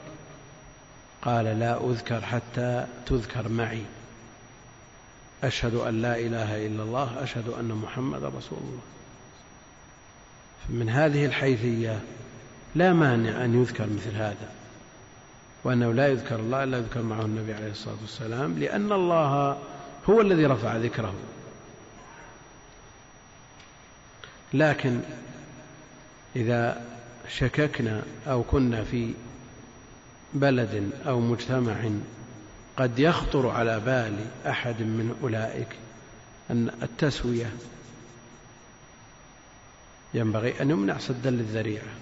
قال 1.22 1.44
لا 1.44 1.90
أذكر 1.90 2.20
حتى 2.20 2.86
تذكر 3.06 3.48
معي. 3.48 3.82
أشهد 5.44 5.74
أن 5.74 6.02
لا 6.02 6.18
إله 6.18 6.66
إلا 6.66 6.82
الله 6.82 7.22
أشهد 7.22 7.48
أن 7.48 7.68
محمد 7.68 8.24
رسول 8.24 8.58
الله. 8.58 8.82
من 10.68 10.88
هذه 10.88 11.26
الحيثية 11.26 12.00
لا 12.74 12.92
مانع 12.92 13.44
أن 13.44 13.60
يذكر 13.60 13.86
مثل 13.86 14.16
هذا 14.16 14.52
وأنه 15.64 15.92
لا 15.92 16.08
يذكر 16.08 16.36
الله 16.36 16.64
إلا 16.64 16.78
يذكر 16.78 17.02
معه 17.02 17.22
النبي 17.22 17.54
عليه 17.54 17.70
الصلاة 17.70 17.96
والسلام 18.00 18.58
لأن 18.58 18.92
الله 18.92 19.58
هو 20.10 20.20
الذي 20.20 20.46
رفع 20.46 20.76
ذكره. 20.76 21.14
لكن 24.54 25.00
إذا 26.36 26.84
شككنا 27.28 28.02
أو 28.26 28.42
كنا 28.42 28.84
في 28.84 29.14
بلد 30.34 30.90
أو 31.06 31.20
مجتمع 31.20 31.90
قد 32.76 32.98
يخطر 32.98 33.48
على 33.48 33.80
بال 33.80 34.26
أحد 34.46 34.82
من 34.82 35.16
أولئك 35.22 35.68
أن 36.50 36.70
التسوية 36.82 37.52
ينبغي 40.14 40.62
أن 40.62 40.70
يمنع 40.70 40.98
سدا 40.98 41.30
للذريعة 41.30 41.92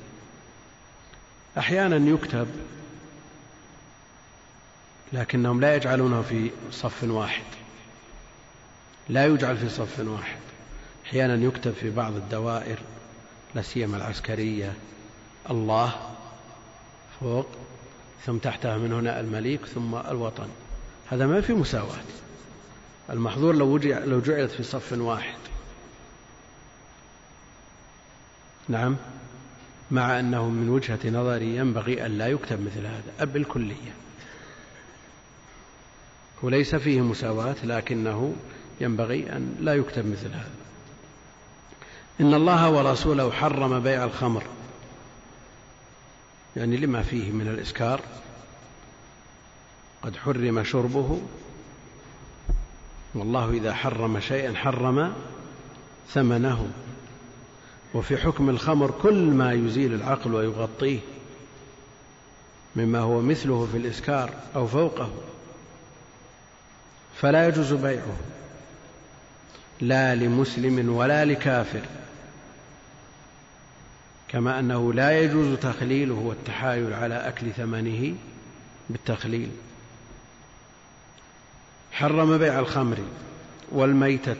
أحيانا 1.58 2.10
يكتب 2.10 2.48
لكنهم 5.12 5.60
لا 5.60 5.74
يجعلونه 5.76 6.22
في 6.22 6.50
صف 6.70 7.04
واحد. 7.04 7.44
لا 9.08 9.26
يجعل 9.26 9.56
في 9.56 9.68
صف 9.68 10.00
واحد. 10.00 10.38
أحيانا 11.06 11.44
يكتب 11.46 11.72
في 11.72 11.90
بعض 11.90 12.12
الدوائر 12.12 12.78
لا 13.54 13.62
سيما 13.62 13.96
العسكرية. 13.96 14.72
الله 15.50 16.14
فوق 17.20 17.46
ثم 18.26 18.38
تحتها 18.38 18.78
من 18.78 18.92
هنا 18.92 19.20
المليك 19.20 19.66
ثم 19.66 19.94
الوطن. 19.94 20.48
هذا 21.10 21.26
ما 21.26 21.40
في 21.40 21.52
مساواة. 21.52 22.04
المحظور 23.10 23.54
لو, 23.54 23.76
لو 23.76 24.20
جعلت 24.20 24.50
في 24.50 24.62
صف 24.62 24.92
واحد. 24.92 25.38
نعم. 28.68 28.96
مع 29.90 30.20
أنه 30.20 30.48
من 30.48 30.68
وجهة 30.68 30.98
نظري 31.04 31.56
ينبغي 31.56 32.06
أن 32.06 32.18
لا 32.18 32.26
يكتب 32.26 32.60
مثل 32.60 32.86
هذا. 32.86 33.32
بالكلية 33.32 33.94
وليس 36.42 36.74
فيه 36.74 37.00
مساواة 37.00 37.56
لكنه 37.64 38.34
ينبغي 38.80 39.32
أن 39.32 39.56
لا 39.60 39.74
يكتب 39.74 40.06
مثل 40.06 40.28
هذا. 40.28 40.50
إن 42.20 42.34
الله 42.34 42.70
ورسوله 42.70 43.30
حرم 43.30 43.80
بيع 43.80 44.04
الخمر. 44.04 44.44
يعني 46.58 46.76
لما 46.76 47.02
فيه 47.02 47.30
من 47.30 47.48
الإسكار 47.48 48.00
قد 50.02 50.16
حرم 50.16 50.64
شربه 50.64 51.20
والله 53.14 53.50
إذا 53.50 53.74
حرم 53.74 54.20
شيئا 54.20 54.54
حرم 54.54 55.12
ثمنه. 56.08 56.70
وفي 57.94 58.16
حكم 58.16 58.50
الخمر 58.50 58.90
كل 59.02 59.14
ما 59.14 59.52
يزيل 59.52 59.94
العقل 59.94 60.34
ويغطيه 60.34 60.98
مما 62.76 62.98
هو 62.98 63.20
مثله 63.20 63.68
في 63.72 63.78
الإسكار 63.78 64.30
أو 64.56 64.66
فوقه 64.66 65.10
فلا 67.16 67.48
يجوز 67.48 67.72
بيعه 67.72 68.16
لا 69.80 70.14
لمسلم 70.14 70.88
ولا 70.96 71.24
لكافر. 71.24 71.82
كما 74.28 74.58
أنه 74.58 74.92
لا 74.92 75.20
يجوز 75.20 75.58
تخليله 75.58 76.14
والتحايل 76.14 76.92
على 76.92 77.14
أكل 77.14 77.52
ثمنه 77.52 78.14
بالتخليل. 78.90 79.50
حرم 81.92 82.38
بيع 82.38 82.58
الخمر 82.58 82.98
والميتة 83.72 84.36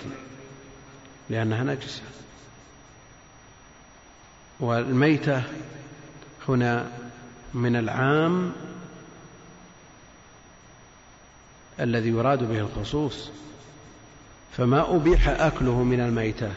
لأنها 1.30 1.64
نجسة. 1.64 2.02
والميتة 4.60 5.42
هنا 6.48 6.90
من 7.54 7.76
العام 7.76 8.52
الذي 11.80 12.08
يراد 12.08 12.48
به 12.48 12.58
الخصوص. 12.58 13.30
فما 14.56 14.96
أبيح 14.96 15.28
أكله 15.28 15.82
من 15.82 16.00
الميتة 16.00 16.50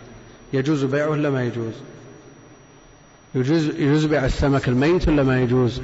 يجوز 0.53 0.83
بيعه 0.83 1.09
ولا 1.09 1.29
ما 1.29 1.43
يجوز؟ 1.43 1.73
يجوز 3.35 4.05
بيع 4.05 4.25
السمك 4.25 4.67
الميت 4.67 5.07
ولا 5.07 5.23
ما 5.23 5.41
يجوز؟ 5.41 5.81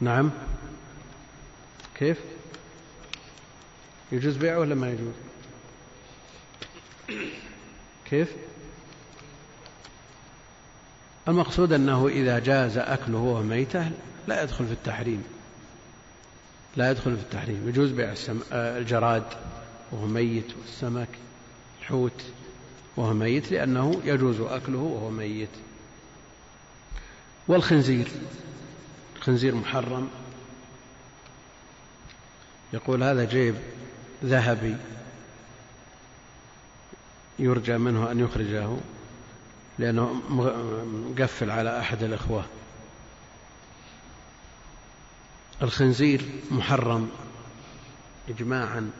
نعم. 0.00 0.30
كيف؟ 1.94 2.18
يجوز 4.12 4.36
بيعه 4.36 4.58
ولا 4.58 4.74
ما 4.74 4.90
يجوز؟ 4.90 5.14
كيف؟ 8.10 8.32
المقصود 11.28 11.72
أنه 11.72 12.08
إذا 12.08 12.38
جاز 12.38 12.78
أكله 12.78 13.18
وهو 13.18 13.42
ميتة 13.42 13.90
لا 14.28 14.42
يدخل 14.42 14.66
في 14.66 14.72
التحريم. 14.72 15.24
لا 16.76 16.90
يدخل 16.90 17.16
في 17.16 17.22
التحريم. 17.22 17.68
يجوز 17.68 17.90
بيع 17.90 18.14
الجراد 18.52 19.24
وهو 19.92 20.06
ميت 20.06 20.52
والسمك 20.60 21.08
الحوت 21.80 22.22
وهو 22.96 23.14
ميت 23.14 23.52
لأنه 23.52 24.00
يجوز 24.04 24.40
أكله 24.40 24.78
وهو 24.78 25.10
ميت. 25.10 25.48
والخنزير 27.48 28.08
الخنزير 29.16 29.54
محرم. 29.54 30.08
يقول 32.72 33.02
هذا 33.02 33.24
جيب 33.24 33.54
ذهبي 34.24 34.76
يرجى 37.38 37.78
منه 37.78 38.10
أن 38.10 38.20
يخرجه 38.20 38.76
لأنه 39.78 40.12
مقفل 41.10 41.50
على 41.50 41.80
أحد 41.80 42.02
الإخوة. 42.02 42.44
الخنزير 45.62 46.24
محرم 46.50 47.10
إجماعا. 48.28 48.90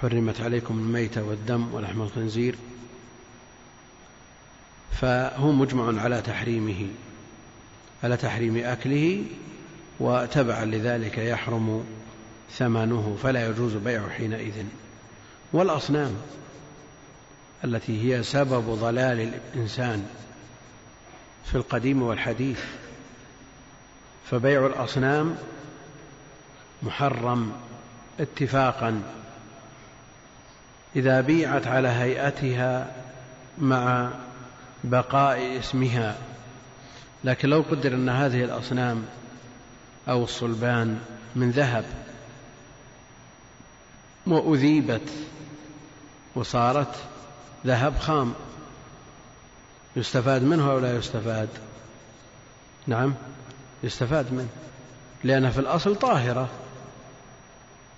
حرمت 0.00 0.40
عليكم 0.40 0.78
الميتة 0.78 1.22
والدم 1.22 1.74
ولحم 1.74 2.02
الخنزير 2.02 2.56
فهو 4.92 5.52
مجمع 5.52 6.02
على 6.02 6.22
تحريمه 6.22 6.86
على 8.04 8.16
تحريم 8.16 8.56
أكله 8.56 9.24
وتبعا 10.00 10.64
لذلك 10.64 11.18
يحرم 11.18 11.84
ثمنه 12.52 13.16
فلا 13.22 13.48
يجوز 13.48 13.74
بيعه 13.74 14.08
حينئذ. 14.10 14.64
والأصنام 15.52 16.16
التي 17.64 18.14
هي 18.14 18.22
سبب 18.22 18.74
ضلال 18.74 19.32
الإنسان 19.54 20.06
في 21.44 21.54
القديم 21.54 22.02
والحديث 22.02 22.60
فبيع 24.30 24.66
الأصنام 24.66 25.36
محرم 26.82 27.52
اتفاقا. 28.20 29.02
إذا 30.96 31.20
بيعت 31.20 31.66
على 31.66 31.88
هيئتها 31.88 32.92
مع 33.58 34.10
بقاء 34.84 35.58
اسمها. 35.58 36.16
لكن 37.24 37.48
لو 37.48 37.64
قدر 37.70 37.94
أن 37.94 38.08
هذه 38.08 38.44
الأصنام 38.44 39.04
أو 40.08 40.24
الصلبان 40.24 40.98
من 41.36 41.50
ذهب 41.50 41.84
وأذيبت 44.26 45.10
وصارت 46.34 46.94
ذهب 47.66 47.98
خام 47.98 48.34
يستفاد 49.96 50.42
منه 50.42 50.70
أو 50.70 50.78
لا 50.78 50.96
يستفاد؟ 50.96 51.48
نعم 52.86 53.14
يستفاد 53.82 54.32
منه 54.32 54.48
لأنها 55.24 55.50
في 55.50 55.58
الأصل 55.58 55.96
طاهرة. 55.96 56.48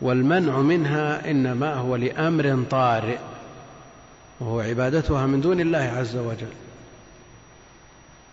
والمنع 0.01 0.59
منها 0.59 1.31
إنما 1.31 1.75
هو 1.75 1.97
لأمر 1.97 2.65
طارئ 2.71 3.19
وهو 4.41 4.61
عبادتها 4.61 5.27
من 5.27 5.41
دون 5.41 5.61
الله 5.61 5.79
عز 5.79 6.17
وجل. 6.17 6.53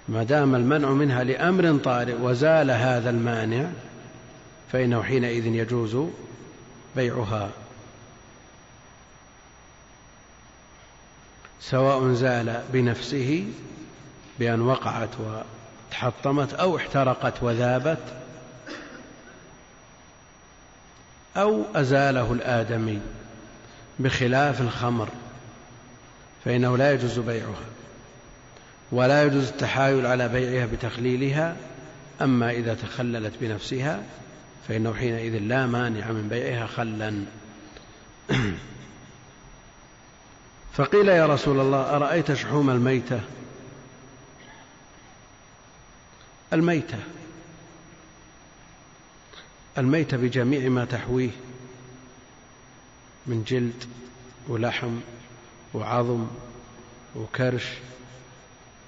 ما 0.09 0.24
دام 0.24 0.55
المنع 0.55 0.89
منها 0.89 1.24
لأمر 1.24 1.78
طارئ 1.78 2.16
وزال 2.22 2.72
هذا 2.72 3.09
المانع 3.09 3.70
فإنه 4.72 5.03
حينئذ 5.03 5.45
يجوز 5.45 5.97
بيعها. 6.95 7.49
سواء 11.61 12.14
زال 12.14 12.61
بنفسه 12.74 13.45
بأن 14.39 14.61
وقعت 14.61 15.09
وتحطمت 15.89 16.53
أو 16.53 16.78
احترقت 16.78 17.43
وذابت 17.43 18.22
أو 21.38 21.64
أزاله 21.76 22.34
الآدمي 22.34 23.00
بخلاف 24.00 24.62
الخمر 24.62 25.10
فإنه 26.46 26.78
لا 26.78 26.94
يجوز 26.94 27.20
بيعها 27.20 27.66
ولا 28.92 29.24
يجوز 29.24 29.48
التحايل 29.48 30.06
على 30.06 30.30
بيعها 30.30 30.66
بتخليلها 30.66 31.56
أما 32.22 32.52
إذا 32.52 32.74
تخللت 32.74 33.34
بنفسها 33.42 34.04
فإنه 34.68 34.94
حينئذ 34.94 35.38
لا 35.38 35.66
مانع 35.66 36.12
من 36.12 36.28
بيعها 36.30 36.68
خلا. 36.68 37.24
فقيل 40.74 41.10
يا 41.10 41.26
رسول 41.26 41.60
الله 41.60 41.96
أرأيت 41.96 42.34
شحوم 42.34 42.70
الميتة؟ 42.70 43.20
الميتة. 46.54 46.98
الميتة 49.78 50.17
بجميع 50.17 50.69
ما 50.69 50.86
تحويه 50.86 51.32
من 53.28 53.43
جلد 53.43 53.84
ولحم 54.47 54.99
وعظم 55.74 56.28
وكرش 57.15 57.63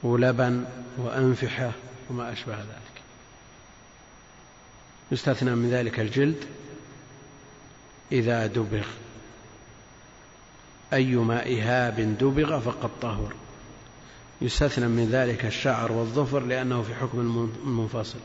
ولبن 0.03 0.65
وأنفحة 0.97 1.71
وما 2.09 2.33
أشبه 2.33 2.57
ذلك. 2.57 2.95
يستثنى 5.11 5.55
من 5.55 5.69
ذلك 5.69 5.99
الجلد 5.99 6.45
إذا 8.11 8.47
دبغ. 8.47 8.87
أيما 10.93 11.47
إهاب 11.47 12.17
دبغ 12.19 12.59
فقد 12.59 12.89
طهر. 13.01 13.33
يستثنى 14.41 14.87
من 14.87 15.09
ذلك 15.09 15.45
الشعر 15.45 15.91
والظفر 15.91 16.39
لأنه 16.39 16.81
في 16.81 16.95
حكم 16.95 17.49
المنفصل. 17.65 18.19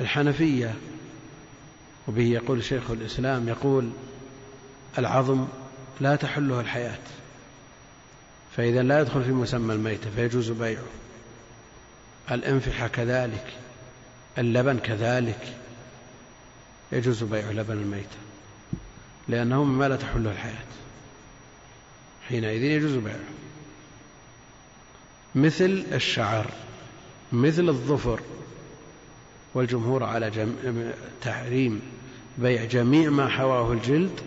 الحنفية 0.00 0.74
وبه 2.08 2.22
يقول 2.22 2.64
شيخ 2.64 2.90
الإسلام 2.90 3.48
يقول 3.48 3.90
العظم 4.98 5.46
لا 6.00 6.16
تحله 6.16 6.60
الحياة 6.60 6.98
فإذا 8.56 8.82
لا 8.82 9.00
يدخل 9.00 9.24
في 9.24 9.30
مسمى 9.30 9.74
الميتة 9.74 10.10
فيجوز 10.16 10.50
بيعه. 10.50 10.84
الانفحة 12.30 12.88
كذلك 12.88 13.46
اللبن 14.38 14.78
كذلك 14.78 15.56
يجوز 16.92 17.24
بيع 17.24 17.50
لبن 17.50 17.72
الميتة 17.72 18.16
لأنه 19.28 19.64
مما 19.64 19.88
لا 19.88 19.96
تحله 19.96 20.30
الحياة. 20.30 20.64
حينئذ 22.28 22.62
يجوز 22.62 22.92
بيعه. 22.92 23.18
مثل 25.34 25.84
الشعر 25.92 26.50
مثل 27.32 27.68
الظفر 27.68 28.20
والجمهور 29.54 30.04
على 30.04 30.30
جم... 30.30 30.54
تحريم 31.22 31.82
بيع 32.38 32.64
جميع 32.64 33.10
ما 33.10 33.28
حواه 33.28 33.72
الجلد 33.72 34.20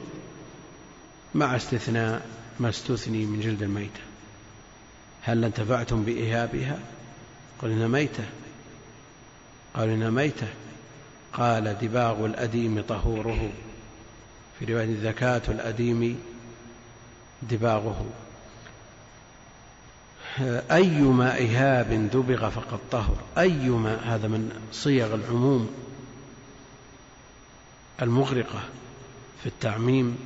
مع 1.35 1.55
استثناء 1.55 2.25
ما 2.59 2.69
استثني 2.69 3.25
من 3.25 3.39
جلد 3.39 3.63
الميتة. 3.63 4.01
هل 5.21 5.43
انتفعتم 5.43 6.03
بإهابها 6.03 6.79
قل 7.61 7.71
إنها 7.71 7.87
ميتة. 7.87 8.23
قالوا 9.73 9.95
إنها 9.95 10.09
ميتة. 10.09 10.47
قال 11.33 11.77
دباغ 11.81 12.25
الأديم 12.25 12.81
طهوره. 12.81 13.49
في 14.59 14.65
رواية 14.65 14.95
زكاة 15.03 15.41
الأديم 15.47 16.19
دباغه. 17.41 18.05
أيما 20.71 21.41
إهاب 21.41 22.09
دبغ 22.13 22.49
فقد 22.49 22.79
طهر. 22.91 23.15
أيما 23.37 23.95
هذا 23.95 24.27
من 24.27 24.51
صيغ 24.71 25.15
العموم 25.15 25.69
المغرقة 28.01 28.59
في 29.41 29.45
التعميم 29.45 30.17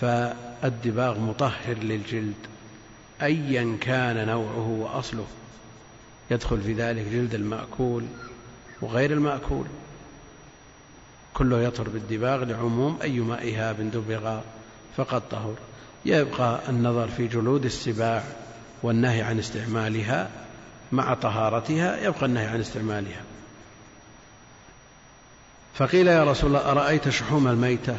فالدباغ 0.00 1.18
مطهر 1.18 1.74
للجلد. 1.74 2.34
أيا 3.22 3.76
كان 3.80 4.26
نوعه 4.26 4.68
وأصله. 4.68 5.26
يدخل 6.30 6.60
في 6.60 6.72
ذلك 6.72 7.06
جلد 7.12 7.34
المأكول 7.34 8.04
وغير 8.80 9.12
المأكول. 9.12 9.66
كله 11.34 11.60
يطهر 11.60 11.88
بالدباغ 11.88 12.44
لعموم 12.44 12.98
أيما 13.02 13.42
إهاب 13.42 13.90
دبغ 13.90 14.40
فقد 14.96 15.28
طهر. 15.28 15.54
يبقى 16.04 16.60
النظر 16.68 17.08
في 17.08 17.26
جلود 17.28 17.64
السباع. 17.64 18.24
والنهي 18.82 19.22
عن 19.22 19.38
استعمالها 19.38 20.30
مع 20.92 21.14
طهارتها 21.14 22.06
يبقى 22.06 22.26
النهي 22.26 22.46
عن 22.46 22.60
استعمالها. 22.60 23.22
فقيل 25.74 26.06
يا 26.06 26.24
رسول 26.24 26.56
الله 26.56 26.70
أرأيت 26.70 27.08
شحوم 27.08 27.48
الميتة؟ 27.48 27.96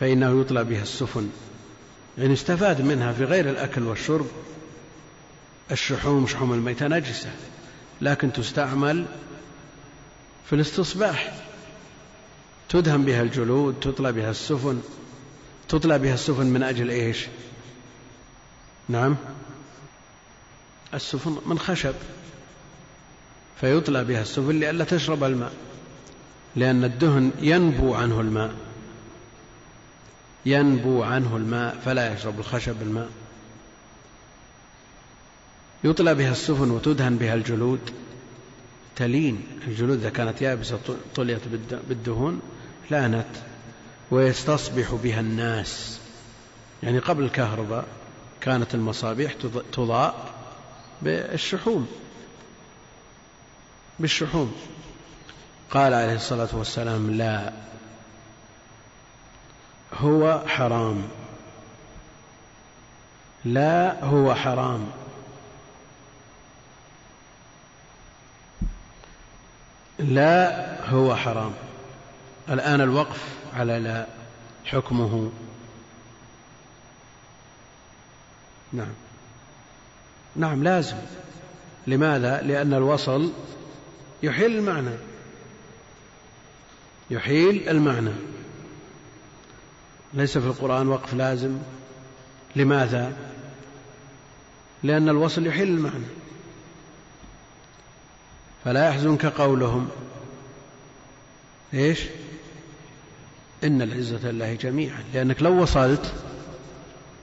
فإنه 0.00 0.40
يطلى 0.40 0.64
بها 0.64 0.82
السفن. 0.82 1.30
يعني 2.18 2.32
استفاد 2.32 2.80
منها 2.80 3.12
في 3.12 3.24
غير 3.24 3.50
الأكل 3.50 3.82
والشرب 3.82 4.26
الشحوم 5.70 6.26
شحوم 6.26 6.52
الميتة 6.52 6.88
نجسة 6.88 7.30
لكن 8.00 8.32
تستعمل 8.32 9.06
في 10.46 10.52
الاستصباح. 10.52 11.34
تدهم 12.68 13.04
بها 13.04 13.22
الجلود 13.22 13.74
تطلى 13.80 14.12
بها 14.12 14.30
السفن. 14.30 14.82
تطلى 15.68 15.98
بها 15.98 16.14
السفن 16.14 16.46
من 16.46 16.62
أجل 16.62 16.90
إيش؟ 16.90 17.26
نعم. 18.88 19.16
السفن 20.94 21.36
من 21.46 21.58
خشب 21.58 21.94
فيطلى 23.60 24.04
بها 24.04 24.22
السفن 24.22 24.60
لئلا 24.60 24.84
تشرب 24.84 25.24
الماء 25.24 25.52
لأن 26.56 26.84
الدهن 26.84 27.30
ينبو 27.40 27.94
عنه 27.94 28.20
الماء 28.20 28.54
ينبو 30.46 31.02
عنه 31.02 31.36
الماء 31.36 31.80
فلا 31.84 32.14
يشرب 32.14 32.38
الخشب 32.38 32.82
الماء. 32.82 33.08
يطلى 35.84 36.14
بها 36.14 36.32
السفن 36.32 36.70
وتدهن 36.70 37.16
بها 37.16 37.34
الجلود 37.34 37.80
تلين 38.96 39.46
الجلود 39.66 39.98
إذا 39.98 40.10
كانت 40.10 40.42
يابسة 40.42 40.78
طليت 41.14 41.40
بالدهون 41.88 42.40
لانت 42.90 43.36
ويستصبح 44.10 44.94
بها 45.02 45.20
الناس. 45.20 46.00
يعني 46.82 46.98
قبل 46.98 47.24
الكهرباء 47.24 47.84
كانت 48.40 48.74
المصابيح 48.74 49.34
تضاء 49.72 50.34
بالشحوم. 51.02 51.88
بالشحوم. 53.98 54.56
قال 55.70 55.94
عليه 55.94 56.14
الصلاة 56.14 56.48
والسلام 56.52 57.10
لا. 57.10 57.52
هو 59.94 60.42
حرام. 60.46 61.02
لا 63.44 64.04
هو 64.04 64.34
حرام. 64.34 64.90
لا 69.98 70.90
هو 70.90 71.16
حرام. 71.16 71.52
الآن 72.48 72.80
الوقف 72.80 73.28
على 73.54 73.78
لا. 73.78 74.06
حكمه. 74.64 75.32
نعم. 78.72 79.03
نعم 80.36 80.62
لازم. 80.62 80.96
لماذا؟ 81.86 82.42
لأن 82.42 82.74
الوصل 82.74 83.32
يحيل 84.22 84.56
المعنى. 84.56 84.96
يحيل 87.10 87.68
المعنى. 87.68 88.12
ليس 90.14 90.38
في 90.38 90.46
القرآن 90.46 90.88
وقف 90.88 91.14
لازم. 91.14 91.58
لماذا؟ 92.56 93.12
لأن 94.82 95.08
الوصل 95.08 95.46
يحيل 95.46 95.68
المعنى. 95.68 96.04
فلا 98.64 98.88
يحزنك 98.88 99.26
قولهم. 99.26 99.88
إيش؟ 101.74 102.00
إن 103.64 103.82
العزة 103.82 104.30
لله 104.30 104.54
جميعا. 104.54 105.04
لأنك 105.14 105.42
لو 105.42 105.62
وصلت 105.62 106.12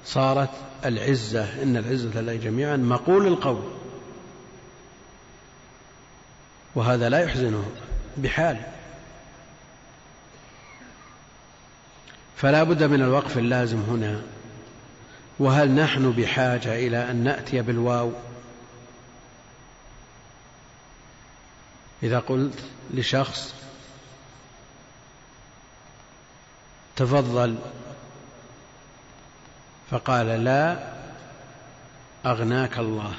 صارت 0.05 0.49
العزة 0.85 1.63
إن 1.63 1.77
العزة 1.77 2.21
لله 2.21 2.35
جميعا 2.35 2.77
مقول 2.77 3.27
القول. 3.27 3.71
وهذا 6.75 7.09
لا 7.09 7.19
يحزنه 7.19 7.71
بحال. 8.17 8.61
فلا 12.35 12.63
بد 12.63 12.83
من 12.83 13.01
الوقف 13.01 13.37
اللازم 13.37 13.79
هنا. 13.79 14.21
وهل 15.39 15.71
نحن 15.71 16.11
بحاجة 16.11 16.75
إلى 16.75 17.11
أن 17.11 17.15
نأتي 17.15 17.61
بالواو؟ 17.61 18.11
إذا 22.03 22.19
قلت 22.19 22.59
لشخص 22.93 23.55
تفضل 26.95 27.57
فقال 29.91 30.27
لا 30.27 30.87
أغناك 32.25 32.79
الله. 32.79 33.13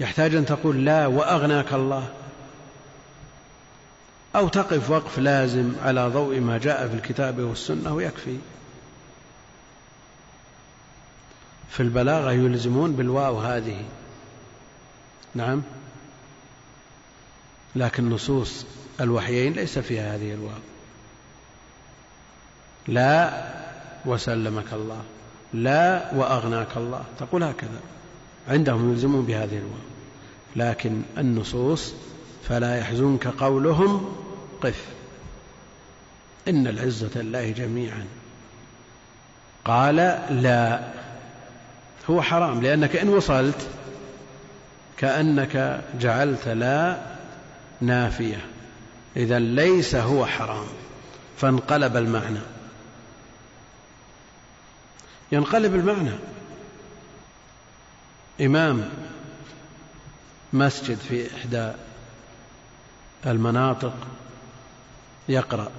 يحتاج 0.00 0.34
أن 0.34 0.46
تقول 0.46 0.84
لا 0.84 1.06
وأغناك 1.06 1.72
الله. 1.72 2.08
أو 4.36 4.48
تقف 4.48 4.90
وقف 4.90 5.18
لازم 5.18 5.72
على 5.84 6.08
ضوء 6.08 6.40
ما 6.40 6.58
جاء 6.58 6.88
في 6.88 6.94
الكتاب 6.94 7.38
والسنة 7.40 7.94
ويكفي. 7.94 8.38
في 11.70 11.80
البلاغة 11.80 12.32
يلزمون 12.32 12.92
بالواو 12.92 13.38
هذه. 13.38 13.84
نعم. 15.34 15.62
لكن 17.76 18.10
نصوص 18.10 18.66
الوحيين 19.00 19.52
ليس 19.52 19.78
فيها 19.78 20.14
هذه 20.14 20.32
الواو. 20.34 20.58
لا 22.88 23.61
وسلمك 24.06 24.72
الله. 24.72 25.02
لا 25.54 26.14
وأغناك 26.14 26.76
الله. 26.76 27.04
تقول 27.18 27.42
هكذا. 27.42 27.80
عندهم 28.48 28.92
يلزمون 28.92 29.24
بهذه 29.24 29.58
الواو 29.58 29.92
لكن 30.56 31.02
النصوص 31.18 31.94
فلا 32.48 32.78
يحزنك 32.78 33.26
قولهم 33.26 34.16
قف. 34.62 34.84
إن 36.48 36.66
العزة 36.66 37.10
لله 37.14 37.50
جميعا. 37.50 38.04
قال 39.64 39.96
لا. 40.30 40.80
هو 42.10 42.22
حرام. 42.22 42.62
لأنك 42.62 42.96
إن 42.96 43.08
وصلت 43.08 43.66
كأنك 44.96 45.80
جعلت 46.00 46.48
لا 46.48 46.96
نافية. 47.80 48.44
إذا 49.16 49.38
ليس 49.38 49.94
هو 49.94 50.26
حرام. 50.26 50.66
فانقلب 51.36 51.96
المعنى. 51.96 52.51
ينقلب 55.32 55.74
المعنى. 55.74 56.10
إمام 58.40 58.88
مسجد 60.52 60.96
في 60.96 61.36
إحدى 61.36 61.72
المناطق 63.26 63.94
يقرأ 65.28 65.70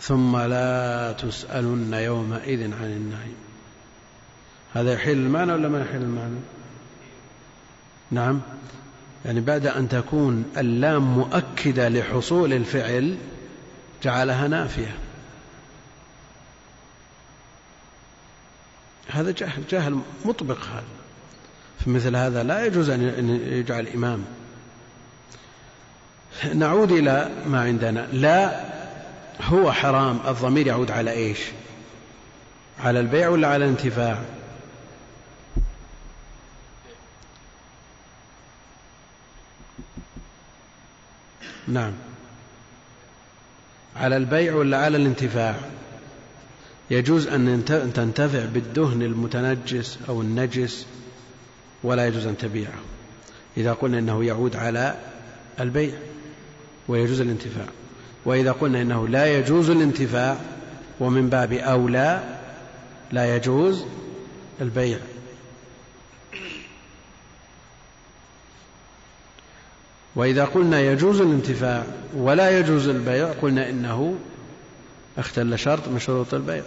ثم 0.00 0.36
لا 0.36 1.12
تسألن 1.12 1.94
يومئذ 1.94 2.62
عن 2.62 2.84
النعيم. 2.84 3.36
هذا 4.74 4.92
يحل 4.92 5.10
المعنى 5.10 5.52
ولا 5.52 5.68
ما 5.68 5.80
يحل 5.80 6.02
المعنى؟ 6.02 6.40
نعم. 8.10 8.40
يعني 9.24 9.40
بعد 9.40 9.66
أن 9.66 9.88
تكون 9.88 10.44
اللام 10.56 11.02
مؤكدة 11.02 11.88
لحصول 11.88 12.52
الفعل 12.52 13.16
جعلها 14.02 14.48
نافية. 14.48 15.07
هذا 19.08 19.30
جهل 19.30 19.62
جهل 19.70 20.00
مطبق 20.24 20.58
هذا. 20.64 20.84
في 21.84 21.90
مثل 21.90 22.16
هذا 22.16 22.42
لا 22.42 22.66
يجوز 22.66 22.90
أن 22.90 23.40
يجعل 23.52 23.86
إمام. 23.86 24.24
نعود 26.54 26.92
إلى 26.92 27.30
ما 27.46 27.60
عندنا. 27.60 28.08
لا 28.12 28.64
هو 29.42 29.72
حرام. 29.72 30.20
الضمير 30.28 30.66
يعود 30.66 30.90
على 30.90 31.10
إيش؟ 31.10 31.38
على 32.80 33.00
البيع 33.00 33.28
ولا 33.28 33.48
على 33.48 33.64
الانتفاع؟ 33.64 34.18
نعم. 41.68 41.92
على 43.96 44.16
البيع 44.16 44.54
ولا 44.54 44.78
على 44.78 44.96
الانتفاع؟ 44.96 45.54
يجوز 46.90 47.26
أن 47.26 47.64
تنتفع 47.94 48.44
بالدهن 48.44 49.02
المتنجس 49.02 49.98
أو 50.08 50.22
النجس 50.22 50.86
ولا 51.82 52.06
يجوز 52.06 52.26
أن 52.26 52.36
تبيعه. 52.36 52.80
إذا 53.56 53.72
قلنا 53.72 53.98
إنه 53.98 54.24
يعود 54.24 54.56
على 54.56 54.94
البيع 55.60 55.94
ويجوز 56.88 57.20
الانتفاع. 57.20 57.66
وإذا 58.24 58.52
قلنا 58.52 58.82
إنه 58.82 59.08
لا 59.08 59.38
يجوز 59.38 59.70
الانتفاع 59.70 60.36
ومن 61.00 61.28
باب 61.28 61.52
أولى 61.52 62.38
لا 63.12 63.36
يجوز 63.36 63.84
البيع. 64.60 64.98
وإذا 70.16 70.44
قلنا 70.44 70.80
يجوز 70.80 71.20
الانتفاع 71.20 71.84
ولا 72.16 72.58
يجوز 72.58 72.88
البيع 72.88 73.32
قلنا 73.32 73.70
إنه 73.70 74.14
اختل 75.18 75.58
شرط 75.58 75.88
من 75.88 75.98
شروط 75.98 76.34
البيع. 76.34 76.62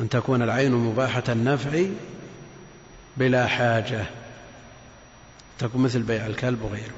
أن 0.00 0.08
تكون 0.08 0.42
العين 0.42 0.72
مباحة 0.72 1.22
النفع 1.28 1.82
بلا 3.16 3.46
حاجة. 3.46 4.06
تكون 5.58 5.82
مثل 5.82 6.02
بيع 6.02 6.26
الكلب 6.26 6.62
وغيره. 6.62 6.94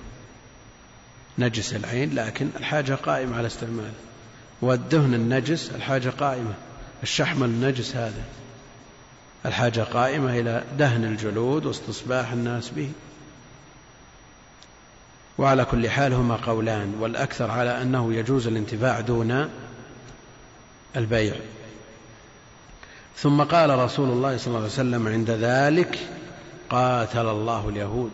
نجس 1.38 1.74
العين 1.74 2.14
لكن 2.14 2.48
الحاجة 2.56 2.94
قائمة 2.94 3.36
على 3.36 3.46
استعماله 3.46 3.92
والدهن 4.62 5.14
النجس 5.14 5.70
الحاجة 5.74 6.09
قائمة. 6.09 6.54
الشحم 7.02 7.44
النجس 7.44 7.96
هذا. 7.96 8.22
الحاجة 9.46 9.80
قائمة 9.80 10.38
إلى 10.38 10.64
دهن 10.78 11.04
الجلود 11.04 11.66
واستصباح 11.66 12.32
الناس 12.32 12.70
به. 12.70 12.90
وعلى 15.38 15.64
كل 15.64 15.90
حال 15.90 16.12
هما 16.12 16.36
قولان. 16.36 16.94
والأكثر 17.00 17.50
على 17.50 17.82
أنه 17.82 18.14
يجوز 18.14 18.46
الانتفاع 18.46 19.00
دون 19.00 19.50
البيع. 20.97 21.34
ثم 23.16 23.43
قال 23.43 23.78
رسول 23.78 24.09
الله 24.09 24.36
صلى 24.36 24.47
الله 24.47 24.59
عليه 24.59 24.68
وسلم 24.68 25.09
عند 25.09 25.30
ذلك 25.30 25.99
قاتل 26.70 27.28
الله 27.28 27.68
اليهود. 27.68 28.12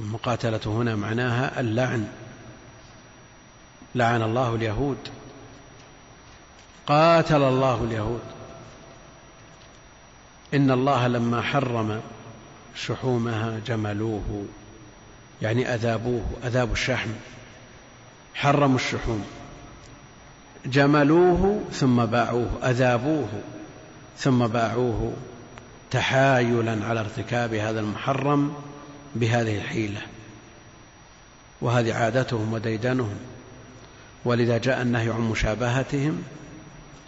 المقاتلة 0.00 0.60
هنا 0.66 0.96
معناها 0.96 1.60
اللعن. 1.60 2.08
لعن 3.94 4.22
الله 4.22 4.54
اليهود. 4.54 4.98
قاتل 6.86 7.42
الله 7.42 7.84
اليهود. 7.84 8.22
إن 10.54 10.70
الله 10.70 11.08
لما 11.08 11.42
حرم 11.42 12.00
شحومها 12.74 13.60
جملوه 13.66 14.44
يعني 15.42 15.74
أذابوه 15.74 16.24
أذابوا 16.44 16.72
الشحم. 16.72 17.10
حرموا 18.34 18.76
الشحوم. 18.76 19.26
جملوه 20.66 21.60
ثم 21.72 22.04
باعوه 22.06 22.50
أذابوه 22.62 23.28
ثم 24.18 24.46
باعوه 24.46 25.12
تحايلا 25.90 26.86
على 26.86 27.00
ارتكاب 27.00 27.54
هذا 27.54 27.80
المحرم 27.80 28.54
بهذه 29.14 29.56
الحيلة. 29.56 30.00
وهذه 31.60 31.94
عادتهم 31.94 32.52
وديدنهم. 32.52 33.16
ولذا 34.24 34.58
جاء 34.58 34.82
النهي 34.82 35.10
عن 35.10 35.20
مشابهتهم 35.20 36.22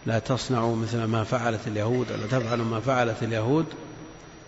لا 0.06 0.18
تصنعوا 0.18 0.76
مثل 0.76 1.04
ما 1.04 1.24
فعلت 1.24 1.60
اليهود 1.66 2.12
ولا 2.12 2.26
تفعلوا 2.26 2.64
ما 2.64 2.80
فعلت 2.80 3.22
اليهود 3.22 3.66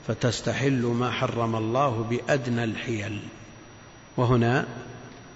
فتستحلوا 0.08 0.94
ما 0.94 1.10
حرم 1.10 1.56
الله 1.56 2.06
بأدنى 2.10 2.64
الحيل. 2.64 3.22
وهنا 4.16 4.66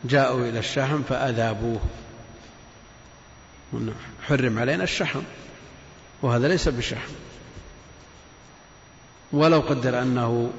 جاءوا 0.04 0.48
إلى 0.48 0.58
الشحم 0.58 1.02
فأذابوه. 1.02 1.80
حرم 4.26 4.58
علينا 4.58 4.84
الشحم 4.84 5.22
وهذا 6.22 6.48
ليس 6.48 6.68
بشحم. 6.68 7.12
ولو 9.32 9.60
قدر 9.60 10.02
أنه 10.02 10.50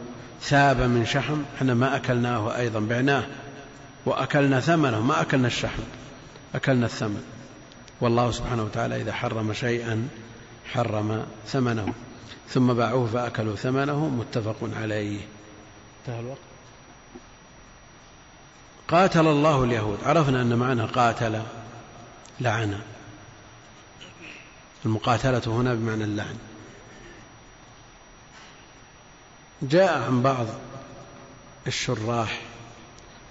ثاب 0.41 0.81
من 0.81 1.05
شحم 1.05 1.41
إحنا 1.57 1.73
ما 1.73 1.95
أكلناه 1.95 2.57
أيضا 2.57 2.79
بعناه 2.79 3.23
وأكلنا 4.05 4.59
ثمنه 4.59 5.01
ما 5.01 5.21
أكلنا 5.21 5.47
الشحم 5.47 5.83
أكلنا 6.55 6.85
الثمن. 6.85 7.23
والله 8.01 8.31
سبحانه 8.31 8.63
وتعالى 8.63 9.01
إذا 9.01 9.13
حرم 9.13 9.53
شيئا 9.53 10.07
حرم 10.73 11.25
ثمنه 11.47 11.93
ثم 12.49 12.73
باعوه 12.73 13.07
فأكلوا 13.07 13.55
ثمنه 13.55 14.07
متفق 14.09 14.69
عليه. 14.81 15.19
انتهى 16.01 16.19
الوقت. 16.19 16.39
قاتل 18.87 19.27
الله 19.27 19.63
اليهود. 19.63 19.97
عرفنا 20.03 20.41
أن 20.41 20.55
معنى 20.55 20.85
قاتل 20.85 21.41
لعن. 22.41 22.79
المقاتلة 24.85 25.41
هنا 25.47 25.73
بمعنى 25.73 26.03
اللعن. 26.03 26.35
جاء 29.61 30.01
عن 30.01 30.21
بعض 30.21 30.47
الشراح 31.67 32.41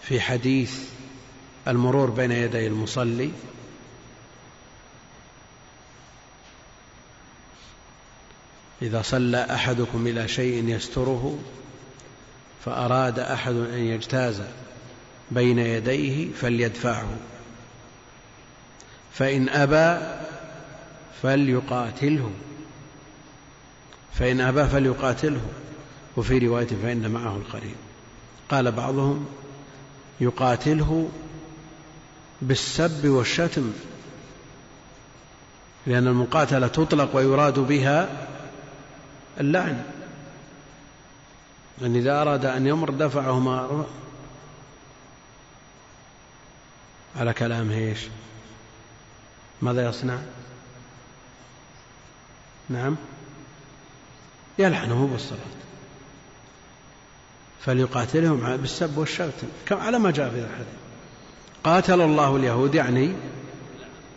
في 0.02 0.20
حديث 0.20 0.78
المرور 1.68 2.11
بين 2.11 2.32
يدي 2.32 2.66
المصلي. 2.66 3.30
إذا 8.82 9.02
صلى 9.02 9.46
أحدكم 9.50 10.07
إلى 10.07 10.28
شيء 10.28 10.68
يستره 10.68 11.38
فأراد 12.64 13.18
أحد 13.18 13.55
أن 13.55 13.78
يجتاز 13.78 14.42
بين 15.30 15.59
يديه 15.59 16.32
فليدفعه. 16.32 17.09
فإن 19.12 19.48
أبى 19.48 20.14
فليقاتله. 21.25 22.31
فإن 24.12 24.41
أبى 24.41 24.64
فليقاتله. 24.64 25.41
وفي 26.16 26.39
رواية 26.39 26.66
فإن 26.66 27.11
معه 27.11 27.37
القرين 27.37 27.75
قال 28.49 28.72
بعضهم 28.72 29.27
يقاتله 30.20 31.11
بالسب 32.43 33.09
والشتم 33.09 33.72
لأن 35.87 36.07
المقاتلة 36.07 36.66
تطلق 36.66 37.16
ويراد 37.16 37.59
بها 37.59 38.27
اللعن. 39.41 39.85
أن 41.83 41.97
إذا 41.97 42.22
أراد 42.22 42.45
أن 42.45 42.66
يمر 42.66 42.91
دفعه 42.91 43.39
ما 43.39 43.87
على 47.16 47.33
كلام 47.33 47.70
إيش؟ 47.70 48.01
ماذا 49.62 49.89
يصنع؟ 49.89 50.18
نعم. 52.69 52.97
يلعنه 54.59 55.09
بالصلاة. 55.12 55.39
فليقاتلهم 57.61 58.57
بالسب 58.57 58.99
والشتم 58.99 59.47
كم 59.67 59.77
على 59.77 59.99
ما 59.99 60.11
جاء 60.11 60.31
في 60.31 60.39
الحديث. 60.39 60.75
قاتل 61.65 62.01
الله 62.01 62.37
اليهود 62.37 62.75
يعني 62.75 63.12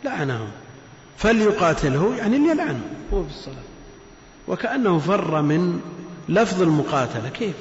لعنهم. 0.04 0.50
فليقاتله 1.18 2.16
يعني 2.16 2.38
ليلعنه 2.38 2.80
هو 3.12 3.22
بالصلاة 3.22 3.62
وكأنه 4.48 4.98
فر 4.98 5.42
من 5.42 5.80
لفظ 6.28 6.62
المقاتلة. 6.62 7.28
كيف؟ 7.28 7.56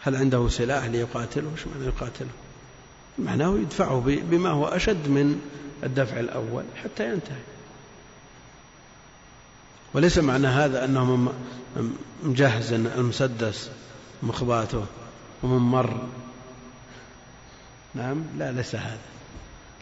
هل 0.00 0.16
عنده 0.16 0.48
سلاح 0.48 0.84
ليقاتله؟ 0.84 1.50
إيش 1.52 1.66
معنى 1.66 1.86
يقاتله؟ 1.86 2.30
معناه 3.18 3.58
يدفعه 3.58 4.02
بما 4.06 4.50
هو 4.50 4.66
أشد 4.66 5.08
من 5.08 5.40
الدفع 5.84 6.20
الأول 6.20 6.64
حتى 6.84 7.12
ينتهي. 7.12 7.55
وليس 9.94 10.18
معنى 10.18 10.46
هذا 10.46 10.84
أنه 10.84 11.32
مجهز 12.22 12.72
المسدس 12.72 13.70
مخباته 14.22 14.84
وممر. 15.42 16.06
نعم 17.94 18.24
لا 18.38 18.52
ليس 18.52 18.74
هذا. 18.74 18.98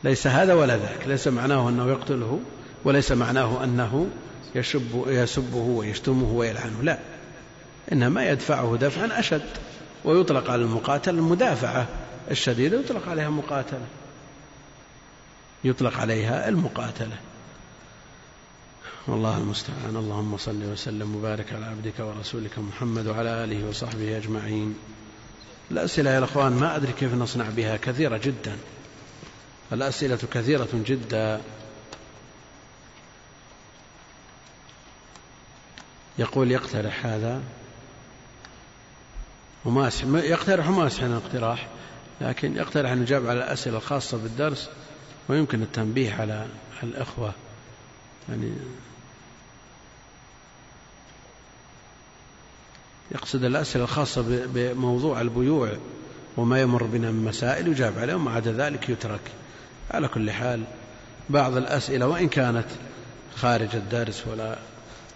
ليس 0.04 0.26
هذا 0.26 0.54
ولا 0.54 0.76
ذاك. 0.76 1.06
ليس 1.06 1.28
معناه 1.28 1.68
أنه 1.68 1.88
يقتله 1.88 2.40
وليس 2.84 3.12
معناه 3.12 3.64
أنه 3.64 4.08
يشب 4.54 5.04
يسبه 5.06 5.56
ويشتمه 5.56 6.32
ويلعنه. 6.32 6.82
لا 6.82 6.98
إنما 7.92 8.28
يدفعه 8.28 8.76
دفعا 8.76 9.20
أشد 9.20 9.50
ويطلق 10.04 10.50
على 10.50 10.62
المقاتل 10.62 11.14
المدافعة 11.14 11.86
الشديدة 12.30 12.80
يطلق 12.80 13.08
عليها 13.08 13.30
مقاتلة. 13.30 13.86
يطلق 15.64 15.98
عليها 15.98 16.48
المقاتلة. 16.48 17.16
والله 19.08 19.38
المستعان. 19.38 19.96
اللهم 19.96 20.36
صل 20.36 20.64
وسلم 20.64 21.16
وبارك 21.16 21.52
على 21.52 21.66
عبدك 21.66 21.94
ورسولك 21.98 22.58
محمد 22.58 23.06
وعلى 23.06 23.44
آله 23.44 23.68
وصحبه 23.68 24.16
أجمعين. 24.16 24.74
الأسئلة 25.70 26.10
يا 26.10 26.18
الأخوان 26.18 26.52
ما 26.52 26.76
أدري 26.76 26.92
كيف 26.92 27.14
نصنع 27.14 27.50
بها. 27.56 27.76
كثيرة 27.76 28.20
جدا. 28.24 28.56
الأسئلة 29.72 30.16
كثيرة 30.16 30.68
جدا. 30.72 31.40
يقول 36.18 36.50
يقترح 36.50 37.06
هذا. 37.06 37.42
وما 39.64 39.90
يقترح 40.04 40.68
وما 40.68 40.86
أسحن 40.86 41.12
اقتراح 41.12 41.68
لكن 42.20 42.56
يقترح 42.56 42.90
أن 42.90 43.02
يجاب 43.02 43.26
على 43.26 43.38
الأسئلة 43.38 43.76
الخاصة 43.76 44.18
بالدرس. 44.18 44.70
ويمكن 45.28 45.62
التنبيه 45.62 46.14
على 46.14 46.46
الإخوة. 46.82 47.32
يعني 48.28 48.52
يقصد 53.14 53.44
الأسئلة 53.44 53.84
الخاصة 53.84 54.24
بموضوع 54.46 55.20
البيوع 55.20 55.72
وما 56.36 56.60
يمر 56.60 56.82
بنا 56.82 57.10
من 57.10 57.24
مسائل 57.24 57.68
يجاب 57.68 57.98
عليه 57.98 58.14
وما 58.14 58.30
عدا 58.30 58.52
ذلك 58.52 58.88
يترك. 58.88 59.20
على 59.90 60.08
كل 60.08 60.30
حال 60.30 60.64
بعض 61.30 61.56
الأسئلة 61.56 62.06
وإن 62.06 62.28
كانت 62.28 62.66
خارج 63.36 63.76
الدرس 63.76 64.26
ولا 64.26 64.58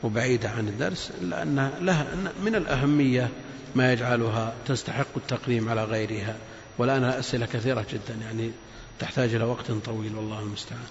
وبعيدة 0.03 0.51
عن 0.51 0.69
الدرس 0.69 1.13
إلا 1.21 1.43
أنها 1.43 1.71
لها 1.81 2.07
من 2.45 2.55
الأهمية 2.55 3.29
ما 3.77 3.93
يجعلها 3.93 4.55
تستحق 4.67 5.17
التقديم 5.17 5.69
على 5.69 5.85
غيرها. 5.85 6.37
والآن 6.79 7.05
الأسئلة 7.05 7.47
كثيرة 7.47 7.87
جدا 7.93 8.15
يعني 8.23 8.51
تحتاج 8.99 9.35
إلى 9.35 9.45
وقت 9.45 9.71
طويل 9.71 10.17
والله 10.17 10.41
المستعان. 10.41 10.89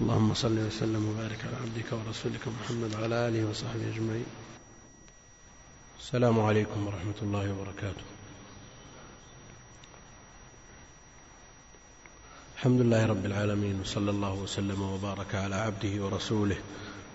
اللهم 0.00 0.34
صل 0.34 0.58
وسلم 0.58 1.08
وبارك 1.08 1.38
على 1.44 1.56
عبدك 1.56 1.92
ورسولك 1.92 2.40
محمد 2.60 2.94
وعلى 2.94 3.28
آله 3.28 3.50
وصحبه 3.50 3.88
أجمعين. 3.94 4.26
السلام 6.00 6.40
عليكم 6.40 6.86
ورحمة 6.86 7.14
الله 7.22 7.52
وبركاته. 7.52 8.04
الحمد 12.56 12.80
لله 12.80 13.06
رب 13.06 13.26
العالمين 13.26 13.80
وصلى 13.80 14.10
الله 14.10 14.32
وسلم 14.32 14.82
وبارك 14.82 15.34
على 15.34 15.54
عبده 15.54 16.04
ورسوله 16.04 16.56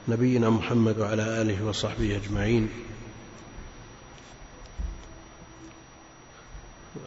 نبينا 0.08 0.50
محمد 0.50 1.00
وعلى 1.00 1.42
آله 1.42 1.66
وصحبه 1.66 2.16
أجمعين. 2.16 2.70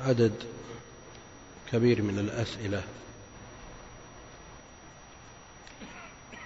عدد 0.01 0.35
كبير 1.73 2.03
من 2.03 2.19
الأسئلة. 2.19 2.83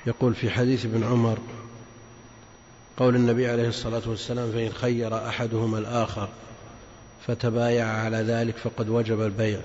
يقول 0.06 0.34
في 0.34 0.50
حديث 0.50 0.84
ابن 0.84 1.05
عمر 1.05 1.38
قول 2.98 3.16
النبي 3.16 3.46
عليه 3.46 3.68
الصلاة 3.68 4.02
والسلام 4.06 4.52
فإن 4.52 4.72
خير 4.72 5.28
أحدهما 5.28 5.78
الآخر 5.78 6.28
فتبايع 7.26 7.86
على 7.86 8.16
ذلك 8.16 8.56
فقد 8.56 8.88
وجب 8.88 9.22
البيع. 9.22 9.60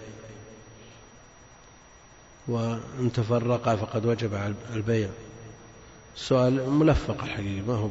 وإن 2.48 3.12
تفرقا 3.14 3.76
فقد 3.76 4.06
وجب 4.06 4.54
البيع. 4.74 5.10
السؤال 6.16 6.70
ملفق 6.70 7.24
الحقيقة 7.24 7.66
ما 7.68 7.74
هو 7.74 7.90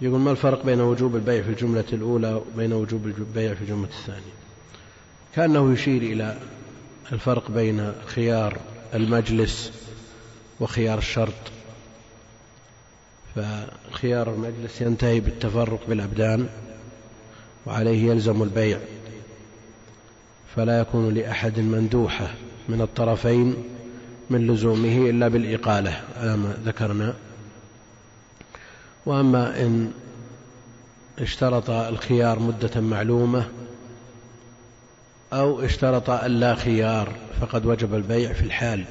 يقول 0.00 0.20
ما 0.20 0.30
الفرق 0.30 0.64
بين 0.66 0.80
وجوب 0.80 1.16
البيع 1.16 1.42
في 1.42 1.48
الجملة 1.48 1.84
الأولى 1.92 2.34
وبين 2.34 2.72
وجوب 2.72 3.06
البيع 3.06 3.54
في 3.54 3.62
الجملة 3.62 3.88
الثانية؟ 3.88 4.32
كأنه 5.34 5.72
يشير 5.72 6.02
إلى 6.02 6.38
الفرق 7.12 7.50
بين 7.50 7.92
خيار 8.06 8.58
المجلس 8.94 9.72
وخيار 10.60 10.98
الشرط. 10.98 11.59
فخيار 13.34 14.34
المجلس 14.34 14.80
ينتهي 14.80 15.20
بالتفرق 15.20 15.80
بالأبدان 15.88 16.48
وعليه 17.66 18.10
يلزم 18.10 18.42
البيع 18.42 18.78
فلا 20.56 20.80
يكون 20.80 21.14
لأحد 21.14 21.60
مندوحة 21.60 22.30
من 22.68 22.80
الطرفين 22.80 23.56
من 24.30 24.46
لزومه 24.46 25.10
إلا 25.10 25.28
بالإقالة 25.28 26.00
على 26.16 26.36
ما 26.36 26.58
ذكرنا. 26.64 27.14
وأما 29.06 29.60
إن 29.60 29.92
اشترط 31.18 31.70
الخيار 31.70 32.38
مدة 32.38 32.80
معلومة 32.80 33.48
أو 35.32 35.60
اشترط 35.60 36.10
اللا 36.10 36.54
خيار 36.54 37.12
فقد 37.40 37.66
وجب 37.66 37.94
البيع 37.94 38.32
في 38.32 38.42
الحال. 38.42 38.84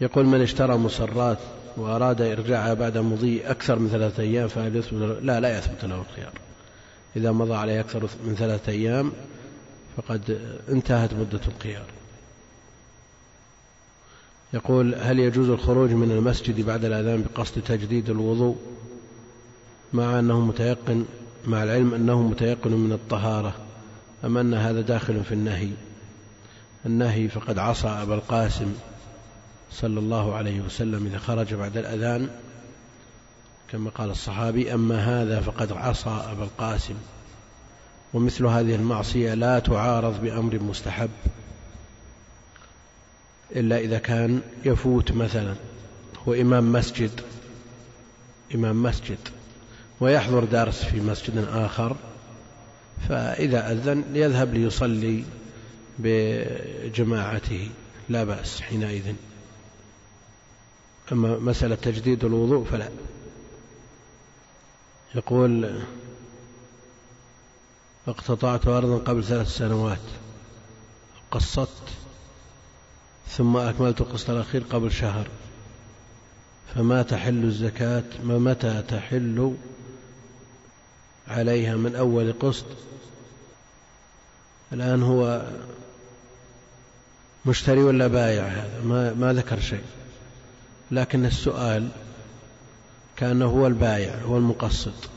يقول 0.00 0.26
من 0.26 0.40
اشترى 0.40 0.76
مصرات 0.76 1.38
وأراد 1.76 2.20
إرجاعها 2.20 2.74
بعد 2.74 2.98
مضي 2.98 3.40
أكثر 3.40 3.78
من 3.78 3.88
ثلاثة 3.88 4.22
أيام 4.22 4.48
فهل 4.48 4.76
يثبت 4.76 5.18
لا 5.22 5.40
لا 5.40 5.58
يثبت 5.58 5.84
له 5.84 6.00
الخيار. 6.00 6.32
إذا 7.16 7.32
مضى 7.32 7.54
عليه 7.54 7.80
أكثر 7.80 8.08
من 8.24 8.34
ثلاثة 8.34 8.72
أيام 8.72 9.12
فقد 9.96 10.38
انتهت 10.68 11.14
مدة 11.14 11.40
الخيار. 11.48 11.86
يقول 14.52 14.94
هل 14.94 15.18
يجوز 15.18 15.48
الخروج 15.48 15.90
من 15.90 16.10
المسجد 16.10 16.60
بعد 16.60 16.84
الأذان 16.84 17.22
بقصد 17.22 17.62
تجديد 17.62 18.10
الوضوء 18.10 18.56
مع 19.92 20.18
أنه 20.18 20.40
متيقن 20.40 21.04
مع 21.46 21.62
العلم 21.62 21.94
أنه 21.94 22.22
متيقن 22.22 22.72
من 22.72 22.92
الطهارة 22.92 23.54
أم 24.24 24.38
أن 24.38 24.54
هذا 24.54 24.80
داخل 24.80 25.24
في 25.24 25.32
النهي؟ 25.32 25.68
النهي 26.86 27.28
فقد 27.28 27.58
عصى 27.58 27.88
أبا 27.88 28.14
القاسم 28.14 28.74
صلى 29.80 30.00
الله 30.00 30.34
عليه 30.34 30.60
وسلم 30.60 31.06
إذا 31.06 31.18
خرج 31.18 31.54
بعد 31.54 31.76
الأذان 31.76 32.28
كما 33.72 33.90
قال 33.90 34.10
الصحابي 34.10 34.74
أما 34.74 35.22
هذا 35.22 35.40
فقد 35.40 35.72
عصى 35.72 36.24
أبا 36.32 36.44
القاسم. 36.44 36.94
ومثل 38.14 38.46
هذه 38.46 38.74
المعصية 38.74 39.34
لا 39.34 39.58
تعارض 39.58 40.20
بأمر 40.20 40.58
مستحب 40.58 41.10
إلا 43.56 43.78
إذا 43.78 43.98
كان 43.98 44.40
يفوت 44.64 45.12
مثلا 45.12 45.54
هو 46.28 46.34
إمام 46.34 46.72
مسجد 46.72 47.10
إمام 48.54 48.82
مسجد 48.82 49.18
ويحضر 50.00 50.44
درس 50.44 50.84
في 50.84 51.00
مسجد 51.00 51.46
آخر 51.52 51.96
فإذا 53.08 53.72
أذن 53.72 54.04
يذهب 54.14 54.54
ليصلي 54.54 55.24
بجماعته 55.98 57.70
لا 58.08 58.24
بأس 58.24 58.60
حينئذ. 58.60 59.14
أما 61.12 61.38
مسألة 61.38 61.74
تجديد 61.74 62.24
الوضوء 62.24 62.64
فلا. 62.64 62.88
يقول 65.14 65.80
اقتطعت 68.08 68.66
أرضا 68.66 68.98
قبل 68.98 69.24
ثلاث 69.24 69.48
سنوات. 69.48 69.98
قصدت 71.30 71.88
ثم 73.28 73.56
أكملت 73.56 74.00
القسط 74.00 74.30
الأخير 74.30 74.62
قبل 74.70 74.92
شهر. 74.92 75.26
فما 76.74 77.02
تحل 77.02 77.44
الزكاة 77.44 78.04
ما 78.24 78.38
متى 78.38 78.82
تحل 78.88 79.54
عليها 81.28 81.76
من 81.76 81.96
أول 81.96 82.32
قسط؟ 82.32 82.66
الآن 84.72 85.02
هو 85.02 85.46
مشتري 87.46 87.82
ولا 87.82 88.06
بايع 88.06 88.44
هذا؟ 88.44 88.80
ما, 88.84 89.14
ما 89.14 89.32
ذكر 89.32 89.60
شيء. 89.60 89.84
لكن 90.90 91.26
السؤال 91.26 91.88
كأنه 93.16 93.46
هو 93.46 93.66
البايع 93.66 94.14
هو 94.14 94.36
المقسط 94.36 95.10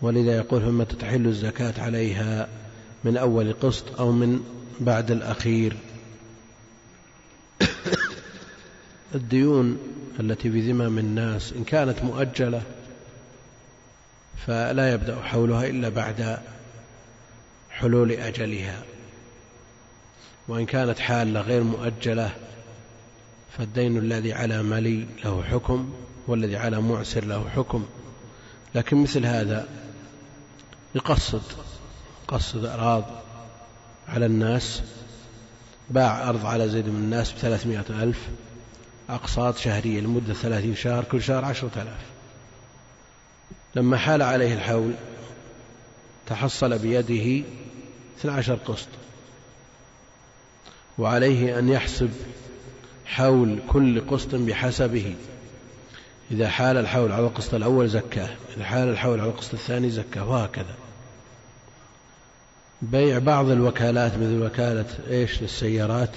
ولذا 0.00 0.36
يقول 0.36 0.62
فما 0.62 0.84
تتحل 0.84 1.26
الزكاة 1.26 1.82
عليها 1.82 2.48
من 3.04 3.16
أول 3.16 3.52
قسط 3.52 4.00
أو 4.00 4.12
من 4.12 4.40
بعد 4.80 5.10
الأخير. 5.10 5.76
الديون 9.14 9.78
التي 10.20 10.50
في 10.50 10.72
ذمم 10.72 10.98
الناس 10.98 11.52
إن 11.52 11.64
كانت 11.64 12.02
مؤجلة 12.02 12.62
فلا 14.46 14.92
يبدأ 14.92 15.20
حولها 15.22 15.66
إلا 15.66 15.88
بعد 15.88 16.38
حلول 17.70 18.12
أجلها. 18.12 18.82
وإن 20.48 20.66
كانت 20.66 20.98
حالة 20.98 21.40
غير 21.40 21.62
مؤجلة 21.62 22.30
فالدين 23.58 23.98
الذي 23.98 24.32
على 24.32 24.62
ملي 24.62 25.06
له 25.24 25.42
حكم 25.42 25.92
والذي 26.26 26.56
على 26.56 26.80
معسر 26.80 27.24
له 27.24 27.48
حكم. 27.48 27.86
لكن 28.74 29.02
مثل 29.02 29.26
هذا 29.26 29.68
يقصد 30.94 31.42
قصد 32.28 32.64
أراض 32.64 33.04
على 34.08 34.26
الناس 34.26 34.82
باع 35.90 36.28
أرض 36.28 36.46
على 36.46 36.68
زيد 36.68 36.88
من 36.88 36.96
الناس 36.96 37.32
بثلاثمائة 37.32 37.84
ألف 37.90 38.28
أقساط 39.10 39.56
شهرية 39.56 40.00
لمدة 40.00 40.34
ثلاثين 40.34 40.74
شهر 40.74 41.04
كل 41.04 41.22
شهر 41.22 41.44
عشرة 41.44 41.70
آلاف. 41.76 42.00
لما 43.74 43.96
حال 43.96 44.22
عليه 44.22 44.54
الحول 44.54 44.92
تحصل 46.26 46.78
بيده 46.78 47.44
اثنى 48.18 48.30
عشر 48.32 48.54
قسط 48.54 48.88
وعليه 50.98 51.58
أن 51.58 51.68
يحسب 51.68 52.10
حول 53.06 53.58
كل 53.68 54.00
قسط 54.00 54.34
بحسبه 54.34 55.14
إذا 56.30 56.48
حال 56.48 56.76
الحول 56.76 57.12
على 57.12 57.26
القسط 57.26 57.54
الأول 57.54 57.88
زكاه 57.88 58.28
إذا 58.56 58.64
حال 58.64 58.88
الحول 58.88 59.20
على 59.20 59.30
القسط 59.30 59.54
الثاني 59.54 59.90
زكاه 59.90 60.30
وهكذا 60.30 60.74
بيع 62.82 63.18
بعض 63.18 63.50
الوكالات 63.50 64.12
مثل 64.14 64.42
وكالة 64.42 64.86
إيش 65.10 65.42
للسيارات 65.42 66.10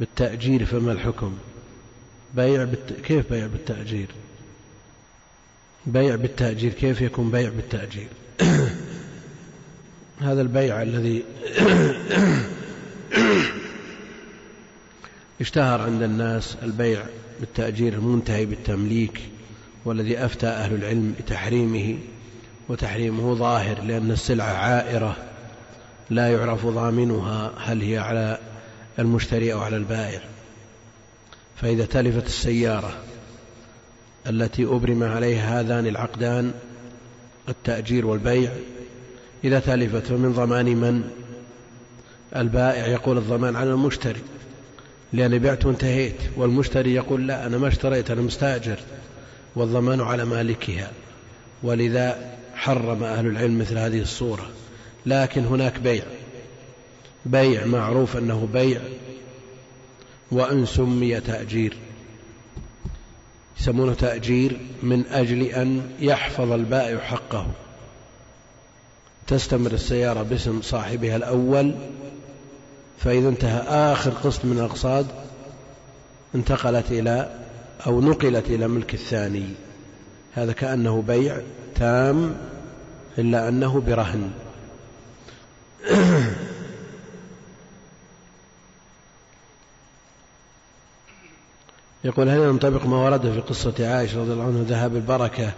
بالتأجير 0.00 0.64
فما 0.64 0.92
الحكم 0.92 1.38
بيع 2.34 2.64
بالت... 2.64 2.92
كيف 2.92 3.30
بيع 3.30 3.46
بالتأجير 3.46 4.08
بيع 5.86 6.16
بالتأجير 6.16 6.72
كيف 6.72 7.00
يكون 7.00 7.30
بيع 7.30 7.48
بالتأجير 7.48 8.08
هذا 10.20 10.42
البيع 10.42 10.82
الذي 10.82 11.22
اشتهر 15.40 15.80
عند 15.80 16.02
الناس 16.02 16.56
البيع 16.62 17.02
بالتأجير 17.40 17.92
المنتهي 17.92 18.46
بالتمليك 18.46 19.20
والذي 19.84 20.24
أفتى 20.24 20.46
أهل 20.46 20.74
العلم 20.74 21.14
بتحريمه 21.20 21.98
وتحريمه 22.68 23.34
ظاهر 23.34 23.82
لأن 23.82 24.10
السلعة 24.10 24.52
عائرة 24.52 25.16
لا 26.10 26.32
يعرف 26.32 26.66
ضامنها 26.66 27.52
هل 27.58 27.82
هي 27.82 27.98
على 27.98 28.38
المشتري 28.98 29.52
أو 29.52 29.60
على 29.60 29.76
البائع. 29.76 30.20
فإذا 31.56 31.86
تلفت 31.86 32.26
السيارة 32.26 32.92
التي 34.26 34.64
أبرم 34.64 35.02
عليها 35.02 35.60
هذان 35.60 35.86
العقدان 35.86 36.52
التأجير 37.48 38.06
والبيع 38.06 38.52
إذا 39.44 39.60
تلفت 39.60 40.06
فمن 40.06 40.32
ضمان 40.32 40.66
من؟ 40.66 41.10
البائع 42.36 42.86
يقول 42.86 43.18
الضمان 43.18 43.56
على 43.56 43.70
المشتري. 43.70 44.20
لأني 45.12 45.38
بعت 45.38 45.66
وانتهيت 45.66 46.16
والمشتري 46.36 46.94
يقول 46.94 47.26
لا 47.26 47.46
أنا 47.46 47.58
ما 47.58 47.68
اشتريت 47.68 48.10
أنا 48.10 48.20
مستأجر 48.20 48.78
والضمان 49.56 50.00
على 50.00 50.24
مالكها. 50.24 50.90
ولذا 51.62 52.36
حرم 52.54 53.02
أهل 53.02 53.26
العلم 53.26 53.58
مثل 53.58 53.78
هذه 53.78 54.00
الصورة. 54.00 54.50
لكن 55.06 55.44
هناك 55.44 55.78
بيع. 55.78 56.04
بيع 57.26 57.66
معروف 57.66 58.16
أنه 58.16 58.48
بيع 58.52 58.80
وإن 60.30 60.66
سمي 60.66 61.20
تأجير. 61.20 61.76
يسمونه 63.60 63.94
تأجير 63.94 64.60
من 64.82 65.06
أجل 65.06 65.42
أن 65.42 65.90
يحفظ 66.00 66.52
البائع 66.52 66.98
حقه. 66.98 67.46
تستمر 69.26 69.72
السيارة 69.72 70.22
باسم 70.22 70.62
صاحبها 70.62 71.16
الأول 71.16 71.74
فإذا 73.04 73.28
انتهى 73.28 73.60
آخر 73.92 74.10
قسط 74.10 74.44
من 74.44 74.58
الأقصاد 74.58 75.06
انتقلت 76.34 76.90
إلى 76.90 77.40
أو 77.86 78.00
نقلت 78.00 78.46
إلى 78.46 78.68
ملك 78.68 78.94
الثاني. 78.94 79.48
هذا 80.34 80.52
كأنه 80.52 81.02
بيع 81.02 81.40
تام 81.74 82.36
إلا 83.18 83.48
أنه 83.48 83.80
برهن. 83.80 84.30
يقول 92.04 92.28
هل 92.28 92.38
ينطبق 92.38 92.86
ما 92.86 92.96
ورد 92.96 93.32
في 93.32 93.40
قصة 93.40 93.74
عائشة 93.80 94.20
رضي 94.20 94.32
الله 94.32 94.44
عنها 94.44 94.62
ذهاب 94.62 94.96
البركة؟ 94.96 95.52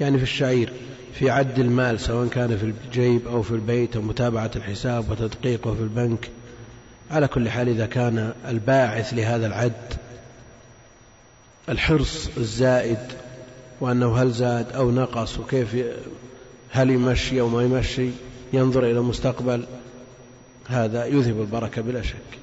يعني 0.00 0.16
في 0.18 0.22
الشعير 0.22 0.72
في 1.14 1.30
عد 1.30 1.58
المال 1.58 2.00
سواء 2.00 2.28
كان 2.28 2.56
في 2.56 2.64
الجيب 2.64 3.28
أو 3.28 3.42
في 3.42 3.50
البيت 3.50 3.96
أو 3.96 4.02
متابعة 4.02 4.50
الحساب 4.56 5.10
وتدقيقه 5.10 5.74
في 5.74 5.80
البنك. 5.80 6.30
على 7.10 7.28
كل 7.28 7.48
حال 7.50 7.68
إذا 7.68 7.86
كان 7.86 8.32
الباعث 8.48 9.14
لهذا 9.14 9.46
العد 9.46 9.94
الحرص 11.68 12.28
الزائد 12.36 12.98
وأنه 13.80 14.16
هل 14.16 14.30
زاد 14.30 14.72
أو 14.72 14.90
نقص 14.90 15.38
وكيف 15.38 15.76
هل 16.70 16.90
يمشي 16.90 17.40
أو 17.40 17.48
ما 17.48 17.62
يمشي 17.62 18.10
ينظر 18.52 18.84
إلى 18.84 18.98
المستقبل 18.98 19.64
هذا 20.68 21.06
يذهب 21.06 21.40
البركة 21.40 21.82
بلا 21.82 22.02
شك. 22.02 22.38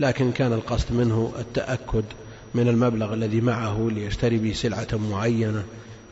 لكن 0.00 0.32
كان 0.32 0.52
القصد 0.52 0.92
منه 0.92 1.32
التأكد 1.38 2.04
من 2.54 2.68
المبلغ 2.68 3.14
الذي 3.14 3.40
معه 3.40 3.88
ليشتري 3.92 4.38
به 4.38 4.52
سلعة 4.52 4.88
معينة 4.92 5.64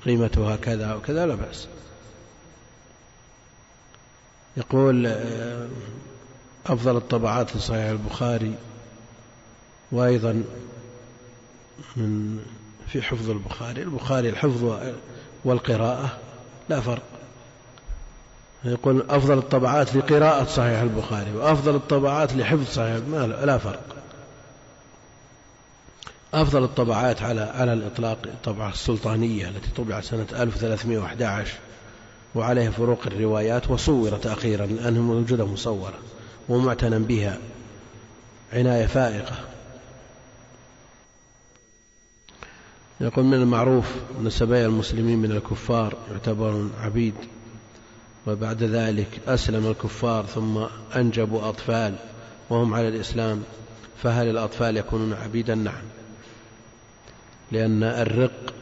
قيمتها 0.05 0.57
كذا 0.57 0.95
وكذا 0.95 1.27
لا 1.27 1.35
بأس. 1.35 1.69
يقول 4.57 5.07
أفضل 6.67 6.97
الطبعات 6.97 7.57
لصحيح 7.57 7.87
البخاري 7.87 8.55
وأيضا 9.93 10.45
من 11.97 12.39
في 12.89 13.03
حفظ 13.03 13.31
البخاري 13.31 13.83
البخاري 13.83 14.29
الحفظ 14.29 14.79
والقراءة 15.45 16.19
لا 16.69 16.81
فرق. 16.81 17.03
يقول 18.65 19.07
أفضل 19.11 19.39
الطبعات 19.39 19.97
لقراءة 19.97 20.45
صحيح 20.45 20.81
البخاري 20.81 21.33
وأفضل 21.33 21.75
الطبعات 21.75 22.33
لحفظ 22.33 22.67
صحيح 22.73 22.97
ما 23.09 23.27
لا 23.27 23.59
فرق. 23.59 23.97
أفضل 26.35 26.65
الطبعات 26.65 27.23
على 27.23 27.41
على 27.41 27.73
الإطلاق 27.73 28.19
الطبعة 28.25 28.69
السلطانية 28.69 29.49
التي 29.49 29.71
طبعت 29.77 30.05
سنة 30.05 30.27
1311 30.33 31.53
وعليها 32.35 32.71
فروق 32.71 33.01
الروايات 33.07 33.71
وصورت 33.71 34.27
أخيرا 34.27 34.67
لأنها 34.67 35.03
موجودة 35.03 35.47
مصورة. 35.47 35.99
ومعتنى 36.51 36.99
بها. 36.99 37.39
عناية 38.53 38.87
فائقة. 38.87 39.51
يقول 43.01 43.25
من 43.25 43.35
المعروف 43.35 43.87
أن 44.21 44.31
سبايا 44.31 44.67
المسلمين 44.67 45.19
من 45.19 45.33
الكفار 45.33 45.97
يعتبرون 46.11 46.73
عبيد 46.81 47.15
وبعد 48.27 48.63
ذلك 48.63 49.21
أسلم 49.27 49.67
الكفار 49.67 50.27
ثم 50.27 50.67
أنجبوا 50.97 51.49
أطفال 51.49 51.95
وهم 52.51 52.75
على 52.75 52.89
الإسلام 52.89 53.43
فهل 54.03 54.31
الأطفال 54.31 54.77
يكونون 54.77 55.13
عبيدا؟ 55.13 55.55
نعم. 55.55 55.83
لأن 57.53 57.83
الرق 57.83 58.55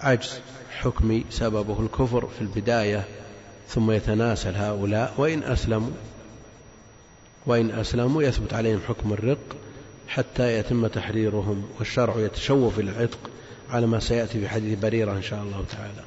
عجز 0.00 0.40
حكمي 0.70 1.24
سببه 1.30 1.80
الكفر 1.80 2.26
في 2.26 2.40
البداية 2.40 3.04
ثم 3.68 3.90
يتناسل 3.90 4.54
هؤلاء 4.56 5.14
وإن 5.16 5.42
أسلموا 5.42 5.90
وإن 7.46 7.70
أسلموا 7.70 8.22
يثبت 8.22 8.54
عليهم 8.54 8.80
حكم 8.88 9.12
الرق 9.12 9.56
حتى 10.08 10.58
يتم 10.58 10.86
تحريرهم 10.86 11.68
والشرع 11.78 12.14
يتشوف 12.16 12.78
العتق 12.78 13.18
على 13.70 13.86
ما 13.86 14.00
سيأتي 14.00 14.40
في 14.40 14.48
حديث 14.48 14.78
بريرة 14.78 15.12
إن 15.12 15.22
شاء 15.22 15.42
الله 15.42 15.64
تعالى. 15.70 16.04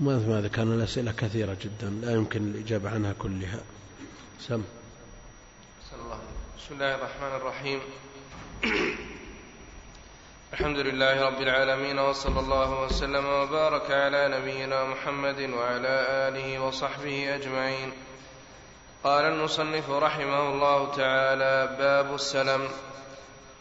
ما 0.00 0.40
ذكرنا 0.40 0.74
الأسئلة 0.74 1.12
كثيرة 1.12 1.56
جدا 1.62 1.90
لا 1.90 2.12
يمكن 2.12 2.42
الإجابة 2.42 2.90
عنها 2.90 3.12
كلها. 3.18 3.60
سم. 4.40 4.62
بسم 6.58 6.74
الله 6.74 6.94
الرحمن 6.94 7.36
الرحيم. 7.36 7.80
الحمد 10.54 10.78
لله 10.78 11.26
رب 11.26 11.40
العالمين 11.40 11.98
وصلى 11.98 12.40
الله 12.40 12.82
وسلم 12.82 13.26
وبارك 13.26 13.90
على 13.90 14.28
نبينا 14.28 14.84
محمد 14.84 15.40
وعلى 15.50 16.06
آله 16.28 16.58
وصحبه 16.58 17.34
أجمعين. 17.34 17.92
قال 19.04 19.24
المصنف 19.24 19.90
رحمه 19.90 20.48
الله 20.48 20.92
تعالى 20.94 21.76
باب 21.78 22.14
السلم. 22.14 22.68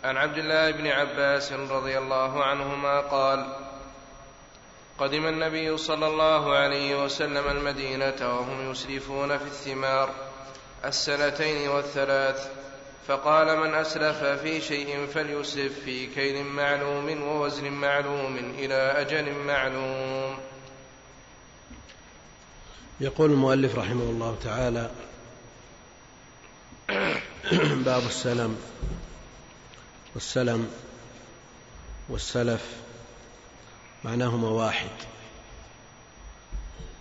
عن 0.04 0.18
عبد 0.18 0.38
الله 0.38 0.72
بن 0.72 0.88
عباس 0.88 1.54
رضي 1.54 1.98
الله 1.98 2.44
عنهما 2.44 3.00
قال 3.00 3.46
قدم 5.00 5.28
النبي 5.28 5.78
صلى 5.78 6.08
الله 6.08 6.56
عليه 6.56 7.04
وسلم 7.04 7.48
المدينة 7.58 8.20
وهم 8.22 8.72
يسرفون 8.72 9.38
في 9.38 9.46
الثمار 9.46 10.10
السنتين 10.86 11.70
والثلاث 11.70 12.63
فقال 13.08 13.58
من 13.58 13.74
أسلف 13.74 14.24
في 14.24 14.62
شيء 14.62 15.08
فليسلف 15.08 15.80
في 15.86 16.08
كيل 16.08 16.44
معلوم 16.46 17.22
ووزن 17.22 17.72
معلوم 17.72 18.36
إلى 18.38 18.76
أجل 18.76 19.32
معلوم. 19.32 20.38
يقول 23.02 23.32
المؤلف 23.32 23.76
رحمه 23.76 24.04
الله 24.04 24.38
تعالى 24.44 24.92
باب 27.86 28.04
السلم 28.06 28.58
والسلم 30.16 30.72
والسلف 32.10 32.66
معناهما 34.04 34.50
واحد 34.50 34.90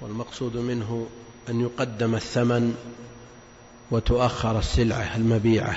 والمقصود 0.01 0.57
منه 0.57 1.09
أن 1.49 1.61
يقدم 1.61 2.15
الثمن 2.15 2.77
وتؤخر 3.93 4.59
السلعة 4.59 5.17
المبيعة. 5.17 5.77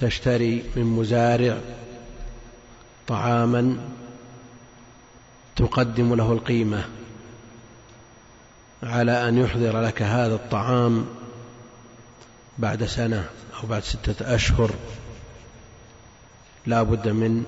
تشتري 0.00 0.64
من 0.76 0.84
مزارع 0.84 1.58
طعاما 3.06 3.76
تقدم 5.56 6.14
له 6.14 6.32
القيمة 6.32 6.84
على 8.82 9.28
أن 9.28 9.38
يحضر 9.38 9.80
لك 9.80 10.02
هذا 10.02 10.34
الطعام 10.34 11.06
بعد 12.58 12.84
سنة 12.84 13.28
أو 13.62 13.68
بعد 13.68 13.82
ستة 13.82 14.34
أشهر. 14.34 14.70
لا 16.66 16.82
بد 16.82 17.08
من 17.08 17.44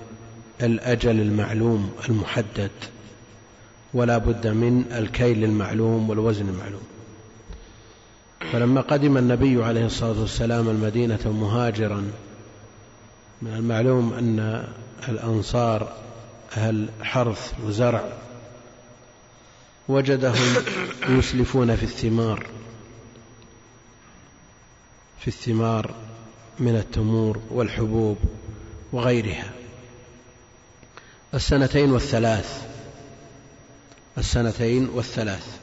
الأجل 0.62 1.20
المعلوم 1.20 1.92
المحدد 2.08 2.70
ولا 3.94 4.18
بد 4.18 4.46
من 4.46 4.84
الكيل 4.92 5.44
المعلوم 5.44 6.10
والوزن 6.10 6.48
المعلوم. 6.48 6.91
فلما 8.52 8.80
قدم 8.80 9.16
النبي 9.16 9.64
عليه 9.64 9.86
الصلاة 9.86 10.20
والسلام 10.20 10.68
المدينة 10.68 11.20
مهاجرا 11.24 12.12
من 13.42 13.54
المعلوم 13.54 14.12
أن 14.12 14.68
الأنصار 15.08 15.92
أهل 16.56 16.88
حرث 17.02 17.52
وزرع 17.64 18.12
وجدهم 19.88 20.54
يسلفون 21.08 21.76
في 21.76 21.82
الثمار 21.82 22.46
في 25.20 25.28
الثمار 25.28 25.94
من 26.58 26.76
التمور 26.76 27.40
والحبوب 27.50 28.18
وغيرها. 28.92 29.52
السنتين 31.34 31.92
والثلاث 31.92 32.66
السنتين 34.18 34.88
والثلاث. 34.88 35.61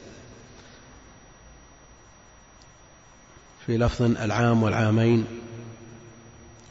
في 3.70 3.78
لفظ 3.78 4.02
العام 4.02 4.62
والعامين 4.62 5.24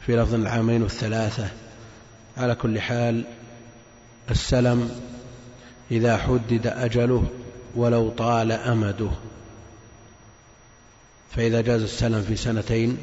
في 0.05 0.15
لفظ 0.15 0.33
العامين 0.33 0.83
والثلاثة 0.83 1.49
على 2.37 2.55
كل 2.55 2.81
حال 2.81 3.23
السلم 4.31 5.01
إذا 5.91 6.17
حدد 6.17 6.67
أجله 6.67 7.27
ولو 7.75 8.09
طال 8.09 8.51
أمده. 8.51 9.09
فإذا 11.35 11.61
جاز 11.61 11.81
السلم 11.81 12.21
في 12.21 12.35
سنتين 12.35 12.97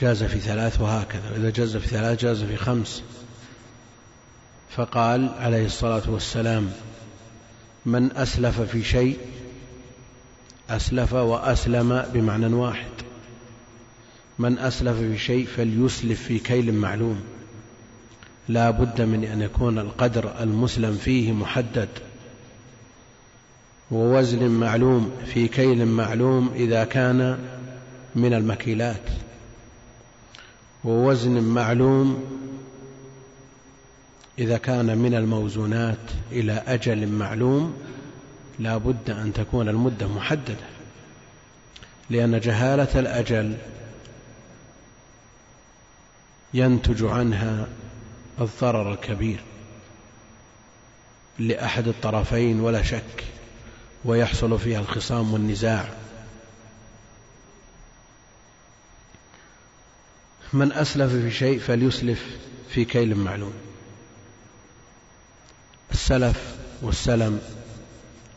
جاز 0.00 0.24
في 0.24 0.40
ثلاث 0.40 0.80
وهكذا. 0.80 1.30
وإذا 1.30 1.50
جاز 1.50 1.76
في 1.76 1.88
ثلاث 1.88 2.20
جاز 2.20 2.42
في 2.42 2.56
خمس. 2.56 3.02
فقال 4.70 5.28
عليه 5.38 5.66
الصلاة 5.66 6.10
والسلام 6.10 6.72
من 7.86 8.16
أسلف 8.16 8.60
في 8.60 8.84
شيء 8.84 9.18
أسلف 10.70 11.12
وأسلم 11.12 12.04
بمعنى 12.14 12.46
واحد. 12.46 12.90
من 14.38 14.58
أسلف 14.58 14.98
في 14.98 15.18
شيء 15.18 15.46
فليسلف 15.46 16.22
في 16.22 16.38
كيل 16.38 16.74
معلوم. 16.74 17.20
لا 18.48 18.70
بد 18.70 19.00
من 19.00 19.24
أن 19.24 19.42
يكون 19.42 19.78
القدر 19.78 20.32
المسلم 20.40 20.94
فيه 21.04 21.32
محدد. 21.32 21.88
ووزن 23.90 24.48
معلوم 24.48 25.10
في 25.26 25.48
كيل 25.48 25.86
معلوم 25.86 26.50
إذا 26.54 26.84
كان 26.84 27.38
من 28.14 28.34
المكيلات. 28.34 29.02
ووزن 30.84 31.42
معلوم 31.42 32.24
إذا 34.38 34.58
كان 34.58 34.98
من 34.98 35.14
الموزونات 35.14 35.98
إلى 36.32 36.62
أجل 36.66 37.08
معلوم 37.08 37.74
لا 38.58 38.76
بد 38.76 39.10
أن 39.10 39.32
تكون 39.32 39.68
المدة 39.68 40.08
محددة 40.08 40.66
لأن 42.10 42.40
جهالة 42.40 43.00
الأجل 43.00 43.56
ينتج 46.54 47.04
عنها 47.04 47.66
الضرر 48.40 48.92
الكبير 48.92 49.40
لأحد 51.38 51.88
الطرفين 51.88 52.60
ولا 52.60 52.82
شك 52.82 53.24
ويحصل 54.04 54.58
فيها 54.58 54.80
الخصام 54.80 55.32
والنزاع. 55.32 55.88
من 60.52 60.72
أسلف 60.72 61.12
في 61.12 61.30
شيء 61.30 61.58
فليسلف 61.58 62.36
في 62.70 62.84
كيل 62.84 63.14
معلوم. 63.14 63.54
السلف 65.92 66.56
والسلم 66.82 67.40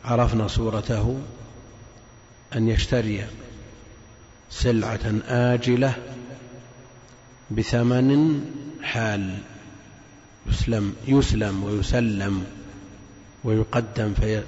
عرفنا 0.06 0.48
صورته 0.48 1.20
أن 2.56 2.68
يشتري 2.68 3.26
سلعة 4.50 5.20
آجلة 5.28 5.94
بثمن 7.50 8.40
حال 8.82 9.38
يسلم 10.46 10.96
يسلم 11.06 11.64
ويسلم 11.64 12.46
ويقدم 13.44 14.14
في 14.14 14.42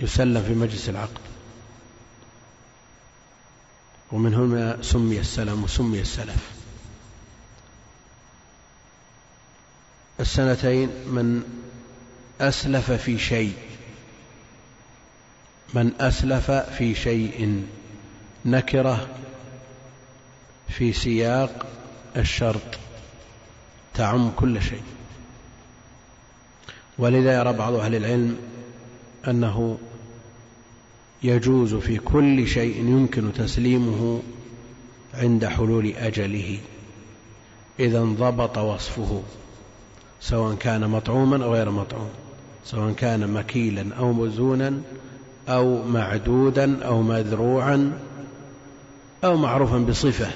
فيسلم 0.00 0.42
في 0.42 0.54
مجلس 0.54 0.88
العقد. 0.88 1.20
ومن 4.12 4.34
هنا 4.34 4.82
سمي 4.82 5.20
السلم 5.20 5.64
وسمي 5.64 6.00
السلف. 6.00 6.50
السنتين 10.20 10.88
من 10.88 11.42
أسلف 12.40 12.90
في 12.90 13.18
شيء. 13.18 13.52
من 15.74 15.92
أسلف 16.00 16.50
في 16.50 16.94
شيء 16.94 17.64
نكرة 18.44 19.08
في 20.68 20.92
سياق 20.92 21.66
الشرط. 22.16 22.78
تعم 23.94 24.30
كل 24.36 24.62
شيء. 24.62 24.82
ولذا 26.98 27.38
يرى 27.38 27.52
بعض 27.52 27.74
أهل 27.74 27.94
العلم 27.94 28.36
أنه 29.28 29.78
يجوز 31.22 31.74
في 31.74 31.98
كل 31.98 32.48
شيء 32.48 32.76
يمكن 32.76 33.32
تسليمه 33.32 34.22
عند 35.14 35.46
حلول 35.46 35.86
أجله. 35.86 36.58
إذا 37.80 37.98
انضبط 37.98 38.58
وصفه 38.58 39.22
سواء 40.20 40.54
كان 40.54 40.90
مطعوما 40.90 41.44
أو 41.44 41.54
غير 41.54 41.70
مطعوم. 41.70 42.10
سواء 42.66 42.92
كان 42.92 43.32
مكيلا 43.32 43.94
أو 43.98 44.12
مزونا 44.12 44.80
أو 45.48 45.82
معدودا 45.82 46.84
أو 46.84 47.02
مذروعا 47.02 47.98
أو 49.24 49.36
معروفا 49.36 49.78
بصفة 49.78 50.30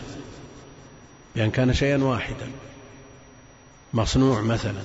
بأن 1.36 1.50
كان 1.50 1.72
شيئا 1.72 2.04
واحدا 2.04 2.46
مصنوع 3.94 4.40
مثلا. 4.40 4.82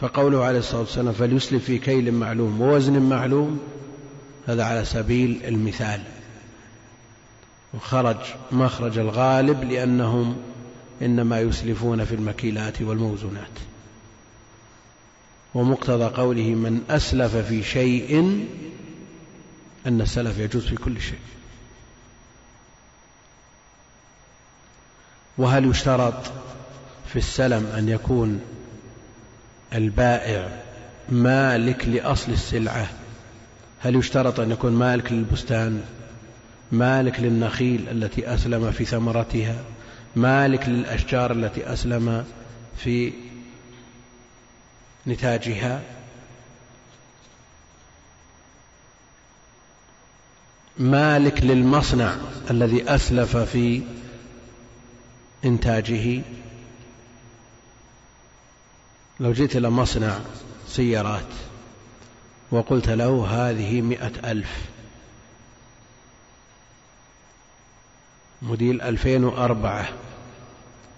فقوله 0.00 0.44
عليه 0.44 0.58
الصلاة 0.58 0.80
والسلام 0.80 1.12
فليسلف 1.12 1.64
في 1.64 1.78
كيل 1.78 2.12
معلوم 2.12 2.60
ووزن 2.60 3.02
معلوم 3.02 3.60
هذا 4.46 4.64
على 4.64 4.84
سبيل 4.84 5.40
المثال. 5.44 6.02
وخرج 7.74 8.16
مخرج 8.52 8.98
الغالب 8.98 9.64
لأنهم 9.64 10.36
إنما 11.02 11.40
يسلفون 11.40 12.04
في 12.04 12.14
المكيلات 12.14 12.82
والموزونات. 12.82 13.71
ومقتضى 15.54 16.04
قوله 16.04 16.54
من 16.54 16.82
أسلف 16.90 17.36
في 17.36 17.62
شيء 17.62 18.46
أن 19.86 20.00
السلف 20.00 20.38
يجوز 20.38 20.66
في 20.66 20.76
كل 20.76 21.00
شيء. 21.00 21.18
وهل 25.38 25.70
يشترط 25.70 26.32
في 27.06 27.16
السلم 27.16 27.66
أن 27.66 27.88
يكون 27.88 28.40
البائع 29.74 30.62
مالك 31.08 31.88
لأصل 31.88 32.32
السلعة؟ 32.32 32.86
هل 33.80 33.96
يشترط 33.96 34.40
أن 34.40 34.50
يكون 34.50 34.72
مالك 34.72 35.12
للبستان؟ 35.12 35.82
مالك 36.72 37.20
للنخيل 37.20 37.88
التي 37.90 38.34
أسلم 38.34 38.70
في 38.70 38.84
ثمرتها؟ 38.84 39.56
مالك 40.16 40.68
للأشجار 40.68 41.32
التي 41.32 41.72
أسلم 41.72 42.24
في 42.76 43.12
نتاجها. 45.06 45.82
مالك 50.78 51.42
للمصنع 51.42 52.16
الذي 52.50 52.94
أسلف 52.94 53.36
في 53.36 53.82
إنتاجه. 55.44 56.22
لو 59.20 59.32
جئت 59.32 59.56
إلى 59.56 59.70
مصنع 59.70 60.18
سيارات 60.68 61.28
وقلت 62.50 62.88
له 62.88 63.26
هذه 63.26 63.80
مئة 63.80 64.30
ألف. 64.30 64.64
موديل 68.42 68.82
ألفين 68.82 69.24
وأربعة. 69.24 69.88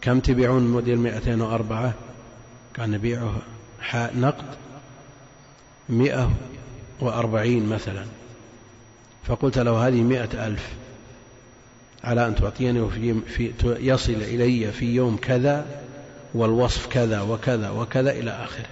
كم 0.00 0.20
تبيعون 0.20 0.68
موديل 0.68 0.98
مئتين 0.98 1.40
وأربعة؟ 1.40 1.94
كان 2.74 2.90
نبيعه 2.90 3.42
نقد 3.94 4.44
مئة 5.88 6.30
وأربعين 7.00 7.66
مثلا. 7.66 8.04
فقلت 9.24 9.58
له 9.58 9.88
هذه 9.88 10.02
مئة 10.02 10.46
ألف 10.46 10.68
على 12.04 12.26
أن 12.26 12.34
تعطيني 12.34 12.90
في, 12.90 13.20
في 13.20 13.52
يصل 13.62 14.12
إلي 14.12 14.72
في 14.72 14.94
يوم 14.94 15.16
كذا 15.16 15.66
والوصف 16.34 16.86
كذا 16.86 17.20
وكذا 17.20 17.70
وكذا 17.70 18.10
إلى 18.10 18.30
آخره 18.30 18.66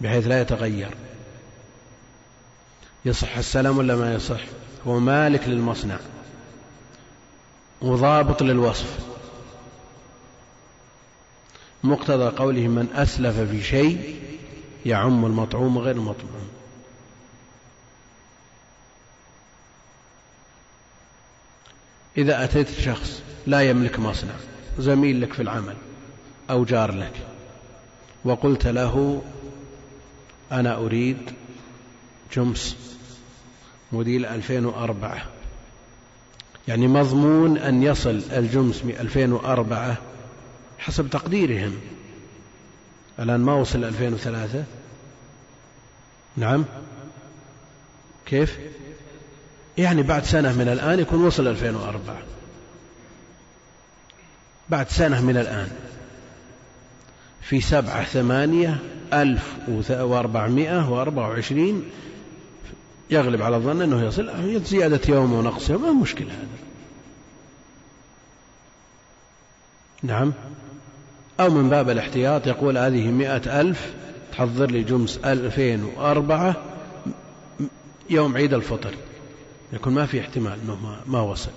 بحيث 0.00 0.26
لا 0.26 0.40
يتغير. 0.40 0.94
يصح 3.04 3.36
السلام 3.36 3.78
ولا 3.78 3.96
ما 3.96 4.14
يصح؟ 4.14 4.40
هو 4.86 4.98
مالك 4.98 5.48
للمصنع 5.48 5.96
وضابط 7.82 8.42
للوصف. 8.42 9.09
مقتضى 11.84 12.36
قوله 12.36 12.68
من 12.68 12.88
أسلف 12.94 13.38
في 13.38 13.62
شيء 13.62 14.20
يعم 14.86 15.24
المطعوم 15.24 15.78
غير 15.78 15.96
المطعوم. 15.96 16.48
إذا 22.18 22.44
أتيت 22.44 22.70
شخص 22.70 23.22
لا 23.46 23.60
يملك 23.60 23.98
مصنع 23.98 24.34
زميل 24.78 25.20
لك 25.20 25.32
في 25.32 25.42
العمل 25.42 25.76
أو 26.50 26.64
جار 26.64 26.94
لك 26.94 27.12
وقلت 28.24 28.66
له 28.66 29.22
أنا 30.52 30.76
أريد 30.76 31.18
جمس 32.36 32.76
موديل 33.92 34.26
2004 34.26 35.22
يعني 36.68 36.88
مضمون 36.88 37.58
أن 37.58 37.82
يصل 37.82 38.22
الجمس 38.32 38.82
2004 38.82 39.96
حسب 40.80 41.10
تقديرهم. 41.10 41.80
الآن 43.18 43.40
ما 43.40 43.54
وصل 43.54 43.84
2003 43.84 44.64
نعم. 46.36 46.64
كيف؟ 48.26 48.58
يعني 49.78 50.02
بعد 50.02 50.24
سنة 50.24 50.52
من 50.52 50.68
الآن 50.68 50.98
يكون 50.98 51.24
وصل 51.24 51.46
2004 51.46 52.22
بعد 54.68 54.88
سنة 54.88 55.20
من 55.20 55.36
الآن. 55.36 55.70
في 57.42 57.60
سبعة 57.60 58.04
ثمانية 58.04 58.78
ألف 59.12 59.54
وأربعمائة 59.90 60.90
وأربعة 60.90 61.28
وعشرين. 61.28 61.90
يغلب 63.10 63.42
على 63.42 63.56
الظن 63.56 63.82
أنه 63.82 64.04
يصل. 64.04 64.60
زيادة 64.64 65.00
يوم 65.08 65.32
ونقص 65.32 65.70
يوم 65.70 65.82
ما 65.82 66.02
مشكلة 66.02 66.32
هذا. 66.32 66.46
نعم. 70.02 70.32
أو 71.40 71.50
من 71.50 71.68
باب 71.68 71.90
الاحتياط 71.90 72.46
يقول 72.46 72.78
هذه 72.78 73.10
مئة 73.10 73.60
ألف 73.60 73.94
تحضر 74.32 74.70
لي 74.70 74.82
جمس 74.82 75.18
ألفين 75.24 75.84
وأربعة 75.84 76.56
يوم 78.10 78.36
عيد 78.36 78.54
الفطر. 78.54 78.94
يكون 79.72 79.94
ما 79.94 80.06
في 80.06 80.20
احتمال 80.20 80.58
أنه 80.64 81.02
ما 81.06 81.20
وصل. 81.20 81.50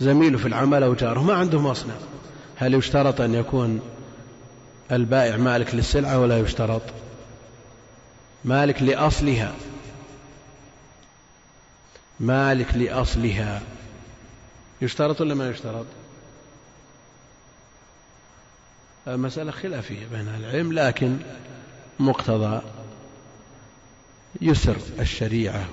زميله 0.00 0.38
في 0.38 0.46
العمل 0.46 0.82
أو 0.82 0.94
جاره 0.94 1.22
ما 1.22 1.34
عنده 1.34 1.60
مصنع. 1.60 1.94
هل 2.56 2.74
يشترط 2.74 3.20
أن 3.20 3.34
يكون 3.34 3.80
البائع 4.92 5.36
مالك 5.36 5.74
للسلعة 5.74 6.20
ولا 6.20 6.38
يشترط؟ 6.38 6.82
مالك 8.44 8.82
لأصلها. 8.82 9.52
مالك 12.20 12.74
لأصلها. 12.74 13.62
يشترط 14.82 15.20
ولا 15.20 15.34
ما 15.34 15.50
يشترط؟ 15.50 15.86
مسألة 19.06 19.50
خلافية 19.50 20.06
بين 20.12 20.28
العلم 20.28 20.72
لكن 20.72 21.16
مقتضى 21.98 22.62
يسر 24.40 24.76
الشريعة 25.00 25.68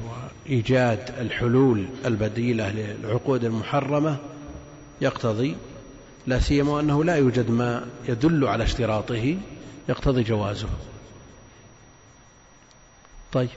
وإيجاد 0.45 1.13
الحلول 1.19 1.85
البديلة 2.05 2.71
للعقود 2.71 3.43
المحرمة 3.43 4.17
يقتضي 5.01 5.55
لا 6.27 6.39
سيما 6.39 6.79
أنه 6.79 7.03
لا 7.03 7.15
يوجد 7.15 7.49
ما 7.49 7.85
يدل 8.07 8.47
على 8.47 8.63
اشتراطه 8.63 9.37
يقتضي 9.89 10.23
جوازه. 10.23 10.69
طيب 13.31 13.49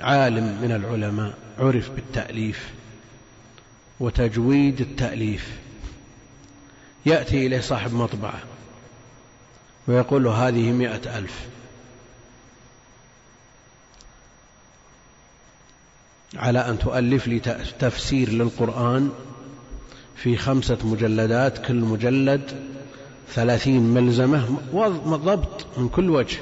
عالم 0.00 0.58
من 0.62 0.72
العلماء 0.72 1.34
عرف 1.58 1.90
بالتأليف 1.90 2.72
وتجويد 4.00 4.80
التأليف. 4.80 5.58
يأتي 7.06 7.46
إليه 7.46 7.60
صاحب 7.60 7.94
مطبعة 7.94 8.40
ويقول 9.88 10.24
له 10.24 10.48
هذه 10.48 10.72
مئة 10.72 11.18
ألف. 11.18 11.46
على 16.36 16.58
أن 16.58 16.78
تؤلف 16.78 17.28
لي 17.28 17.38
تفسير 17.78 18.28
للقرآن 18.28 19.10
في 20.16 20.36
خمسة 20.36 20.78
مجلدات 20.84 21.66
كل 21.66 21.74
مجلد 21.74 22.68
ثلاثين 23.28 23.82
ملزمة 23.82 24.58
وضبط 24.72 25.78
من 25.78 25.88
كل 25.88 26.10
وجه. 26.10 26.38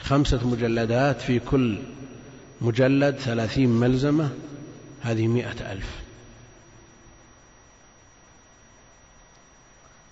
خمسة 0.00 0.48
مجلدات 0.48 1.20
في 1.20 1.38
كل 1.38 1.78
مجلد 2.60 3.16
ثلاثين 3.16 3.68
ملزمة 3.68 4.30
هذه 5.00 5.26
مئة 5.26 5.72
ألف. 5.72 6.02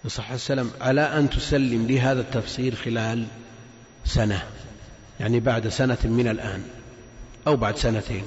يصح 0.05 0.31
السلام 0.31 0.71
على 0.81 1.01
أن 1.01 1.31
تسلم 1.31 1.87
لي 1.87 2.01
هذا 2.01 2.21
التفسير 2.21 2.75
خلال 2.75 3.27
سنة 4.05 4.43
يعني 5.21 5.41
بعد 5.41 5.69
سنة 5.69 5.99
من 6.05 6.29
الآن 6.29 6.63
أو 7.47 7.57
بعد 7.57 7.77
سنتين. 7.77 8.25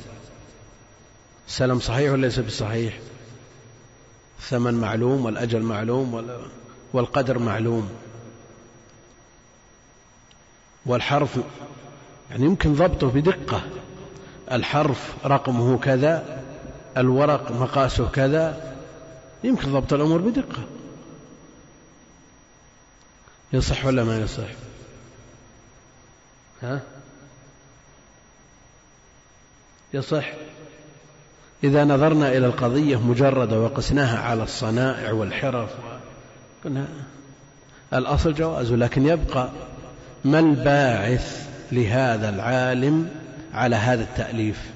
السلام 1.48 1.80
صحيح 1.80 2.12
ولا 2.12 2.22
ليس 2.22 2.40
بصحيح؟ 2.40 3.00
الثمن 4.40 4.74
معلوم 4.74 5.26
والأجل 5.26 5.62
معلوم 5.62 6.40
والقدر 6.94 7.40
معلوم. 7.40 7.90
والحرف 10.86 11.40
يعني 12.32 12.46
يمكن 12.46 12.74
ضبطه 12.74 13.08
بدقة. 13.08 13.62
الحرف 14.52 15.14
رقمه 15.26 15.78
كذا 15.78 16.44
الورق 16.98 17.52
مقاسه 17.52 18.10
كذا 18.10 18.74
يمكن 19.44 19.72
ضبط 19.74 19.94
الأمور 19.94 20.22
بدقة. 20.22 20.64
يصح 23.54 23.86
ولا 23.86 24.04
ما 24.04 24.20
يصح؟ 24.20 24.48
ها؟ 26.62 26.82
يصح. 29.94 30.34
إذا 31.64 31.84
نظرنا 31.84 32.30
إلى 32.30 32.46
القضية 32.46 33.08
مجردة 33.08 33.60
وقسناها 33.60 34.20
على 34.20 34.44
الصنائع 34.44 35.12
والحرف 35.12 35.70
قلنا 36.64 36.88
الأصل 37.94 38.34
جوازه 38.34 38.76
لكن 38.76 39.06
يبقى 39.06 39.50
ما 40.26 40.40
الباعث 40.40 41.48
لهذا 41.72 42.30
العالم 42.30 43.10
على 43.54 43.76
هذا 43.76 44.04
التأليف 44.04 44.72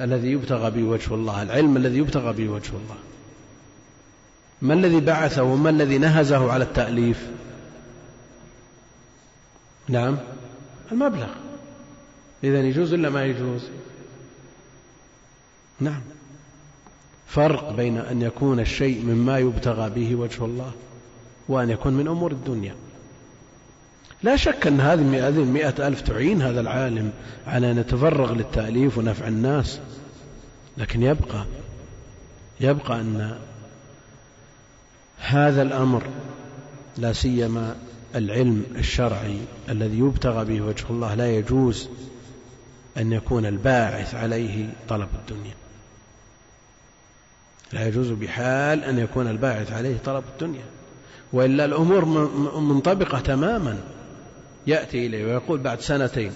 الذي 0.00 0.28
يبتغى 0.28 0.70
به 0.70 0.82
وجه 0.82 1.14
الله؟ 1.14 1.42
العلم 1.42 1.76
الذي 1.76 1.98
يبتغى 1.98 2.32
به 2.32 2.48
وجه 2.48 2.70
الله. 2.70 2.96
ما 4.62 4.74
الذي 4.74 5.00
بعثه 5.00 5.42
وما 5.42 5.70
الذي 5.70 5.98
نهزه 5.98 6.52
على 6.52 6.64
التأليف؟ 6.64 7.28
نعم. 9.92 10.16
المبلغ. 10.92 11.28
إذا 12.44 12.60
يجوز 12.60 12.92
ولا 12.92 13.10
ما 13.10 13.24
يجوز؟ 13.24 13.62
نعم. 15.80 16.00
فرق 17.26 17.72
بين 17.72 17.98
أن 17.98 18.22
يكون 18.22 18.60
الشيء 18.60 19.04
مما 19.04 19.38
يبتغى 19.38 19.90
به 19.90 20.14
وجه 20.14 20.44
الله 20.44 20.72
وأن 21.48 21.70
يكون 21.70 21.92
من 21.92 22.08
أمور 22.08 22.32
الدنيا. 22.32 22.74
لا 24.22 24.36
شك 24.36 24.66
أن 24.66 24.80
هذه 24.80 25.28
المئة 25.28 25.88
ألف 25.88 26.00
تعين 26.00 26.42
هذا 26.42 26.60
العالم 26.60 27.12
على 27.46 27.70
أن 27.70 27.78
يتفرغ 27.78 28.32
للتأليف 28.32 28.98
ونفع 28.98 29.28
الناس. 29.28 29.80
لكن 30.78 31.02
يبقى 31.02 31.46
يبقى 32.60 33.00
أن 33.00 33.38
هذا 35.18 35.62
الأمر 35.62 36.02
لا 36.98 37.12
سيما 37.12 37.76
العلم 38.14 38.64
الشرعي 38.76 39.38
الذي 39.68 39.98
يبتغى 39.98 40.44
به 40.44 40.60
وجه 40.64 40.84
الله 40.90 41.14
لا 41.14 41.36
يجوز 41.36 41.88
أن 42.96 43.12
يكون 43.12 43.46
الباعث 43.46 44.14
عليه 44.14 44.66
طلب 44.88 45.08
الدنيا. 45.14 45.54
لا 47.72 47.86
يجوز 47.86 48.10
بحال 48.10 48.84
أن 48.84 48.98
يكون 48.98 49.28
الباعث 49.28 49.72
عليه 49.72 49.96
طلب 50.04 50.24
الدنيا. 50.32 50.64
وإلا 51.32 51.64
الأمور 51.64 52.04
منطبقة 52.60 53.20
تماما. 53.20 53.80
يأتي 54.66 55.06
إليه 55.06 55.24
ويقول 55.24 55.58
بعد 55.58 55.80
سنتين 55.80 56.32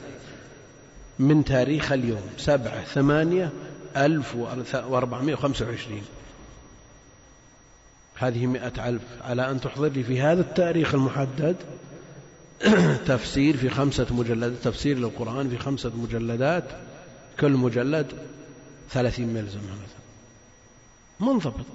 من 1.19 1.45
تاريخ 1.45 1.93
اليوم 1.93 2.23
سبعة 2.37 2.85
ثمانية 2.85 3.51
ألف 3.97 4.37
وأربعمائة 4.75 5.35
وخمسة 5.35 5.67
وعشرين. 5.67 6.03
هذه 8.17 8.47
مئة 8.47 8.89
ألف. 8.89 9.03
على 9.21 9.51
أن 9.51 9.61
تحضر 9.61 9.89
لي 9.89 10.03
في 10.03 10.21
هذا 10.21 10.41
التاريخ 10.41 10.95
المحدد 10.95 11.57
تفسير 13.07 13.57
في 13.57 13.71
خمسة 13.71 14.07
مجلدات 14.11 14.65
تفسير 14.65 14.99
للقرآن 14.99 15.51
في 15.51 15.59
خمسة 15.59 15.97
مجلدات. 15.97 16.65
كل 17.41 17.53
مجلد 17.53 18.07
ثلاثين 18.91 19.35
ملزمة 19.35 19.63
مثلا. 19.63 20.07
منضبط. 21.21 21.67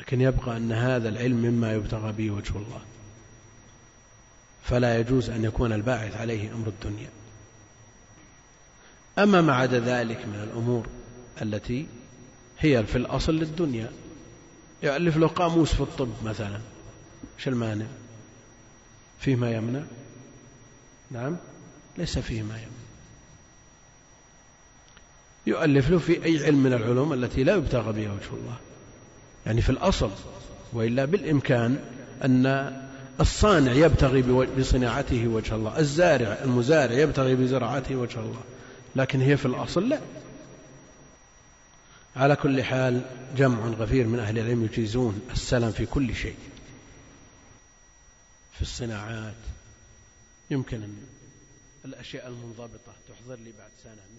لكن 0.00 0.20
يبقى 0.20 0.56
أن 0.56 0.72
هذا 0.72 1.08
العلم 1.08 1.36
مما 1.36 1.72
يبتغى 1.72 2.12
به 2.12 2.30
وجه 2.30 2.56
الله. 2.56 2.80
فلا 4.62 4.98
يجوز 4.98 5.30
أن 5.30 5.44
يكون 5.44 5.72
الباعث 5.72 6.16
عليه 6.16 6.52
أمر 6.54 6.68
الدنيا. 6.68 7.08
أما 9.18 9.40
ما 9.40 9.54
عدا 9.54 9.80
ذلك 9.80 10.26
من 10.26 10.40
الأمور 10.42 10.86
التي 11.42 11.86
هي 12.58 12.86
في 12.86 12.98
الأصل 12.98 13.34
للدنيا 13.34 13.90
يؤلف 14.82 15.16
له 15.16 15.26
قاموس 15.26 15.74
في 15.74 15.80
الطب 15.80 16.12
مثلا. 16.24 16.60
إيش 17.38 17.48
المانع؟ 17.48 17.86
فيه 19.18 19.36
ما 19.36 19.50
يمنع؟ 19.50 19.82
نعم. 21.10 21.36
ليس 21.98 22.18
فيه 22.18 22.42
ما 22.42 22.54
يمنع. 22.54 22.86
يؤلف 25.46 25.90
له 25.90 25.98
في 25.98 26.24
أي 26.24 26.44
علم 26.44 26.62
من 26.62 26.72
العلوم 26.72 27.12
التي 27.12 27.44
لا 27.44 27.54
يبتغى 27.54 27.92
بها 27.92 28.12
وجه 28.12 28.30
الله. 28.32 28.56
يعني 29.46 29.62
في 29.62 29.70
الأصل 29.70 30.10
وإلا 30.72 31.04
بالإمكان 31.04 31.78
أن 32.24 32.72
الصانع 33.20 33.72
يبتغي 33.72 34.22
بصناعته 34.58 35.28
وجه 35.28 35.54
الله. 35.54 35.78
الزارع 35.78 36.38
المزارع 36.44 36.94
يبتغي 36.94 37.34
بزراعته 37.34 37.96
وجه 37.96 38.20
الله. 38.20 38.40
لكن 38.96 39.20
هي 39.20 39.36
في 39.36 39.46
الأصل 39.46 39.88
لا. 39.88 40.00
على 42.16 42.36
كل 42.36 42.62
حال 42.62 43.02
جمع 43.36 43.66
غفير 43.66 44.06
من 44.06 44.18
أهل 44.18 44.38
العلم 44.38 44.64
يجيزون 44.64 45.20
السلم 45.30 45.70
في 45.70 45.86
كل 45.86 46.14
شيء. 46.14 46.36
في 48.54 48.62
الصناعات 48.62 49.34
يمكن 50.50 50.82
أن 50.82 51.06
الأشياء 51.84 52.28
المنضبطة 52.28 52.92
تحضر 53.08 53.34
لي 53.34 53.52
بعد 53.58 53.70
سنة. 53.84 54.15